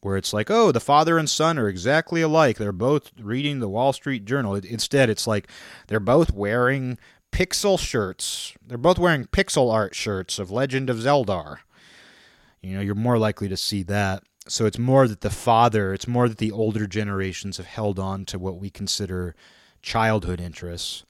where 0.00 0.16
it's 0.16 0.32
like, 0.32 0.50
oh, 0.50 0.72
the 0.72 0.80
father 0.80 1.18
and 1.18 1.28
son 1.28 1.58
are 1.58 1.68
exactly 1.68 2.22
alike. 2.22 2.56
They're 2.56 2.72
both 2.72 3.10
reading 3.18 3.60
the 3.60 3.68
Wall 3.68 3.92
Street 3.92 4.24
Journal. 4.24 4.54
Instead, 4.54 5.10
it's 5.10 5.26
like 5.26 5.48
they're 5.88 6.00
both 6.00 6.32
wearing 6.32 6.98
pixel 7.32 7.78
shirts. 7.78 8.54
They're 8.66 8.78
both 8.78 8.98
wearing 8.98 9.26
pixel 9.26 9.72
art 9.72 9.94
shirts 9.94 10.38
of 10.38 10.50
Legend 10.50 10.88
of 10.88 11.00
Zelda. 11.00 11.58
You 12.64 12.76
know, 12.76 12.82
you're 12.82 12.94
more 12.94 13.18
likely 13.18 13.48
to 13.48 13.56
see 13.56 13.82
that. 13.84 14.22
So 14.46 14.66
it's 14.66 14.78
more 14.78 15.08
that 15.08 15.20
the 15.20 15.30
father, 15.30 15.94
it's 15.94 16.08
more 16.08 16.28
that 16.28 16.38
the 16.38 16.52
older 16.52 16.86
generations 16.86 17.56
have 17.56 17.66
held 17.66 17.98
on 17.98 18.24
to 18.26 18.38
what 18.38 18.58
we 18.58 18.70
consider 18.70 19.34
childhood 19.82 20.40
interests. 20.40 21.04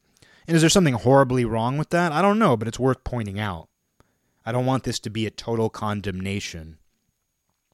And 0.47 0.55
is 0.55 0.63
there 0.63 0.71
something 0.71 0.95
horribly 0.95 1.45
wrong 1.45 1.79
with 1.79 1.91
that? 1.91 2.13
I 2.13 2.23
don't 2.23 2.39
know, 2.39 2.57
but 2.57 2.69
it's 2.69 2.79
worth 2.79 3.03
pointing 3.03 3.41
out. 3.41 3.69
I 4.45 4.53
don't 4.53 4.67
want 4.67 4.85
this 4.85 4.99
to 5.01 5.11
be 5.11 5.27
a 5.27 5.31
total 5.31 5.71
condemnation. 5.71 6.79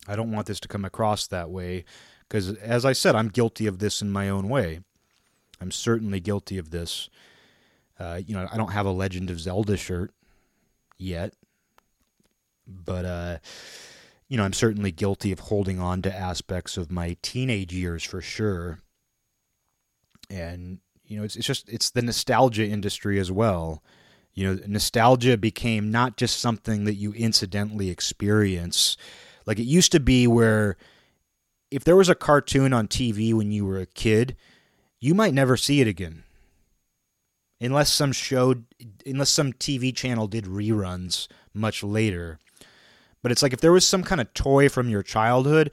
I 0.07 0.16
don't 0.16 0.32
want 0.32 0.47
this 0.47 0.61
to 0.61 0.69
come 0.69 0.85
across 0.85 1.27
that 1.27 1.51
way 1.51 1.85
because, 2.28 2.55
as 2.59 2.85
I 2.85 2.93
said, 2.93 3.15
I'm 3.15 3.28
guilty 3.28 3.66
of 3.66 3.81
this 3.81 4.01
in 4.01 4.11
my 4.11 4.28
own 4.28 4.48
way. 4.48 4.81
I'm 5.61 5.70
certainly 5.70 6.20
guilty 6.20 6.59
of 6.59 6.70
this. 6.70 7.11
Uh, 7.98 8.20
you 8.24 8.35
know, 8.35 8.48
I 8.51 8.57
don't 8.57 8.73
have 8.73 8.86
a 8.86 8.93
Legend 8.93 9.31
of 9.31 9.40
Zelda 9.40 9.77
shirt 9.77 10.12
yet, 10.97 11.35
but 12.71 13.05
uh, 13.05 13.39
you 14.29 14.37
know, 14.37 14.45
I'm 14.45 14.53
certainly 14.53 14.93
guilty 14.93 15.33
of 15.33 15.41
holding 15.41 15.81
on 15.81 16.03
to 16.03 16.15
aspects 16.15 16.77
of 16.77 16.91
my 16.91 17.17
teenage 17.21 17.75
years 17.75 18.05
for 18.05 18.21
sure. 18.21 18.79
And 20.31 20.79
you 21.05 21.19
know, 21.19 21.25
it's 21.25 21.37
it's 21.37 21.47
just 21.47 21.69
it's 21.69 21.91
the 21.91 22.03
nostalgia 22.03 22.65
industry 22.65 23.19
as 23.19 23.33
well. 23.33 23.83
You 24.33 24.47
know, 24.47 24.61
nostalgia 24.69 25.37
became 25.37 25.91
not 25.91 26.17
just 26.17 26.41
something 26.41 26.85
that 26.85 26.95
you 26.95 27.13
incidentally 27.15 27.91
experience. 27.91 28.97
Like 29.45 29.59
it 29.59 29.65
used 29.65 29.91
to 29.93 30.01
be 30.01 30.29
where 30.29 30.77
if 31.71 31.83
there 31.83 31.97
was 31.97 32.09
a 32.09 32.15
cartoon 32.15 32.73
on 32.73 32.87
TV 32.87 33.35
when 33.35 33.51
you 33.51 33.67
were 33.67 33.79
a 33.79 33.87
kid, 33.87 34.37
you 35.01 35.15
might 35.15 35.35
never 35.35 35.57
see 35.57 35.81
it 35.81 35.89
again. 35.89 36.23
Unless 37.61 37.93
some 37.93 38.13
show 38.13 38.55
unless 39.05 39.31
some 39.31 39.53
TV 39.53 39.95
channel 39.95 40.29
did 40.29 40.45
reruns 40.45 41.27
much 41.53 41.83
later. 41.83 42.39
But 43.23 43.33
it's 43.33 43.43
like 43.43 43.53
if 43.53 43.61
there 43.61 43.73
was 43.73 43.87
some 43.87 44.03
kind 44.03 44.21
of 44.21 44.33
toy 44.35 44.69
from 44.69 44.89
your 44.89 45.03
childhood, 45.03 45.71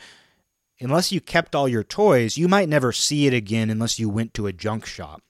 unless 0.79 1.11
you 1.11 1.21
kept 1.21 1.55
all 1.55 1.67
your 1.67 1.83
toys, 1.83 2.37
you 2.37 2.47
might 2.47 2.69
never 2.69 2.91
see 2.91 3.27
it 3.27 3.33
again 3.33 3.69
unless 3.69 3.99
you 3.99 4.09
went 4.09 4.33
to 4.33 4.47
a 4.47 4.53
junk 4.53 4.85
shop 4.85 5.21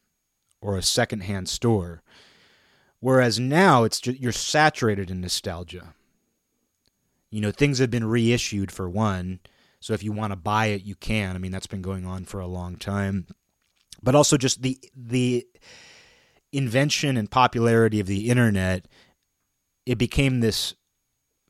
or 0.61 0.77
a 0.77 0.81
secondhand 0.81 1.47
store. 1.49 2.01
Whereas 2.99 3.39
now 3.39 3.83
it's 3.83 3.99
just, 3.99 4.19
you're 4.19 4.31
saturated 4.31 5.11
in 5.11 5.21
nostalgia. 5.21 5.93
You 7.29 7.41
know, 7.41 7.51
things 7.51 7.79
have 7.79 7.91
been 7.91 8.05
reissued 8.05 8.71
for 8.71 8.89
one, 8.89 9.39
so 9.79 9.93
if 9.93 10.03
you 10.03 10.11
want 10.11 10.31
to 10.31 10.37
buy 10.37 10.67
it, 10.67 10.83
you 10.83 10.95
can. 10.95 11.35
I 11.35 11.39
mean, 11.39 11.51
that's 11.51 11.67
been 11.67 11.81
going 11.81 12.05
on 12.05 12.25
for 12.25 12.39
a 12.39 12.47
long 12.47 12.77
time. 12.77 13.27
But 14.01 14.15
also 14.15 14.37
just 14.37 14.61
the 14.61 14.79
the 14.95 15.45
invention 16.51 17.17
and 17.17 17.29
popularity 17.29 17.99
of 17.99 18.07
the 18.07 18.29
internet, 18.29 18.87
it 19.85 19.97
became 19.97 20.39
this 20.39 20.73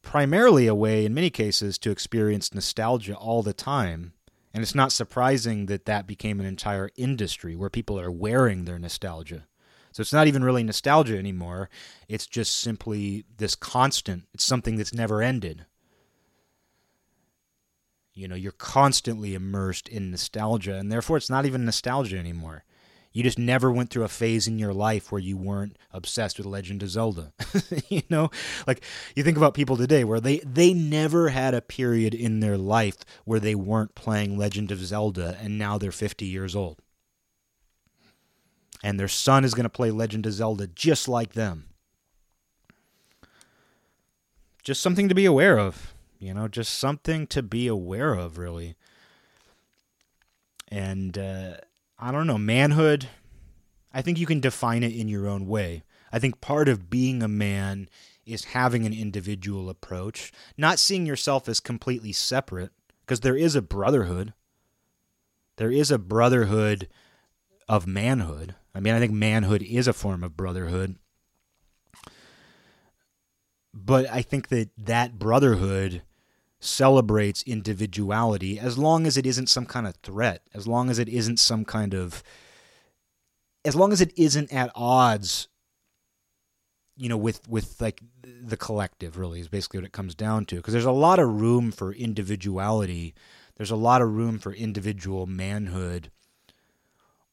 primarily 0.08 0.68
a 0.68 0.74
way, 0.74 1.06
in 1.06 1.14
many 1.14 1.30
cases, 1.30 1.78
to 1.78 1.92
experience 1.92 2.54
nostalgia 2.54 3.14
all 3.14 3.44
the 3.44 3.52
time. 3.52 4.14
And 4.54 4.64
it's 4.64 4.74
not 4.74 4.94
surprising 4.94 5.66
that 5.66 5.84
that 5.84 6.08
became 6.08 6.40
an 6.40 6.46
entire 6.46 6.90
industry 6.96 7.58
where 7.58 7.70
people 7.70 8.00
are 8.00 8.10
wearing 8.10 8.64
their 8.64 8.80
nostalgia. 8.80 9.48
So 9.92 10.00
it's 10.00 10.14
not 10.14 10.26
even 10.26 10.46
really 10.46 10.64
nostalgia 10.64 11.18
anymore. 11.18 11.70
It's 12.08 12.26
just 12.26 12.58
simply 12.58 13.26
this 13.36 13.54
constant. 13.54 14.30
It's 14.34 14.46
something 14.46 14.78
that's 14.78 14.94
never 14.94 15.22
ended. 15.22 15.66
You 18.14 18.30
know, 18.30 18.36
you're 18.36 18.54
constantly 18.54 19.34
immersed 19.34 19.90
in 19.90 20.10
nostalgia, 20.10 20.76
and 20.76 20.90
therefore 20.90 21.18
it's 21.18 21.30
not 21.30 21.46
even 21.46 21.66
nostalgia 21.66 22.18
anymore. 22.18 22.64
You 23.18 23.24
just 23.24 23.40
never 23.40 23.72
went 23.72 23.90
through 23.90 24.04
a 24.04 24.10
phase 24.10 24.46
in 24.48 24.60
your 24.60 24.76
life 24.76 25.12
where 25.12 25.18
you 25.18 25.38
weren't 25.38 25.76
obsessed 25.92 26.38
with 26.38 26.46
Legend 26.46 26.84
of 26.84 26.92
Zelda. 26.92 27.34
you 27.90 28.04
know, 28.12 28.30
like 28.68 28.84
you 29.16 29.24
think 29.24 29.38
about 29.38 29.56
people 29.56 29.76
today 29.76 30.04
where 30.04 30.20
they 30.20 30.38
they 30.46 30.72
never 30.72 31.30
had 31.30 31.56
a 31.56 31.62
period 31.64 32.14
in 32.14 32.42
their 32.42 32.60
life 32.60 32.98
where 33.26 33.40
they 33.40 33.56
weren't 33.56 33.96
playing 33.96 34.38
Legend 34.38 34.70
of 34.72 34.86
Zelda 34.86 35.36
and 35.42 35.58
now 35.58 35.80
they're 35.80 35.92
50 35.92 36.28
years 36.28 36.56
old. 36.56 36.80
And 38.84 39.00
their 39.00 39.08
son 39.08 39.44
is 39.44 39.56
going 39.56 39.64
to 39.64 39.70
play 39.70 39.90
Legend 39.90 40.28
of 40.28 40.34
Zelda 40.34 40.68
just 40.68 41.08
like 41.08 41.34
them. 41.34 41.70
Just 44.62 44.80
something 44.80 45.10
to 45.10 45.16
be 45.16 45.26
aware 45.26 45.58
of, 45.58 45.96
you 46.20 46.36
know, 46.36 46.48
just 46.48 46.78
something 46.78 47.26
to 47.26 47.42
be 47.42 47.66
aware 47.66 48.14
of 48.14 48.38
really. 48.38 48.76
And 50.68 51.18
uh 51.18 51.54
I 52.00 52.12
don't 52.12 52.28
know, 52.28 52.38
manhood. 52.38 53.10
I 53.92 54.02
think 54.02 54.20
you 54.20 54.26
can 54.26 54.40
define 54.40 54.84
it 54.84 54.96
in 54.96 55.08
your 55.08 55.28
own 55.28 55.48
way. 55.48 55.84
I 56.12 56.20
think 56.20 56.42
part 56.42 56.70
of 56.70 56.90
being 56.90 57.24
a 57.24 57.28
man 57.28 57.90
is 58.26 58.46
having 58.46 58.86
an 58.86 58.94
individual 58.94 59.70
approach, 59.70 60.32
not 60.58 60.80
seeing 60.80 61.06
yourself 61.06 61.50
as 61.50 61.60
completely 61.60 62.12
separate, 62.12 62.72
because 63.02 63.22
there 63.22 63.38
is 63.38 63.56
a 63.56 63.62
brotherhood. 63.62 64.34
There 65.56 65.72
is 65.72 65.90
a 65.90 65.98
brotherhood 65.98 66.88
of 67.68 67.88
manhood. 67.88 68.56
I 68.76 68.80
mean, 68.80 68.94
I 68.94 69.00
think 69.00 69.14
manhood 69.14 69.64
is 69.64 69.88
a 69.88 69.94
form 69.94 70.24
of 70.24 70.38
brotherhood. 70.38 70.98
But 73.74 74.10
I 74.10 74.22
think 74.22 74.50
that 74.50 74.70
that 74.78 75.18
brotherhood 75.18 76.04
celebrates 76.60 77.44
individuality 77.44 78.60
as 78.60 78.78
long 78.78 79.06
as 79.06 79.18
it 79.18 79.26
isn't 79.26 79.48
some 79.48 79.66
kind 79.66 79.86
of 79.86 79.96
threat, 79.98 80.42
as 80.54 80.68
long 80.68 80.90
as 80.90 81.00
it 81.00 81.10
isn't 81.10 81.40
some 81.40 81.66
kind 81.66 81.94
of 81.94 82.24
as 83.66 83.76
long 83.76 83.92
as 83.92 84.02
it 84.02 84.14
isn't 84.18 84.52
at 84.54 84.72
odds 84.76 85.50
you 86.98 87.08
know 87.08 87.18
with 87.18 87.48
with 87.48 87.80
like 87.80 88.02
the 88.24 88.58
collective 88.58 89.18
really 89.18 89.40
is 89.40 89.48
basically 89.48 89.80
what 89.80 89.86
it 89.86 89.94
comes 89.94 90.16
down 90.16 90.46
to. 90.46 90.56
Because 90.56 90.74
there's 90.74 90.86
a 90.86 90.92
lot 90.92 91.20
of 91.20 91.40
room 91.42 91.72
for 91.72 91.94
individuality. 91.94 93.14
There's 93.56 93.72
a 93.72 93.76
lot 93.76 94.02
of 94.02 94.14
room 94.14 94.40
for 94.40 94.54
individual 94.54 95.26
manhood 95.26 96.12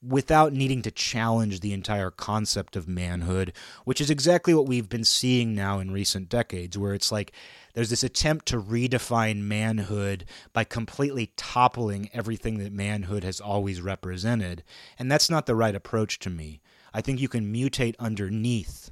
without 0.07 0.53
needing 0.53 0.83
to 0.83 0.91
challenge 0.91 1.61
the 1.61 1.73
entire 1.73 2.11
concept 2.11 2.77
of 2.77 2.89
manhood, 2.89 3.53
which 3.85 4.01
is 4.01 4.11
exactly 4.11 4.55
what 4.55 4.67
we've 4.67 4.89
been 4.89 5.05
seeing 5.05 5.55
now 5.55 5.79
in 5.79 5.91
recent 5.91 6.29
decades, 6.29 6.77
where 6.77 6.95
it's 6.95 7.11
like 7.11 7.33
there's 7.75 7.91
this 7.91 8.05
attempt 8.05 8.47
to 8.47 8.61
redefine 8.61 9.43
manhood 9.43 10.25
by 10.53 10.65
completely 10.65 11.33
toppling 11.37 12.11
everything 12.13 12.59
that 12.59 12.73
manhood 12.73 13.25
has 13.25 13.41
always 13.41 13.81
represented. 13.81 14.63
And 14.99 15.11
that's 15.11 15.31
not 15.31 15.47
the 15.47 15.57
right 15.57 15.75
approach 15.75 16.19
to 16.21 16.31
me. 16.31 16.61
I 16.93 17.01
think 17.01 17.21
you 17.21 17.29
can 17.29 17.53
mutate 17.53 17.97
underneath. 17.99 18.91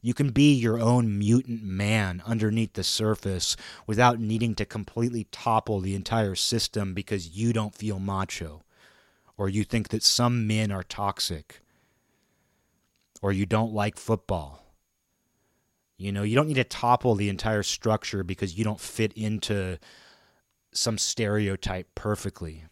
You 0.00 0.14
can 0.14 0.30
be 0.30 0.54
your 0.54 0.78
own 0.78 1.18
mutant 1.18 1.64
man 1.64 2.22
underneath 2.24 2.74
the 2.74 2.84
surface 2.84 3.56
without 3.86 4.20
needing 4.20 4.54
to 4.54 4.64
completely 4.64 5.24
topple 5.32 5.80
the 5.80 5.96
entire 5.96 6.36
system 6.36 6.94
because 6.94 7.36
you 7.36 7.52
don't 7.52 7.74
feel 7.74 7.98
macho 7.98 8.62
or 9.38 9.48
you 9.48 9.62
think 9.62 9.88
that 9.88 10.02
some 10.02 10.46
men 10.48 10.72
are 10.72 10.82
toxic, 10.82 11.60
or 13.22 13.32
you 13.32 13.46
don't 13.46 13.72
like 13.72 13.96
football. 13.96 14.64
You 15.96 16.12
know, 16.12 16.24
you 16.24 16.34
don't 16.34 16.48
need 16.48 16.54
to 16.54 16.64
topple 16.64 17.14
the 17.14 17.28
entire 17.28 17.62
structure 17.62 18.24
because 18.24 18.58
you 18.58 18.64
don't 18.64 18.80
fit 18.80 19.12
into 19.14 19.78
some 20.72 20.98
stereotype 20.98 21.94
perfectly. 21.94 22.64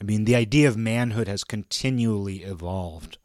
I 0.00 0.04
mean, 0.04 0.24
the 0.24 0.36
idea 0.36 0.68
of 0.68 0.76
manhood 0.76 1.28
has 1.28 1.44
continually 1.44 2.42
evolved. 2.42 3.18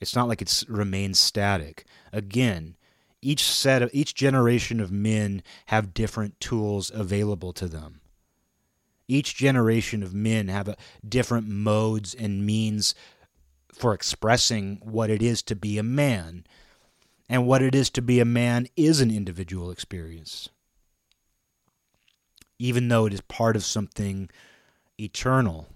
It's 0.00 0.16
not 0.16 0.28
like 0.28 0.42
it's 0.42 0.68
remained 0.68 1.16
static. 1.16 1.84
Again, 2.12 2.76
each 3.22 3.44
set 3.44 3.82
of 3.82 3.90
each 3.92 4.14
generation 4.14 4.80
of 4.80 4.90
men 4.90 5.42
have 5.66 5.94
different 5.94 6.40
tools 6.40 6.90
available 6.92 7.52
to 7.54 7.68
them 7.68 8.00
each 9.08 9.36
generation 9.36 10.02
of 10.02 10.14
men 10.14 10.48
have 10.48 10.68
a 10.68 10.76
different 11.06 11.48
modes 11.48 12.14
and 12.14 12.44
means 12.44 12.94
for 13.72 13.92
expressing 13.92 14.80
what 14.82 15.10
it 15.10 15.22
is 15.22 15.42
to 15.42 15.54
be 15.54 15.78
a 15.78 15.82
man. 15.82 16.44
And 17.28 17.46
what 17.46 17.62
it 17.62 17.74
is 17.74 17.90
to 17.90 18.02
be 18.02 18.20
a 18.20 18.24
man 18.24 18.68
is 18.76 19.00
an 19.00 19.10
individual 19.10 19.70
experience. 19.70 20.48
Even 22.58 22.88
though 22.88 23.06
it 23.06 23.12
is 23.12 23.20
part 23.20 23.56
of 23.56 23.64
something 23.64 24.30
eternal, 24.98 25.68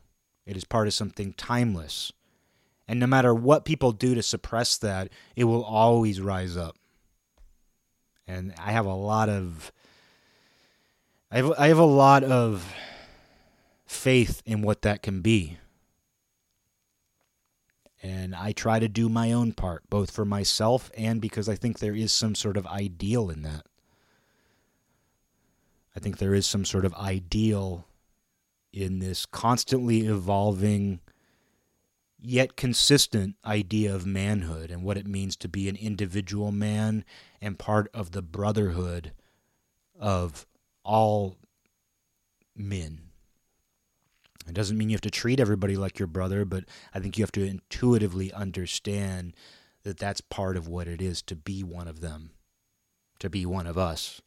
it 0.47 0.57
is 0.57 0.65
part 0.65 0.87
of 0.87 0.95
something 0.95 1.33
timeless. 1.35 2.13
And 2.89 2.99
no 2.99 3.07
matter 3.07 3.35
what 3.35 3.65
people 3.65 3.93
do 3.93 4.15
to 4.15 4.23
suppress 4.23 4.79
that, 4.79 5.11
it 5.37 5.45
will 5.45 5.65
always 5.65 6.21
rise 6.21 6.57
up. 6.57 6.77
And 8.27 8.55
I 8.59 8.73
have 8.73 8.87
a 8.87 8.95
lot 8.95 9.29
of 9.29 9.73
I 11.31 11.37
have 11.37 11.53
I 11.59 11.69
have 11.69 11.79
a 11.79 11.85
lot 11.85 12.25
of 12.25 12.73
faith 13.91 14.41
in 14.47 14.63
what 14.63 14.83
that 14.83 15.03
can 15.03 15.21
be. 15.21 15.59
And 18.03 18.35
I 18.37 18.53
try 18.53 18.79
to 18.79 18.89
do 18.89 19.09
my 19.09 19.33
own 19.33 19.53
part, 19.53 19.83
both 19.91 20.13
for 20.13 20.25
myself 20.25 20.91
and 20.97 21.21
because 21.21 21.49
I 21.49 21.57
think 21.57 21.81
there 21.81 21.95
is 21.95 22.13
some 22.13 22.37
sort 22.37 22.57
of 22.57 22.67
ideal 22.69 23.29
in 23.29 23.43
that. 23.43 23.67
I 25.95 25.99
think 25.99 26.17
there 26.17 26.35
is 26.35 26.47
some 26.47 26.65
sort 26.65 26.85
of 26.85 26.95
ideal 26.95 27.85
in 28.73 29.01
this 29.01 29.27
constantly 29.27 30.07
evolving 30.07 31.01
yet 32.23 32.57
consistent 32.57 33.35
idea 33.45 33.93
of 33.93 34.07
manhood 34.07 34.71
and 34.71 34.85
what 34.85 34.99
it 34.99 35.07
means 35.07 35.35
to 35.37 35.49
be 35.49 35.69
an 35.69 35.77
individual 35.77 36.53
man 36.53 37.05
and 37.41 37.59
part 37.59 37.91
of 37.93 38.13
the 38.13 38.23
brotherhood 38.23 39.13
of 39.99 40.47
all 40.85 41.37
men. 42.55 43.10
It 44.49 44.55
doesn't 44.55 44.77
mean 44.77 44.89
you 44.89 44.95
have 44.95 45.01
to 45.03 45.11
treat 45.11 45.39
everybody 45.39 45.77
like 45.77 45.99
your 45.99 46.09
brother, 46.09 46.45
but 46.45 46.65
I 46.95 46.99
think 46.99 47.17
you 47.17 47.23
have 47.23 47.33
to 47.33 47.45
intuitively 47.47 48.33
understand 48.33 49.35
that 49.85 49.99
that's 49.99 50.21
part 50.21 50.57
of 50.57 50.67
what 50.67 50.89
it 50.89 51.01
is 51.01 51.23
to 51.23 51.37
be 51.37 51.63
one 51.63 51.89
of 51.89 52.01
them, 52.01 52.31
to 53.21 53.31
be 53.31 53.47
one 53.47 53.67
of 53.67 53.79
us. 53.79 54.21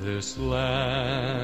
This 0.00 0.38
land 0.38 1.43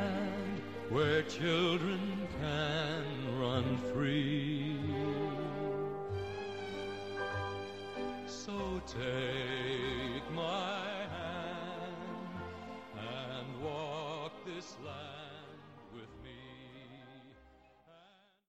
where 0.91 1.21
children 1.23 2.27
can 2.41 3.39
run 3.39 3.77
free. 3.93 4.75
So 8.27 8.81
take 8.85 9.70